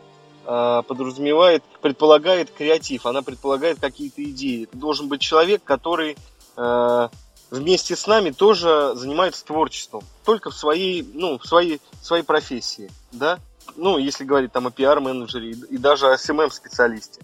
э, 0.45 0.83
подразумевает, 0.85 1.63
предполагает 1.81 2.51
креатив, 2.51 3.05
она 3.05 3.21
предполагает 3.21 3.79
какие-то 3.79 4.21
идеи. 4.21 4.63
Это 4.63 4.75
должен 4.75 5.07
быть 5.07 5.21
человек, 5.21 5.63
который 5.63 6.17
э, 6.57 7.09
вместе 7.49 7.95
с 7.95 8.07
нами 8.07 8.31
тоже 8.31 8.91
занимается 8.95 9.45
творчеством, 9.45 10.03
только 10.25 10.49
в 10.49 10.53
своей, 10.53 11.09
ну, 11.13 11.39
в 11.39 11.45
своей, 11.45 11.79
в 12.01 12.05
своей 12.05 12.23
профессии, 12.23 12.91
да? 13.13 13.39
Ну, 13.77 13.99
если 13.99 14.25
говорить 14.25 14.51
там 14.51 14.67
о 14.67 14.71
пиар-менеджере 14.71 15.51
и, 15.51 15.75
и 15.75 15.77
даже 15.77 16.11
о 16.11 16.17
СММ-специалисте. 16.17 17.21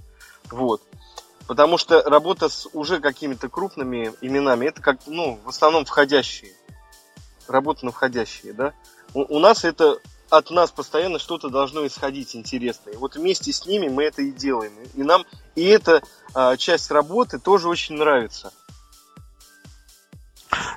Вот. 0.50 0.82
Потому 1.46 1.78
что 1.78 2.02
работа 2.04 2.48
с 2.48 2.70
уже 2.72 3.02
какими-то 3.02 3.50
крупными 3.50 4.14
именами, 4.22 4.68
это 4.68 4.82
как, 4.82 5.00
ну, 5.08 5.42
в 5.44 5.50
основном 5.50 5.84
входящие. 5.84 6.54
Работа 7.48 7.86
на 7.86 7.92
входящие, 7.92 8.54
да? 8.54 8.74
У, 9.14 9.22
у 9.36 9.40
нас 9.40 9.64
это 9.64 10.00
от 10.30 10.50
нас 10.50 10.72
постоянно 10.72 11.20
что-то 11.20 11.50
должно 11.50 11.86
исходить 11.86 12.36
интересное. 12.36 12.98
Вот 12.98 13.16
вместе 13.16 13.54
с 13.54 13.66
ними 13.66 13.88
мы 13.88 14.04
это 14.04 14.22
и 14.22 14.32
делаем. 14.32 14.74
И 14.96 15.04
нам 15.04 15.26
и 15.56 15.64
эта 15.64 16.02
а, 16.34 16.58
часть 16.58 16.92
работы 16.92 17.40
тоже 17.40 17.70
очень 17.70 17.96
нравится. 17.96 18.52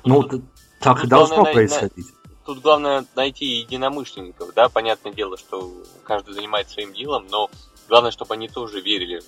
Ну, 0.03 0.23
т- 0.23 0.41
так 0.79 0.99
и 0.99 1.01
Тут 1.01 1.09
должно 1.09 1.35
главное 1.35 1.53
происходить. 1.53 2.07
Тут 2.45 2.61
главное 2.61 3.05
найти 3.15 3.45
единомышленников, 3.45 4.53
да, 4.55 4.69
понятное 4.69 5.13
дело, 5.13 5.37
что 5.37 5.71
каждый 6.03 6.33
занимается 6.33 6.73
своим 6.73 6.93
делом, 6.93 7.27
но 7.29 7.49
главное, 7.87 8.11
чтобы 8.11 8.33
они 8.33 8.47
тоже 8.47 8.81
верили 8.81 9.21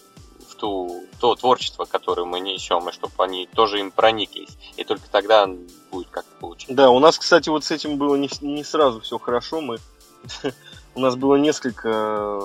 ту, 0.61 1.07
то 1.19 1.33
творчество, 1.35 1.85
которое 1.85 2.25
мы 2.25 2.39
несем, 2.39 2.87
и 2.87 2.91
чтобы 2.91 3.15
они 3.17 3.47
тоже 3.47 3.79
им 3.79 3.89
прониклись. 3.89 4.55
И 4.77 4.83
только 4.83 5.09
тогда 5.09 5.49
будет 5.91 6.09
как-то 6.11 6.31
получиться. 6.39 6.75
Да, 6.75 6.91
у 6.91 6.99
нас, 6.99 7.17
кстати, 7.17 7.49
вот 7.49 7.63
с 7.63 7.71
этим 7.71 7.97
было 7.97 8.15
не, 8.15 8.29
не 8.41 8.63
сразу 8.63 9.01
все 9.01 9.17
хорошо. 9.17 9.59
Мы 9.59 9.79
у 10.95 10.99
нас 10.99 11.15
было 11.15 11.35
несколько 11.35 12.43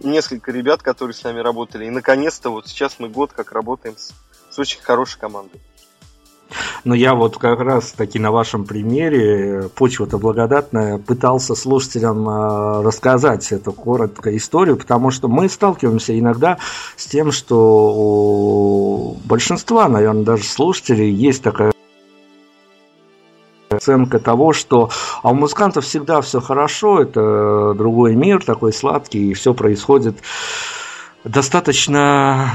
несколько 0.00 0.52
ребят, 0.52 0.82
которые 0.82 1.14
с 1.14 1.22
нами 1.24 1.40
работали, 1.40 1.86
и 1.86 1.90
наконец-то 1.90 2.50
вот 2.50 2.68
сейчас 2.68 2.98
мы 2.98 3.08
год 3.08 3.32
как 3.32 3.52
работаем 3.52 3.96
с, 3.98 4.14
с 4.48 4.58
очень 4.58 4.80
хорошей 4.80 5.18
командой. 5.18 5.60
Но 6.86 6.94
я 6.94 7.16
вот 7.16 7.36
как 7.36 7.58
раз 7.58 7.90
таки 7.90 8.20
на 8.20 8.30
вашем 8.30 8.64
примере, 8.64 9.68
почва-то 9.74 10.18
благодатная, 10.18 10.98
пытался 10.98 11.56
слушателям 11.56 12.28
э, 12.28 12.82
рассказать 12.84 13.50
эту 13.50 13.72
короткую 13.72 14.36
историю, 14.36 14.76
потому 14.76 15.10
что 15.10 15.26
мы 15.26 15.48
сталкиваемся 15.48 16.16
иногда 16.16 16.58
с 16.94 17.06
тем, 17.06 17.32
что 17.32 17.92
у 17.92 19.16
большинства, 19.24 19.88
наверное, 19.88 20.22
даже 20.22 20.44
слушателей 20.44 21.12
есть 21.12 21.42
такая 21.42 21.72
оценка 23.68 24.20
того, 24.20 24.52
что 24.52 24.90
а 25.24 25.30
у 25.32 25.34
музыкантов 25.34 25.84
всегда 25.84 26.20
все 26.20 26.40
хорошо, 26.40 27.02
это 27.02 27.74
другой 27.76 28.14
мир 28.14 28.44
такой 28.44 28.72
сладкий, 28.72 29.32
и 29.32 29.34
все 29.34 29.54
происходит 29.54 30.18
достаточно 31.26 32.50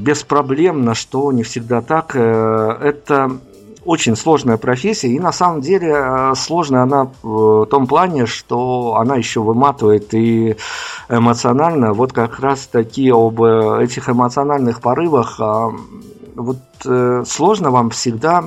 беспроблемно, 0.00 0.94
что 0.94 1.32
не 1.32 1.42
всегда 1.42 1.82
так. 1.82 2.14
Э, 2.14 2.76
Это 2.80 3.38
очень 3.84 4.16
сложная 4.16 4.56
профессия, 4.56 5.08
и 5.08 5.18
на 5.18 5.32
самом 5.32 5.60
деле 5.60 5.92
э, 5.92 6.34
сложная 6.36 6.82
она 6.82 7.10
в 7.22 7.66
том 7.66 7.86
плане, 7.86 8.26
что 8.26 8.96
она 8.96 9.16
еще 9.16 9.40
выматывает 9.40 10.14
и 10.14 10.56
эмоционально. 11.08 11.92
Вот 11.92 12.12
как 12.12 12.38
раз 12.38 12.66
таки 12.66 13.10
об 13.10 13.42
э, 13.42 13.82
этих 13.82 14.08
эмоциональных 14.08 14.80
порывах 14.80 15.40
а, 15.40 15.70
вот 16.36 16.58
сложно 16.82 17.70
вам 17.70 17.90
всегда. 17.90 18.44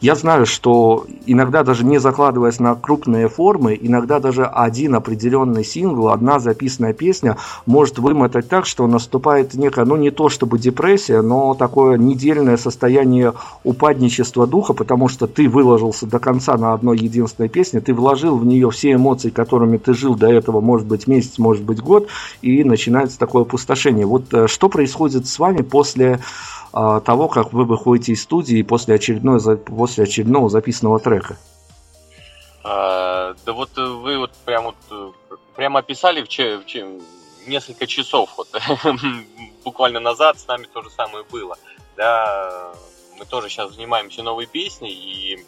Я 0.00 0.14
знаю, 0.14 0.46
что 0.46 1.06
иногда 1.26 1.62
даже 1.62 1.84
не 1.84 1.98
закладываясь 1.98 2.60
на 2.60 2.74
крупные 2.74 3.28
формы, 3.28 3.78
иногда 3.80 4.18
даже 4.18 4.44
один 4.44 4.94
определенный 4.94 5.64
сингл, 5.64 6.08
одна 6.08 6.38
записанная 6.38 6.92
песня 6.92 7.36
может 7.66 7.98
вымотать 7.98 8.48
так, 8.48 8.66
что 8.66 8.86
наступает 8.86 9.54
некая, 9.54 9.84
ну 9.84 9.96
не 9.96 10.10
то 10.10 10.28
чтобы 10.28 10.58
депрессия, 10.58 11.22
но 11.22 11.54
такое 11.54 11.98
недельное 11.98 12.56
состояние 12.56 13.34
упадничества 13.64 14.46
духа, 14.46 14.72
потому 14.72 15.08
что 15.08 15.26
ты 15.26 15.48
выложился 15.48 16.06
до 16.06 16.18
конца 16.18 16.56
на 16.56 16.72
одной 16.72 16.98
единственной 16.98 17.48
песне, 17.48 17.80
ты 17.80 17.94
вложил 17.94 18.36
в 18.36 18.44
нее 18.44 18.70
все 18.70 18.92
эмоции, 18.92 19.30
которыми 19.30 19.76
ты 19.76 19.94
жил 19.94 20.14
до 20.14 20.28
этого, 20.28 20.60
может 20.60 20.86
быть 20.86 21.06
месяц, 21.06 21.38
может 21.38 21.62
быть 21.62 21.80
год, 21.80 22.08
и 22.42 22.64
начинается 22.64 23.18
такое 23.18 23.42
опустошение. 23.42 24.06
Вот 24.06 24.32
э, 24.32 24.46
что 24.48 24.68
происходит 24.68 25.26
с 25.26 25.38
вами 25.38 25.62
после 25.62 26.20
того, 26.72 27.28
как 27.28 27.52
вы 27.52 27.64
выходите 27.64 28.12
из 28.12 28.22
студии 28.22 28.62
после, 28.62 28.94
очередной, 28.94 29.40
за- 29.40 29.56
после 29.56 30.04
очередного 30.04 30.48
записанного 30.48 30.98
трека? 30.98 31.36
А, 32.64 33.34
да 33.44 33.52
вот 33.52 33.76
вы 33.76 34.18
вот 34.18 34.32
прям 34.44 34.64
вот 34.64 34.76
э, 34.90 35.10
прямо 35.56 35.80
описали 35.80 36.22
в, 36.22 36.28
че- 36.28 36.58
в 36.58 36.66
че- 36.66 37.00
несколько 37.46 37.86
часов 37.86 38.30
вот 38.36 38.48
буквально 39.64 40.00
назад 40.00 40.38
с 40.38 40.46
нами 40.46 40.66
то 40.72 40.82
же 40.82 40.90
самое 40.90 41.24
было. 41.30 41.56
Да, 41.96 42.72
мы 43.18 43.24
тоже 43.26 43.48
сейчас 43.48 43.74
занимаемся 43.74 44.22
новой 44.22 44.46
песней 44.46 44.92
и 44.92 45.44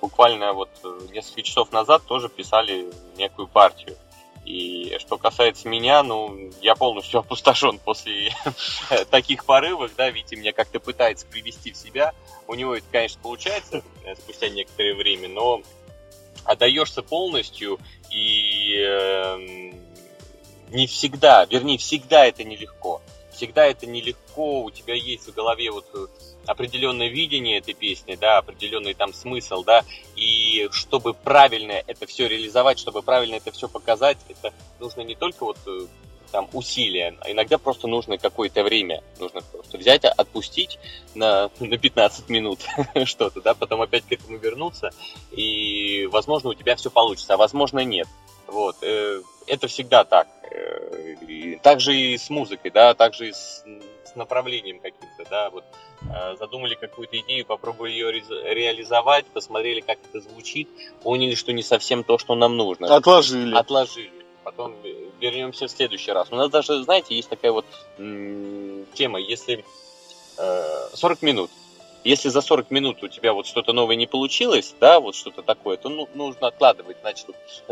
буквально 0.00 0.52
вот 0.52 0.70
несколько 1.12 1.42
часов 1.42 1.72
назад 1.72 2.02
тоже 2.06 2.28
писали 2.28 2.90
некую 3.16 3.48
партию. 3.48 3.96
И 4.46 4.96
что 5.00 5.18
касается 5.18 5.68
меня, 5.68 6.04
ну, 6.04 6.50
я 6.62 6.76
полностью 6.76 7.20
опустошен 7.20 7.78
после 7.78 8.30
таких 9.10 9.44
порывов, 9.44 9.90
да, 9.96 10.08
Витя 10.10 10.36
меня 10.36 10.52
как-то 10.52 10.78
пытается 10.78 11.26
привести 11.26 11.72
в 11.72 11.76
себя. 11.76 12.14
У 12.46 12.54
него 12.54 12.76
это, 12.76 12.86
конечно, 12.90 13.20
получается 13.20 13.82
э, 14.04 14.14
спустя 14.14 14.48
некоторое 14.48 14.94
время, 14.94 15.28
но 15.28 15.62
отдаешься 16.44 17.02
полностью 17.02 17.80
и 18.12 18.76
эм, 18.76 19.74
не 20.68 20.86
всегда, 20.86 21.44
вернее, 21.46 21.78
всегда 21.78 22.24
это 22.24 22.44
нелегко. 22.44 23.02
Всегда 23.36 23.66
это 23.66 23.86
нелегко, 23.86 24.62
у 24.62 24.70
тебя 24.70 24.94
есть 24.94 25.28
в 25.28 25.34
голове 25.34 25.70
вот 25.70 25.86
э, 25.94 26.06
определенное 26.46 27.08
видение 27.08 27.58
этой 27.58 27.74
песни, 27.74 28.16
да, 28.16 28.38
определенный 28.38 28.94
там 28.94 29.12
смысл, 29.12 29.62
да, 29.62 29.84
и 30.16 30.68
чтобы 30.72 31.14
правильно 31.14 31.72
это 31.86 32.06
все 32.06 32.26
реализовать, 32.28 32.78
чтобы 32.78 33.02
правильно 33.02 33.36
это 33.36 33.52
все 33.52 33.68
показать, 33.68 34.18
это 34.28 34.52
нужно 34.80 35.02
не 35.02 35.14
только 35.14 35.44
вот 35.44 35.58
э, 35.66 35.86
там 36.32 36.48
усилия, 36.52 37.16
а 37.20 37.30
иногда 37.30 37.58
просто 37.58 37.86
нужно 37.86 38.18
какое-то 38.18 38.62
время, 38.62 39.02
нужно 39.18 39.42
просто 39.42 39.78
взять, 39.78 40.04
отпустить 40.04 40.78
на, 41.14 41.50
на 41.60 41.78
15 41.78 42.28
минут 42.28 42.60
что-то, 43.04 43.40
да, 43.40 43.54
потом 43.54 43.82
опять 43.82 44.04
к 44.04 44.12
этому 44.12 44.38
вернуться, 44.38 44.90
и, 45.32 46.06
возможно, 46.10 46.50
у 46.50 46.54
тебя 46.54 46.76
все 46.76 46.90
получится, 46.90 47.34
а 47.34 47.36
возможно, 47.36 47.80
нет. 47.84 48.08
Вот, 48.46 48.76
э, 48.82 49.22
это 49.46 49.66
всегда 49.68 50.04
так. 50.04 50.28
Э, 50.50 51.14
и 51.26 51.56
также 51.62 51.94
и 51.96 52.16
с 52.16 52.30
музыкой, 52.30 52.70
да, 52.70 52.94
также 52.94 53.28
и 53.28 53.32
с, 53.32 53.64
с 54.04 54.14
направлением 54.14 54.78
каким-то, 54.80 55.24
да, 55.28 55.50
вот 55.50 55.64
э, 56.14 56.36
задумали 56.38 56.74
какую-то 56.74 57.18
идею, 57.20 57.44
попробовали 57.46 57.92
ее 57.92 58.10
ре- 58.10 58.54
реализовать, 58.54 59.26
посмотрели, 59.26 59.80
как 59.80 59.98
это 60.08 60.20
звучит, 60.20 60.68
поняли, 61.02 61.34
что 61.34 61.52
не 61.52 61.62
совсем 61.62 62.04
то, 62.04 62.18
что 62.18 62.34
нам 62.34 62.56
нужно. 62.56 62.94
Отложили. 62.94 63.54
Отложили. 63.54 64.12
Потом 64.44 64.74
вернемся 65.20 65.66
в 65.66 65.70
следующий 65.70 66.12
раз. 66.12 66.28
У 66.30 66.36
нас 66.36 66.48
даже, 66.50 66.82
знаете, 66.84 67.16
есть 67.16 67.28
такая 67.28 67.50
вот 67.50 67.66
м- 67.98 68.86
тема, 68.94 69.18
если 69.18 69.64
э, 70.38 70.88
40 70.94 71.22
минут, 71.22 71.50
если 72.08 72.28
за 72.28 72.40
40 72.40 72.70
минут 72.70 73.02
у 73.02 73.08
тебя 73.08 73.32
вот 73.32 73.46
что-то 73.46 73.72
новое 73.72 73.96
не 73.96 74.06
получилось, 74.06 74.74
да, 74.80 75.00
вот 75.00 75.14
что-то 75.14 75.42
такое, 75.42 75.76
то 75.76 75.88
ну, 75.88 76.08
нужно 76.14 76.48
откладывать, 76.48 76.96
значит, 77.00 77.26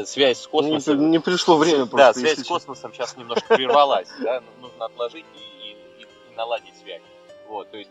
связь 0.05 0.39
с 0.39 0.47
Не, 0.47 0.51
космосом. 0.51 1.11
не 1.11 1.19
пришло 1.21 1.57
время 1.57 1.87
просто. 1.87 1.97
Да, 1.97 2.13
связь 2.15 2.39
с 2.41 2.45
космосом 2.49 2.93
сейчас 2.93 3.17
немножко 3.17 3.55
прервалась, 3.57 4.09
да, 4.21 4.41
ну, 4.41 4.69
нужно 4.69 4.87
отложить 4.87 5.25
и, 5.37 5.69
и- 5.69 6.03
и 6.03 6.37
наладить 6.37 6.75
связь. 6.83 7.03
Вот, 7.49 7.71
то 7.71 7.77
есть 7.77 7.91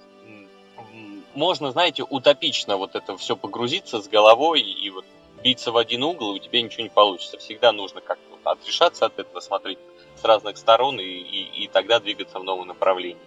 можно, 1.33 1.71
знаете, 1.71 2.03
утопично 2.03 2.77
вот 2.77 2.95
это 2.95 3.17
все 3.17 3.35
погрузиться 3.35 4.01
с 4.01 4.07
головой 4.07 4.61
и, 4.61 4.89
вот 4.89 5.05
биться 5.43 5.71
в 5.71 5.77
один 5.77 6.03
угол, 6.03 6.33
и 6.33 6.39
у 6.39 6.39
тебя 6.39 6.61
ничего 6.61 6.83
не 6.83 6.89
получится. 6.89 7.37
Всегда 7.37 7.71
нужно 7.71 8.01
как-то 8.01 8.23
вот 8.31 8.39
отрешаться 8.45 9.05
от 9.05 9.17
этого, 9.19 9.39
смотреть 9.39 9.79
с 10.21 10.23
разных 10.23 10.57
сторон 10.57 10.99
и, 10.99 11.03
и, 11.03 11.63
и 11.63 11.67
тогда 11.67 11.99
двигаться 11.99 12.39
в 12.39 12.43
новом 12.43 12.67
направлении. 12.67 13.21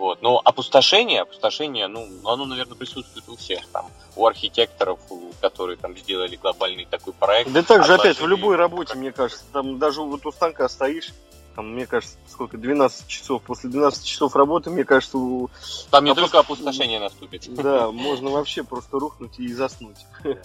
Вот. 0.00 0.22
Но 0.22 0.40
опустошение, 0.42 1.20
опустошение, 1.20 1.86
ну, 1.86 2.08
оно, 2.24 2.46
наверное, 2.46 2.74
присутствует 2.74 3.28
у 3.28 3.36
всех. 3.36 3.60
Там, 3.70 3.84
у 4.16 4.24
архитекторов, 4.24 4.98
у- 5.10 5.30
которые 5.42 5.76
там 5.76 5.94
сделали 5.94 6.36
глобальный 6.36 6.86
такой 6.90 7.12
проект. 7.12 7.52
Да 7.52 7.62
так 7.62 7.84
же 7.84 7.92
опять 7.96 8.18
в 8.18 8.26
любой 8.26 8.56
работе, 8.56 8.94
как- 8.94 8.96
мне 8.96 9.12
кажется, 9.12 9.44
там 9.52 9.78
даже 9.78 10.00
вот 10.00 10.24
у 10.24 10.32
станка 10.32 10.70
стоишь, 10.70 11.10
там, 11.54 11.74
мне 11.74 11.86
кажется, 11.86 12.16
сколько, 12.30 12.56
12 12.56 13.08
часов. 13.08 13.42
После 13.42 13.68
12 13.68 14.02
часов 14.06 14.34
работы, 14.36 14.70
мне 14.70 14.84
кажется, 14.84 15.18
у- 15.18 15.50
Там 15.90 16.04
не 16.06 16.12
А 16.12 16.14
только 16.14 16.38
опустошение 16.38 16.98
наступит. 16.98 17.46
да, 17.54 17.90
можно 17.90 18.30
вообще 18.30 18.64
просто 18.64 18.98
рухнуть 18.98 19.38
и 19.38 19.52
заснуть. 19.52 19.98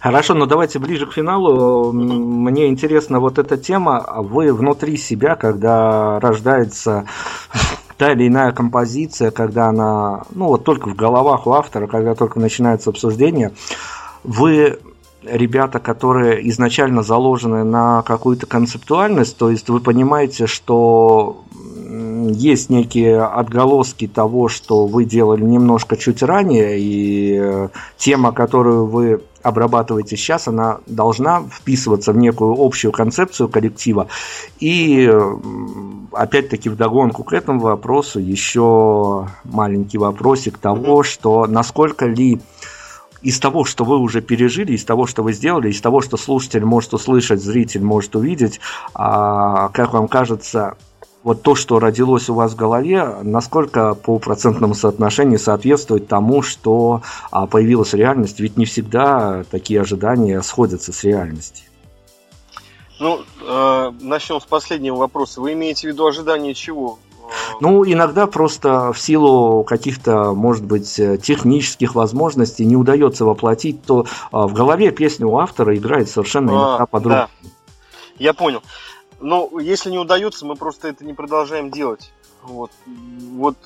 Хорошо, 0.00 0.34
но 0.34 0.46
давайте 0.46 0.78
ближе 0.78 1.06
к 1.06 1.12
финалу. 1.12 1.92
Мне 1.92 2.66
интересна 2.66 3.20
вот 3.20 3.38
эта 3.38 3.56
тема. 3.56 3.98
А 3.98 4.22
Вы 4.22 4.52
внутри 4.52 4.96
себя, 4.96 5.36
когда 5.36 6.18
рождается 6.20 7.06
та 7.98 8.12
или 8.12 8.28
иная 8.28 8.52
композиция, 8.52 9.30
когда 9.30 9.66
она, 9.68 10.22
ну 10.30 10.46
вот 10.46 10.64
только 10.64 10.88
в 10.88 10.94
головах 10.94 11.46
у 11.46 11.52
автора, 11.52 11.86
когда 11.88 12.14
только 12.14 12.40
начинается 12.40 12.90
обсуждение, 12.90 13.52
вы 14.22 14.78
ребята, 15.24 15.80
которые 15.80 16.48
изначально 16.48 17.02
заложены 17.02 17.64
на 17.64 18.02
какую-то 18.02 18.46
концептуальность, 18.46 19.36
то 19.36 19.50
есть 19.50 19.68
вы 19.68 19.80
понимаете, 19.80 20.46
что 20.46 21.44
есть 22.30 22.70
некие 22.70 23.22
отголоски 23.22 24.06
того, 24.06 24.48
что 24.48 24.86
вы 24.86 25.04
делали 25.04 25.42
немножко 25.42 25.96
чуть 25.96 26.22
ранее, 26.22 26.78
и 26.78 27.38
э, 27.40 27.68
тема, 27.96 28.32
которую 28.32 28.86
вы 28.86 29.22
обрабатываете 29.42 30.16
сейчас, 30.16 30.48
она 30.48 30.78
должна 30.86 31.42
вписываться 31.42 32.12
в 32.12 32.16
некую 32.16 32.56
общую 32.58 32.92
концепцию 32.92 33.48
коллектива. 33.48 34.08
И 34.60 35.10
опять-таки 36.12 36.68
вдогонку 36.68 37.24
к 37.24 37.32
этому 37.32 37.60
вопросу 37.60 38.18
еще 38.18 39.28
маленький 39.44 39.98
вопросик 39.98 40.58
того, 40.58 41.02
что 41.02 41.46
насколько 41.46 42.06
ли 42.06 42.40
из 43.22 43.38
того, 43.40 43.64
что 43.64 43.84
вы 43.84 43.98
уже 43.98 44.20
пережили, 44.20 44.72
из 44.72 44.84
того, 44.84 45.06
что 45.06 45.22
вы 45.22 45.32
сделали, 45.32 45.70
из 45.70 45.80
того, 45.80 46.00
что 46.00 46.16
слушатель 46.16 46.64
может 46.64 46.94
услышать, 46.94 47.42
зритель 47.42 47.82
может 47.82 48.14
увидеть, 48.14 48.60
а, 48.94 49.70
как 49.70 49.92
вам 49.92 50.08
кажется, 50.08 50.76
вот 51.22 51.42
то, 51.42 51.54
что 51.54 51.78
родилось 51.78 52.28
у 52.28 52.34
вас 52.34 52.52
в 52.52 52.56
голове, 52.56 53.16
насколько 53.22 53.94
по 53.94 54.18
процентному 54.18 54.74
соотношению 54.74 55.38
соответствует 55.38 56.08
тому, 56.08 56.42
что 56.42 57.02
а, 57.30 57.46
появилась 57.46 57.92
реальность? 57.92 58.40
Ведь 58.40 58.56
не 58.56 58.64
всегда 58.64 59.44
такие 59.50 59.80
ожидания 59.80 60.40
сходятся 60.42 60.92
с 60.92 61.04
реальностью. 61.04 61.66
Ну, 63.00 63.20
э, 63.46 63.92
начнем 64.00 64.40
с 64.40 64.44
последнего 64.44 64.96
вопроса. 64.96 65.40
Вы 65.40 65.52
имеете 65.52 65.88
в 65.88 65.92
виду 65.92 66.06
ожидание 66.06 66.54
чего? 66.54 66.98
Ну, 67.60 67.84
иногда 67.84 68.26
просто 68.26 68.92
в 68.92 68.98
силу 68.98 69.62
каких-то, 69.62 70.32
может 70.32 70.64
быть, 70.64 70.94
технических 70.94 71.94
возможностей 71.94 72.64
не 72.64 72.76
удается 72.76 73.24
воплотить, 73.24 73.82
то 73.84 74.06
а, 74.32 74.46
в 74.46 74.54
голове 74.54 74.90
песня 74.92 75.26
у 75.26 75.38
автора 75.38 75.76
играет 75.76 76.08
совершенно 76.08 76.76
А, 76.76 76.86
по-другому. 76.86 77.28
да. 77.42 77.50
Я 78.18 78.32
понял. 78.32 78.62
Но 79.20 79.50
если 79.60 79.90
не 79.90 79.98
удается, 79.98 80.46
мы 80.46 80.54
просто 80.54 80.88
это 80.88 81.04
не 81.04 81.14
продолжаем 81.14 81.70
делать. 81.70 82.12
Вот. 82.42 82.70
Вот 82.86 83.56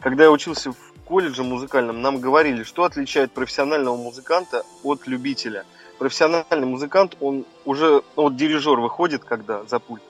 когда 0.00 0.24
я 0.24 0.30
учился 0.30 0.72
в 0.72 0.76
колледже 1.04 1.42
музыкальном, 1.42 2.00
нам 2.00 2.20
говорили, 2.20 2.62
что 2.62 2.84
отличает 2.84 3.32
профессионального 3.32 3.96
музыканта 3.96 4.64
от 4.82 5.06
любителя. 5.06 5.64
Профессиональный 5.98 6.66
музыкант, 6.66 7.16
он 7.20 7.44
уже, 7.64 8.02
ну, 8.16 8.22
вот 8.22 8.36
дирижер 8.36 8.80
выходит, 8.80 9.24
когда 9.24 9.64
за 9.64 9.78
пульт, 9.78 10.02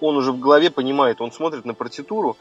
он 0.00 0.16
уже 0.16 0.32
в 0.32 0.40
голове 0.40 0.70
понимает, 0.70 1.20
он 1.20 1.32
смотрит 1.32 1.64
на 1.64 1.72
партитуру, 1.72 2.36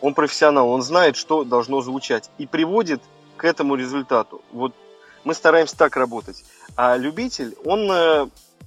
он 0.00 0.12
профессионал, 0.12 0.68
он 0.68 0.82
знает, 0.82 1.16
что 1.16 1.44
должно 1.44 1.80
звучать, 1.80 2.30
и 2.36 2.46
приводит 2.46 3.00
к 3.36 3.44
этому 3.44 3.76
результату. 3.76 4.42
Вот 4.52 4.74
мы 5.22 5.32
стараемся 5.32 5.78
так 5.78 5.96
работать. 5.96 6.44
А 6.76 6.96
любитель, 6.96 7.56
он 7.64 7.90
э, 7.90 8.26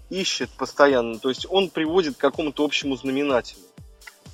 ищет 0.09 0.49
постоянно, 0.51 1.19
то 1.19 1.29
есть 1.29 1.45
он 1.49 1.69
приводит 1.69 2.15
к 2.15 2.19
какому-то 2.19 2.63
общему 2.63 2.95
знаменателю. 2.95 3.61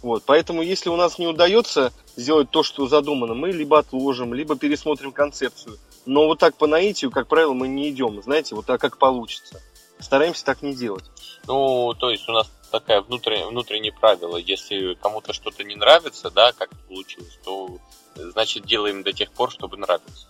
Вот, 0.01 0.23
поэтому 0.25 0.61
если 0.61 0.89
у 0.89 0.97
нас 0.97 1.17
не 1.17 1.27
удается 1.27 1.93
сделать 2.17 2.49
то, 2.51 2.61
что 2.61 2.87
задумано, 2.87 3.33
мы 3.35 3.51
либо 3.51 3.79
отложим, 3.79 4.33
либо 4.33 4.57
пересмотрим 4.57 5.13
концепцию. 5.13 5.77
Но 6.05 6.25
вот 6.25 6.39
так 6.39 6.55
по 6.55 6.67
наитию, 6.67 7.09
как 7.09 7.27
правило, 7.27 7.53
мы 7.53 7.69
не 7.69 7.89
идем, 7.89 8.21
знаете, 8.21 8.55
вот 8.55 8.65
так 8.65 8.81
как 8.81 8.97
получится. 8.97 9.61
Стараемся 9.99 10.43
так 10.43 10.61
не 10.61 10.75
делать. 10.75 11.05
Ну, 11.47 11.93
то 11.93 12.09
есть 12.09 12.27
у 12.27 12.33
нас 12.33 12.51
такая 12.69 13.01
внутреннее, 13.01 13.47
внутреннее 13.47 13.93
правило. 13.93 14.35
Если 14.35 14.95
кому-то 14.95 15.31
что-то 15.31 15.63
не 15.63 15.75
нравится, 15.75 16.29
да, 16.29 16.51
как 16.51 16.69
получилось, 16.87 17.39
то 17.45 17.77
значит 18.15 18.65
делаем 18.65 19.03
до 19.03 19.13
тех 19.13 19.31
пор, 19.31 19.51
чтобы 19.51 19.77
нравилось. 19.77 20.27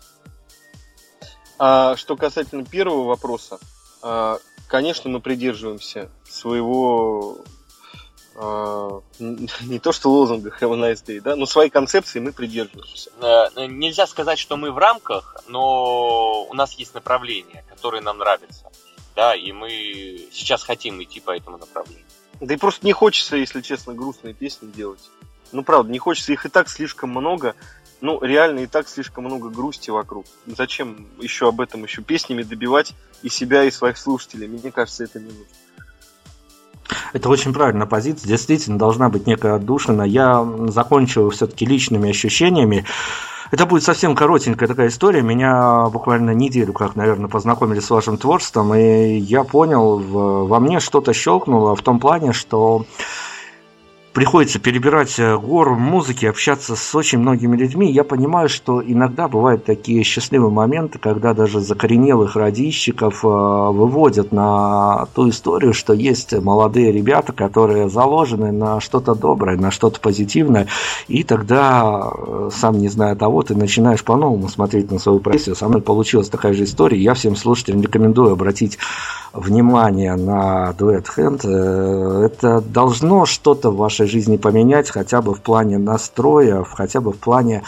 А 1.58 1.96
что 1.96 2.16
касательно 2.16 2.66
первого 2.66 3.06
вопроса, 3.06 3.60
конечно, 4.68 5.10
мы 5.10 5.20
придерживаемся 5.20 6.10
своего 6.28 7.44
а, 8.36 9.02
не 9.20 9.80
то 9.80 9.92
что 9.92 10.10
лозунга 10.10 10.54
Have 10.60 10.74
a 10.74 10.92
nice 10.92 11.06
day, 11.06 11.22
да, 11.22 11.36
но 11.36 11.46
своей 11.46 11.70
концепции 11.70 12.20
мы 12.20 12.32
придерживаемся. 12.32 13.12
Э, 13.22 13.68
Нельзя 13.68 14.08
сказать, 14.08 14.40
что 14.40 14.58
мы 14.58 14.72
в 14.72 14.78
рамках, 14.78 15.44
но 15.48 16.46
у 16.46 16.54
нас 16.54 16.74
есть 16.74 16.94
направление, 16.94 17.64
которое 17.70 18.02
нам 18.02 18.18
нравится. 18.18 18.72
Да, 19.16 19.36
и 19.36 19.52
мы 19.52 19.70
сейчас 20.32 20.64
хотим 20.64 21.02
идти 21.04 21.20
по 21.20 21.36
этому 21.36 21.58
направлению. 21.58 22.06
Да 22.40 22.54
и 22.54 22.58
просто 22.58 22.86
не 22.86 22.94
хочется, 22.94 23.38
если 23.38 23.62
честно, 23.62 23.94
грустные 23.94 24.34
песни 24.34 24.68
делать. 24.72 25.02
Ну, 25.52 25.64
правда, 25.64 25.92
не 25.92 26.00
хочется, 26.00 26.34
их 26.34 26.48
и 26.48 26.50
так 26.50 26.68
слишком 26.68 27.12
много. 27.12 27.56
Ну, 28.04 28.20
реально 28.22 28.60
и 28.60 28.66
так 28.66 28.90
слишком 28.90 29.24
много 29.24 29.50
грусти 29.50 29.90
вокруг. 29.90 30.26
Зачем 30.46 31.08
еще 31.22 31.48
об 31.48 31.62
этом 31.62 31.86
еще 31.86 32.02
песнями 32.02 32.44
добивать 32.44 32.94
и 33.22 33.30
себя, 33.30 33.64
и 33.64 33.72
своих 33.72 33.98
слушателей? 33.98 34.50
Мне 34.50 34.74
кажется, 34.74 35.06
это 35.06 35.22
не 35.22 35.28
нужно. 35.28 35.46
Это 37.14 37.30
очень 37.30 37.54
правильная 37.54 37.86
позиция. 37.86 38.28
Действительно, 38.28 38.78
должна 38.78 39.08
быть 39.08 39.26
некая 39.26 39.56
отдушина. 39.56 40.02
Я 40.02 40.46
закончу 40.68 41.30
все-таки 41.30 41.66
личными 41.66 42.10
ощущениями. 42.10 42.86
Это 43.52 43.66
будет 43.66 43.84
совсем 43.84 44.18
коротенькая 44.18 44.68
такая 44.68 44.90
история. 44.90 45.22
Меня 45.22 45.88
буквально 45.88 46.32
неделю, 46.32 46.74
как, 46.74 46.98
наверное, 46.98 47.30
познакомили 47.30 47.80
с 47.80 47.90
вашим 47.90 48.18
творчеством, 48.18 48.76
и 48.76 49.16
я 49.16 49.46
понял, 49.46 49.98
во 50.46 50.60
мне 50.60 50.82
что-то 50.82 51.14
щелкнуло 51.14 51.74
в 51.74 51.82
том 51.82 52.02
плане, 52.02 52.34
что 52.34 52.86
приходится 54.14 54.60
перебирать 54.60 55.20
э, 55.20 55.38
гору 55.38 55.76
музыки, 55.76 56.28
общаться 56.28 56.76
с 56.76 56.96
очень 56.96 57.18
многими 57.18 57.58
людьми, 57.58 57.92
я 57.92 58.04
понимаю, 58.04 58.48
что 58.48 58.82
иногда 58.82 59.28
бывают 59.28 59.66
такие 59.66 60.04
счастливые 60.04 60.52
моменты, 60.52 61.00
когда 61.00 61.34
даже 61.34 61.60
закоренелых 61.60 62.36
радищиков 62.36 63.26
э, 63.26 63.28
выводят 63.28 64.32
на 64.32 65.08
ту 65.16 65.30
историю, 65.30 65.74
что 65.74 65.94
есть 65.94 66.32
молодые 66.34 66.92
ребята, 66.92 67.34
которые 67.34 67.90
заложены 67.90 68.52
на 68.52 68.80
что-то 68.80 69.16
доброе, 69.16 69.58
на 69.58 69.72
что-то 69.72 70.00
позитивное, 70.00 70.68
и 71.08 71.24
тогда, 71.24 72.12
э, 72.14 72.50
сам 72.54 72.78
не 72.78 72.90
зная 72.90 73.16
того, 73.16 73.42
ты 73.42 73.56
начинаешь 73.56 74.04
по-новому 74.04 74.48
смотреть 74.48 74.92
на 74.92 75.00
свою 75.00 75.20
профессию. 75.20 75.56
Со 75.56 75.68
мной 75.68 75.82
получилась 75.82 76.30
такая 76.30 76.54
же 76.54 76.66
история. 76.66 77.00
Я 77.00 77.16
всем 77.16 77.36
слушателям 77.36 77.82
рекомендую 77.82 78.34
обратить 78.34 78.78
внимание 79.34 80.16
на 80.16 80.74
дуэт 80.74 81.08
Хэнд. 81.08 81.44
Это 81.44 82.62
должно 82.62 83.26
что-то 83.26 83.72
в 83.72 83.78
вашей 83.78 84.03
жизни 84.06 84.38
поменять, 84.38 84.90
хотя 84.90 85.22
бы 85.22 85.34
в 85.34 85.42
плане 85.42 85.78
настроя, 85.78 86.64
хотя 86.64 87.02
бы 87.02 87.12
в 87.12 87.18
плане 87.18 87.64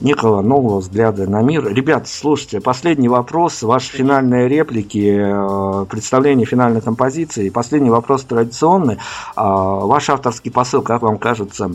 некого 0.00 0.40
нового 0.42 0.80
взгляда 0.80 1.28
на 1.28 1.42
мир. 1.42 1.66
Ребят, 1.72 2.08
слушайте, 2.08 2.60
последний 2.60 3.08
вопрос, 3.08 3.62
ваши 3.62 3.90
финальные 3.92 4.48
реплики, 4.48 5.18
э, 5.18 5.86
представление 5.86 6.46
финальной 6.46 6.80
композиции. 6.80 7.50
Последний 7.50 7.90
вопрос 7.90 8.24
традиционный. 8.24 8.98
А, 9.36 9.86
ваш 9.86 10.10
авторский 10.10 10.50
посыл, 10.50 10.82
как 10.82 11.02
вам 11.02 11.18
кажется, 11.18 11.70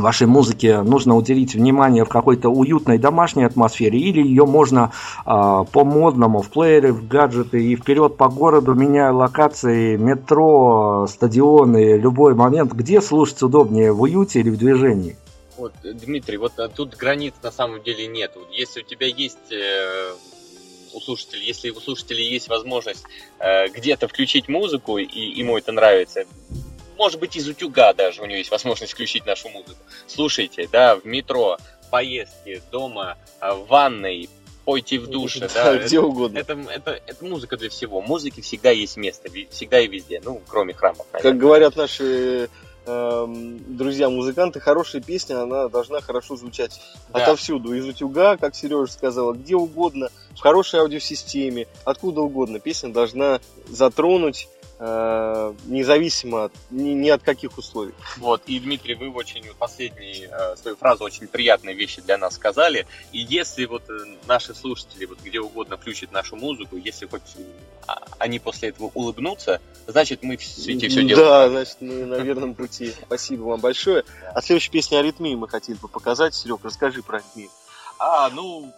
вашей 0.00 0.26
музыке 0.26 0.82
нужно 0.82 1.16
уделить 1.16 1.54
внимание 1.54 2.04
в 2.04 2.08
какой-то 2.08 2.48
уютной 2.48 2.98
домашней 2.98 3.44
атмосфере, 3.44 3.98
или 3.98 4.22
ее 4.22 4.46
можно 4.46 4.92
э, 5.24 5.24
по 5.24 5.84
модному 5.84 6.42
в 6.42 6.50
плееры, 6.50 6.92
в 6.92 7.06
гаджеты 7.06 7.62
и 7.62 7.76
вперед 7.76 8.16
по 8.16 8.28
городу, 8.28 8.74
меняя 8.74 9.12
локации, 9.12 9.96
метро, 9.96 11.06
стадионы, 11.08 11.98
любой 11.98 12.34
момент, 12.34 12.72
где 12.72 13.00
слушать 13.00 13.42
удобнее, 13.42 13.92
в 13.92 14.02
уюте 14.02 14.40
или 14.40 14.50
в 14.50 14.58
движении? 14.58 15.16
Вот, 15.56 15.72
Дмитрий, 15.82 16.36
вот 16.36 16.58
а, 16.58 16.68
тут 16.68 16.96
границ 16.96 17.34
на 17.42 17.50
самом 17.50 17.82
деле 17.82 18.06
нет. 18.06 18.32
Если 18.52 18.80
у 18.80 18.84
тебя 18.84 19.06
есть 19.06 19.50
э, 19.50 20.12
у 20.92 21.00
слушателей, 21.00 21.46
если 21.46 21.70
у 21.70 21.80
слушателей 21.80 22.28
есть 22.28 22.48
возможность 22.48 23.04
э, 23.38 23.68
где-то 23.68 24.08
включить 24.08 24.48
музыку 24.48 24.98
и 24.98 25.04
ему 25.04 25.56
это 25.56 25.72
нравится, 25.72 26.24
может 26.96 27.20
быть, 27.20 27.36
из 27.36 27.46
утюга 27.48 27.92
даже 27.92 28.22
у 28.22 28.26
него 28.26 28.38
есть 28.38 28.50
возможность 28.50 28.92
включить 28.92 29.26
нашу 29.26 29.48
музыку. 29.48 29.78
Слушайте, 30.06 30.68
да, 30.70 30.96
в 30.96 31.04
метро, 31.04 31.58
поездки, 31.90 32.62
дома, 32.70 33.16
а, 33.40 33.54
в 33.54 33.66
ванной, 33.68 34.28
пойте 34.64 34.98
в 34.98 35.06
душе, 35.06 35.40
да, 35.54 35.72
Да, 35.72 35.78
где 35.78 35.96
это, 35.98 36.06
угодно. 36.06 36.38
Это, 36.38 36.52
это, 36.68 37.00
это 37.06 37.24
музыка 37.24 37.56
для 37.56 37.68
всего. 37.70 38.00
Музыке 38.02 38.42
всегда 38.42 38.70
есть 38.70 38.96
место, 38.96 39.28
всегда 39.50 39.80
и 39.80 39.86
везде, 39.86 40.20
ну, 40.24 40.40
кроме 40.48 40.74
храмов, 40.74 41.06
Как 41.12 41.22
наверное. 41.24 41.40
говорят 41.40 41.76
наши 41.76 42.48
эм, 42.86 43.76
друзья-музыканты, 43.76 44.60
хорошая 44.60 45.02
песня, 45.02 45.42
она 45.42 45.68
должна 45.68 46.00
хорошо 46.00 46.36
звучать 46.36 46.80
Да. 47.12 47.22
отовсюду. 47.22 47.74
Из 47.74 47.86
утюга, 47.86 48.36
как 48.36 48.54
Сережа 48.54 48.92
сказала, 48.92 49.32
где 49.32 49.54
угодно, 49.56 50.10
в 50.34 50.40
хорошей 50.40 50.80
аудиосистеме, 50.80 51.66
откуда 51.84 52.20
угодно. 52.20 52.60
Песня 52.60 52.92
должна 52.92 53.40
затронуть 53.68 54.48
э, 54.55 54.55
независимо 54.78 56.44
от, 56.44 56.52
ни, 56.70 56.90
ни 56.90 57.08
от 57.08 57.22
каких 57.22 57.56
условий. 57.56 57.94
Вот, 58.18 58.42
и, 58.46 58.58
Дмитрий, 58.60 58.94
вы 58.94 59.10
очень 59.10 59.44
последнюю 59.58 60.30
э, 60.30 60.56
свою 60.56 60.76
фразу 60.76 61.04
очень 61.04 61.28
приятные 61.28 61.74
вещи 61.74 62.02
для 62.02 62.18
нас 62.18 62.34
сказали. 62.34 62.86
И 63.12 63.18
если 63.18 63.64
вот 63.64 63.88
э, 63.88 63.92
наши 64.26 64.54
слушатели 64.54 65.06
вот 65.06 65.18
где 65.22 65.40
угодно 65.40 65.78
включат 65.78 66.12
нашу 66.12 66.36
музыку, 66.36 66.76
если 66.76 67.06
хоть 67.06 67.22
э, 67.36 67.42
а- 67.86 68.04
они 68.18 68.38
после 68.38 68.68
этого 68.68 68.90
улыбнутся, 68.92 69.60
значит 69.86 70.22
мы 70.22 70.36
в 70.36 70.44
свете 70.44 70.88
все 70.88 71.04
делаем. 71.04 71.26
Да, 71.26 71.48
значит, 71.48 71.76
мы 71.80 72.04
на 72.04 72.16
верном 72.16 72.54
пути. 72.54 72.92
Спасибо 73.06 73.44
вам 73.44 73.60
большое. 73.60 74.04
А 74.34 74.42
следующая 74.42 74.72
песня 74.72 74.98
«Аритмии» 74.98 75.34
мы 75.34 75.48
хотели 75.48 75.76
бы 75.76 75.88
показать. 75.88 76.34
Серег, 76.34 76.60
расскажи 76.62 77.02
про 77.02 77.18
аритмию. 77.18 77.48
А, 77.98 78.28
ну, 78.28 78.74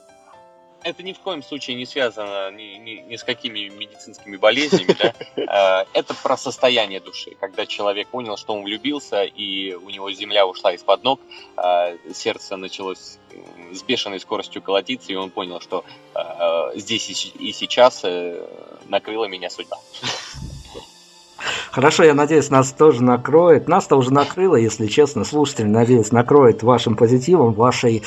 это 0.82 1.02
ни 1.02 1.12
в 1.12 1.18
коем 1.18 1.42
случае 1.42 1.76
не 1.76 1.86
связано 1.86 2.50
ни, 2.50 2.78
ни- 2.78 3.04
ни 3.08 3.16
с 3.16 3.24
какими 3.24 3.68
медицинскими 3.68 4.36
болезнями, 4.36 4.96
да. 4.98 5.14
Э, 5.82 5.86
Это 5.92 6.14
про 6.14 6.36
состояние 6.36 7.00
души, 7.00 7.36
когда 7.40 7.66
человек 7.66 8.08
понял, 8.08 8.36
что 8.36 8.54
он 8.54 8.64
влюбился, 8.64 9.24
и 9.24 9.74
у 9.74 9.90
него 9.90 10.10
земля 10.12 10.46
ушла 10.46 10.72
из-под 10.72 11.04
ног, 11.04 11.20
э, 11.56 11.96
сердце 12.14 12.56
началось 12.56 13.18
с 13.72 13.82
бешеной 13.82 14.20
скоростью 14.20 14.62
колотиться, 14.62 15.12
и 15.12 15.16
он 15.16 15.30
понял, 15.30 15.60
что 15.60 15.84
э, 16.14 16.78
здесь 16.78 17.32
и 17.34 17.52
сейчас 17.52 18.00
э, 18.04 18.46
накрыла 18.86 19.26
меня 19.26 19.50
судьба. 19.50 19.78
Хорошо, 21.70 22.02
я 22.02 22.14
надеюсь, 22.14 22.50
нас 22.50 22.72
тоже 22.72 23.02
накроет. 23.02 23.68
Нас-то 23.68 23.96
уже 23.96 24.12
накрыло, 24.12 24.56
если 24.56 24.86
честно, 24.86 25.24
слушатель, 25.24 25.68
надеюсь, 25.68 26.10
накроет 26.10 26.62
вашим 26.62 26.96
позитивом, 26.96 27.52
вашей 27.52 28.02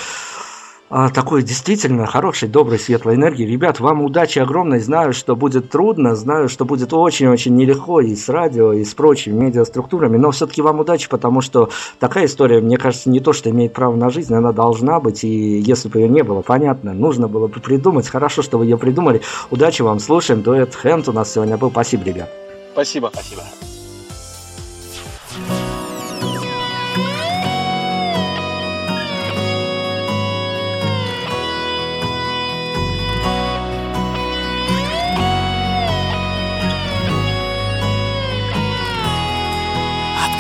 а, 0.93 1.09
такой 1.09 1.41
действительно 1.41 2.05
хорошей, 2.05 2.49
доброй, 2.49 2.77
светлой 2.77 3.15
энергии. 3.15 3.45
Ребят, 3.45 3.79
вам 3.79 4.01
удачи 4.01 4.39
огромной. 4.39 4.81
Знаю, 4.81 5.13
что 5.13 5.37
будет 5.37 5.69
трудно, 5.69 6.15
знаю, 6.15 6.49
что 6.49 6.65
будет 6.65 6.93
очень-очень 6.93 7.55
нелегко 7.55 8.01
и 8.01 8.13
с 8.13 8.27
радио, 8.27 8.73
и 8.73 8.83
с 8.83 8.93
прочими 8.93 9.45
медиаструктурами, 9.45 10.17
но 10.17 10.31
все-таки 10.31 10.61
вам 10.61 10.81
удачи, 10.81 11.07
потому 11.07 11.39
что 11.39 11.69
такая 11.97 12.25
история, 12.25 12.59
мне 12.59 12.77
кажется, 12.77 13.09
не 13.09 13.21
то, 13.21 13.31
что 13.31 13.49
имеет 13.49 13.71
право 13.71 13.95
на 13.95 14.09
жизнь, 14.09 14.33
она 14.33 14.51
должна 14.51 14.99
быть, 14.99 15.23
и 15.23 15.59
если 15.59 15.87
бы 15.87 15.99
ее 15.99 16.09
не 16.09 16.23
было, 16.23 16.41
понятно, 16.41 16.91
нужно 16.91 17.29
было 17.29 17.47
бы 17.47 17.61
придумать. 17.61 18.09
Хорошо, 18.09 18.41
что 18.41 18.57
вы 18.57 18.65
ее 18.65 18.77
придумали. 18.77 19.21
Удачи 19.49 19.83
вам, 19.83 19.99
слушаем. 19.99 20.41
Дуэт 20.41 20.75
Хэнд 20.75 21.07
у 21.07 21.13
нас 21.13 21.31
сегодня 21.31 21.57
был. 21.57 21.71
Спасибо, 21.71 22.03
ребят. 22.03 22.29
Спасибо. 22.73 23.09
Спасибо. 23.13 23.43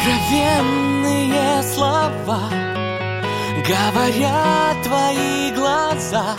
Откровенные 0.01 1.61
слова 1.61 2.49
Говорят 3.67 4.81
твои 4.83 5.51
глаза. 5.51 6.35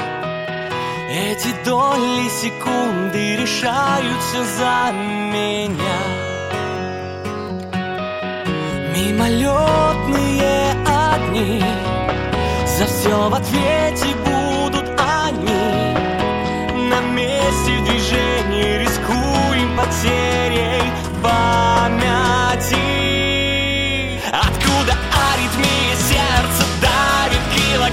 Эти 1.08 1.54
доли 1.64 2.28
секунды 2.28 3.36
решаются 3.36 4.44
за 4.58 4.92
меня. 4.92 6.00
Мимолетные 8.96 10.72
огни 10.84 11.62
За 12.66 12.86
все 12.86 13.28
в 13.28 13.34
ответе 13.34 14.16
будут 14.24 14.90
они. 14.98 15.94
На 16.90 17.00
месте 17.12 17.78
движения 17.86 18.78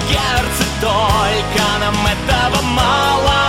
сердце, 0.10 0.64
только 0.82 1.64
нам 1.80 1.96
этого 2.08 2.62
мало. 2.64 3.49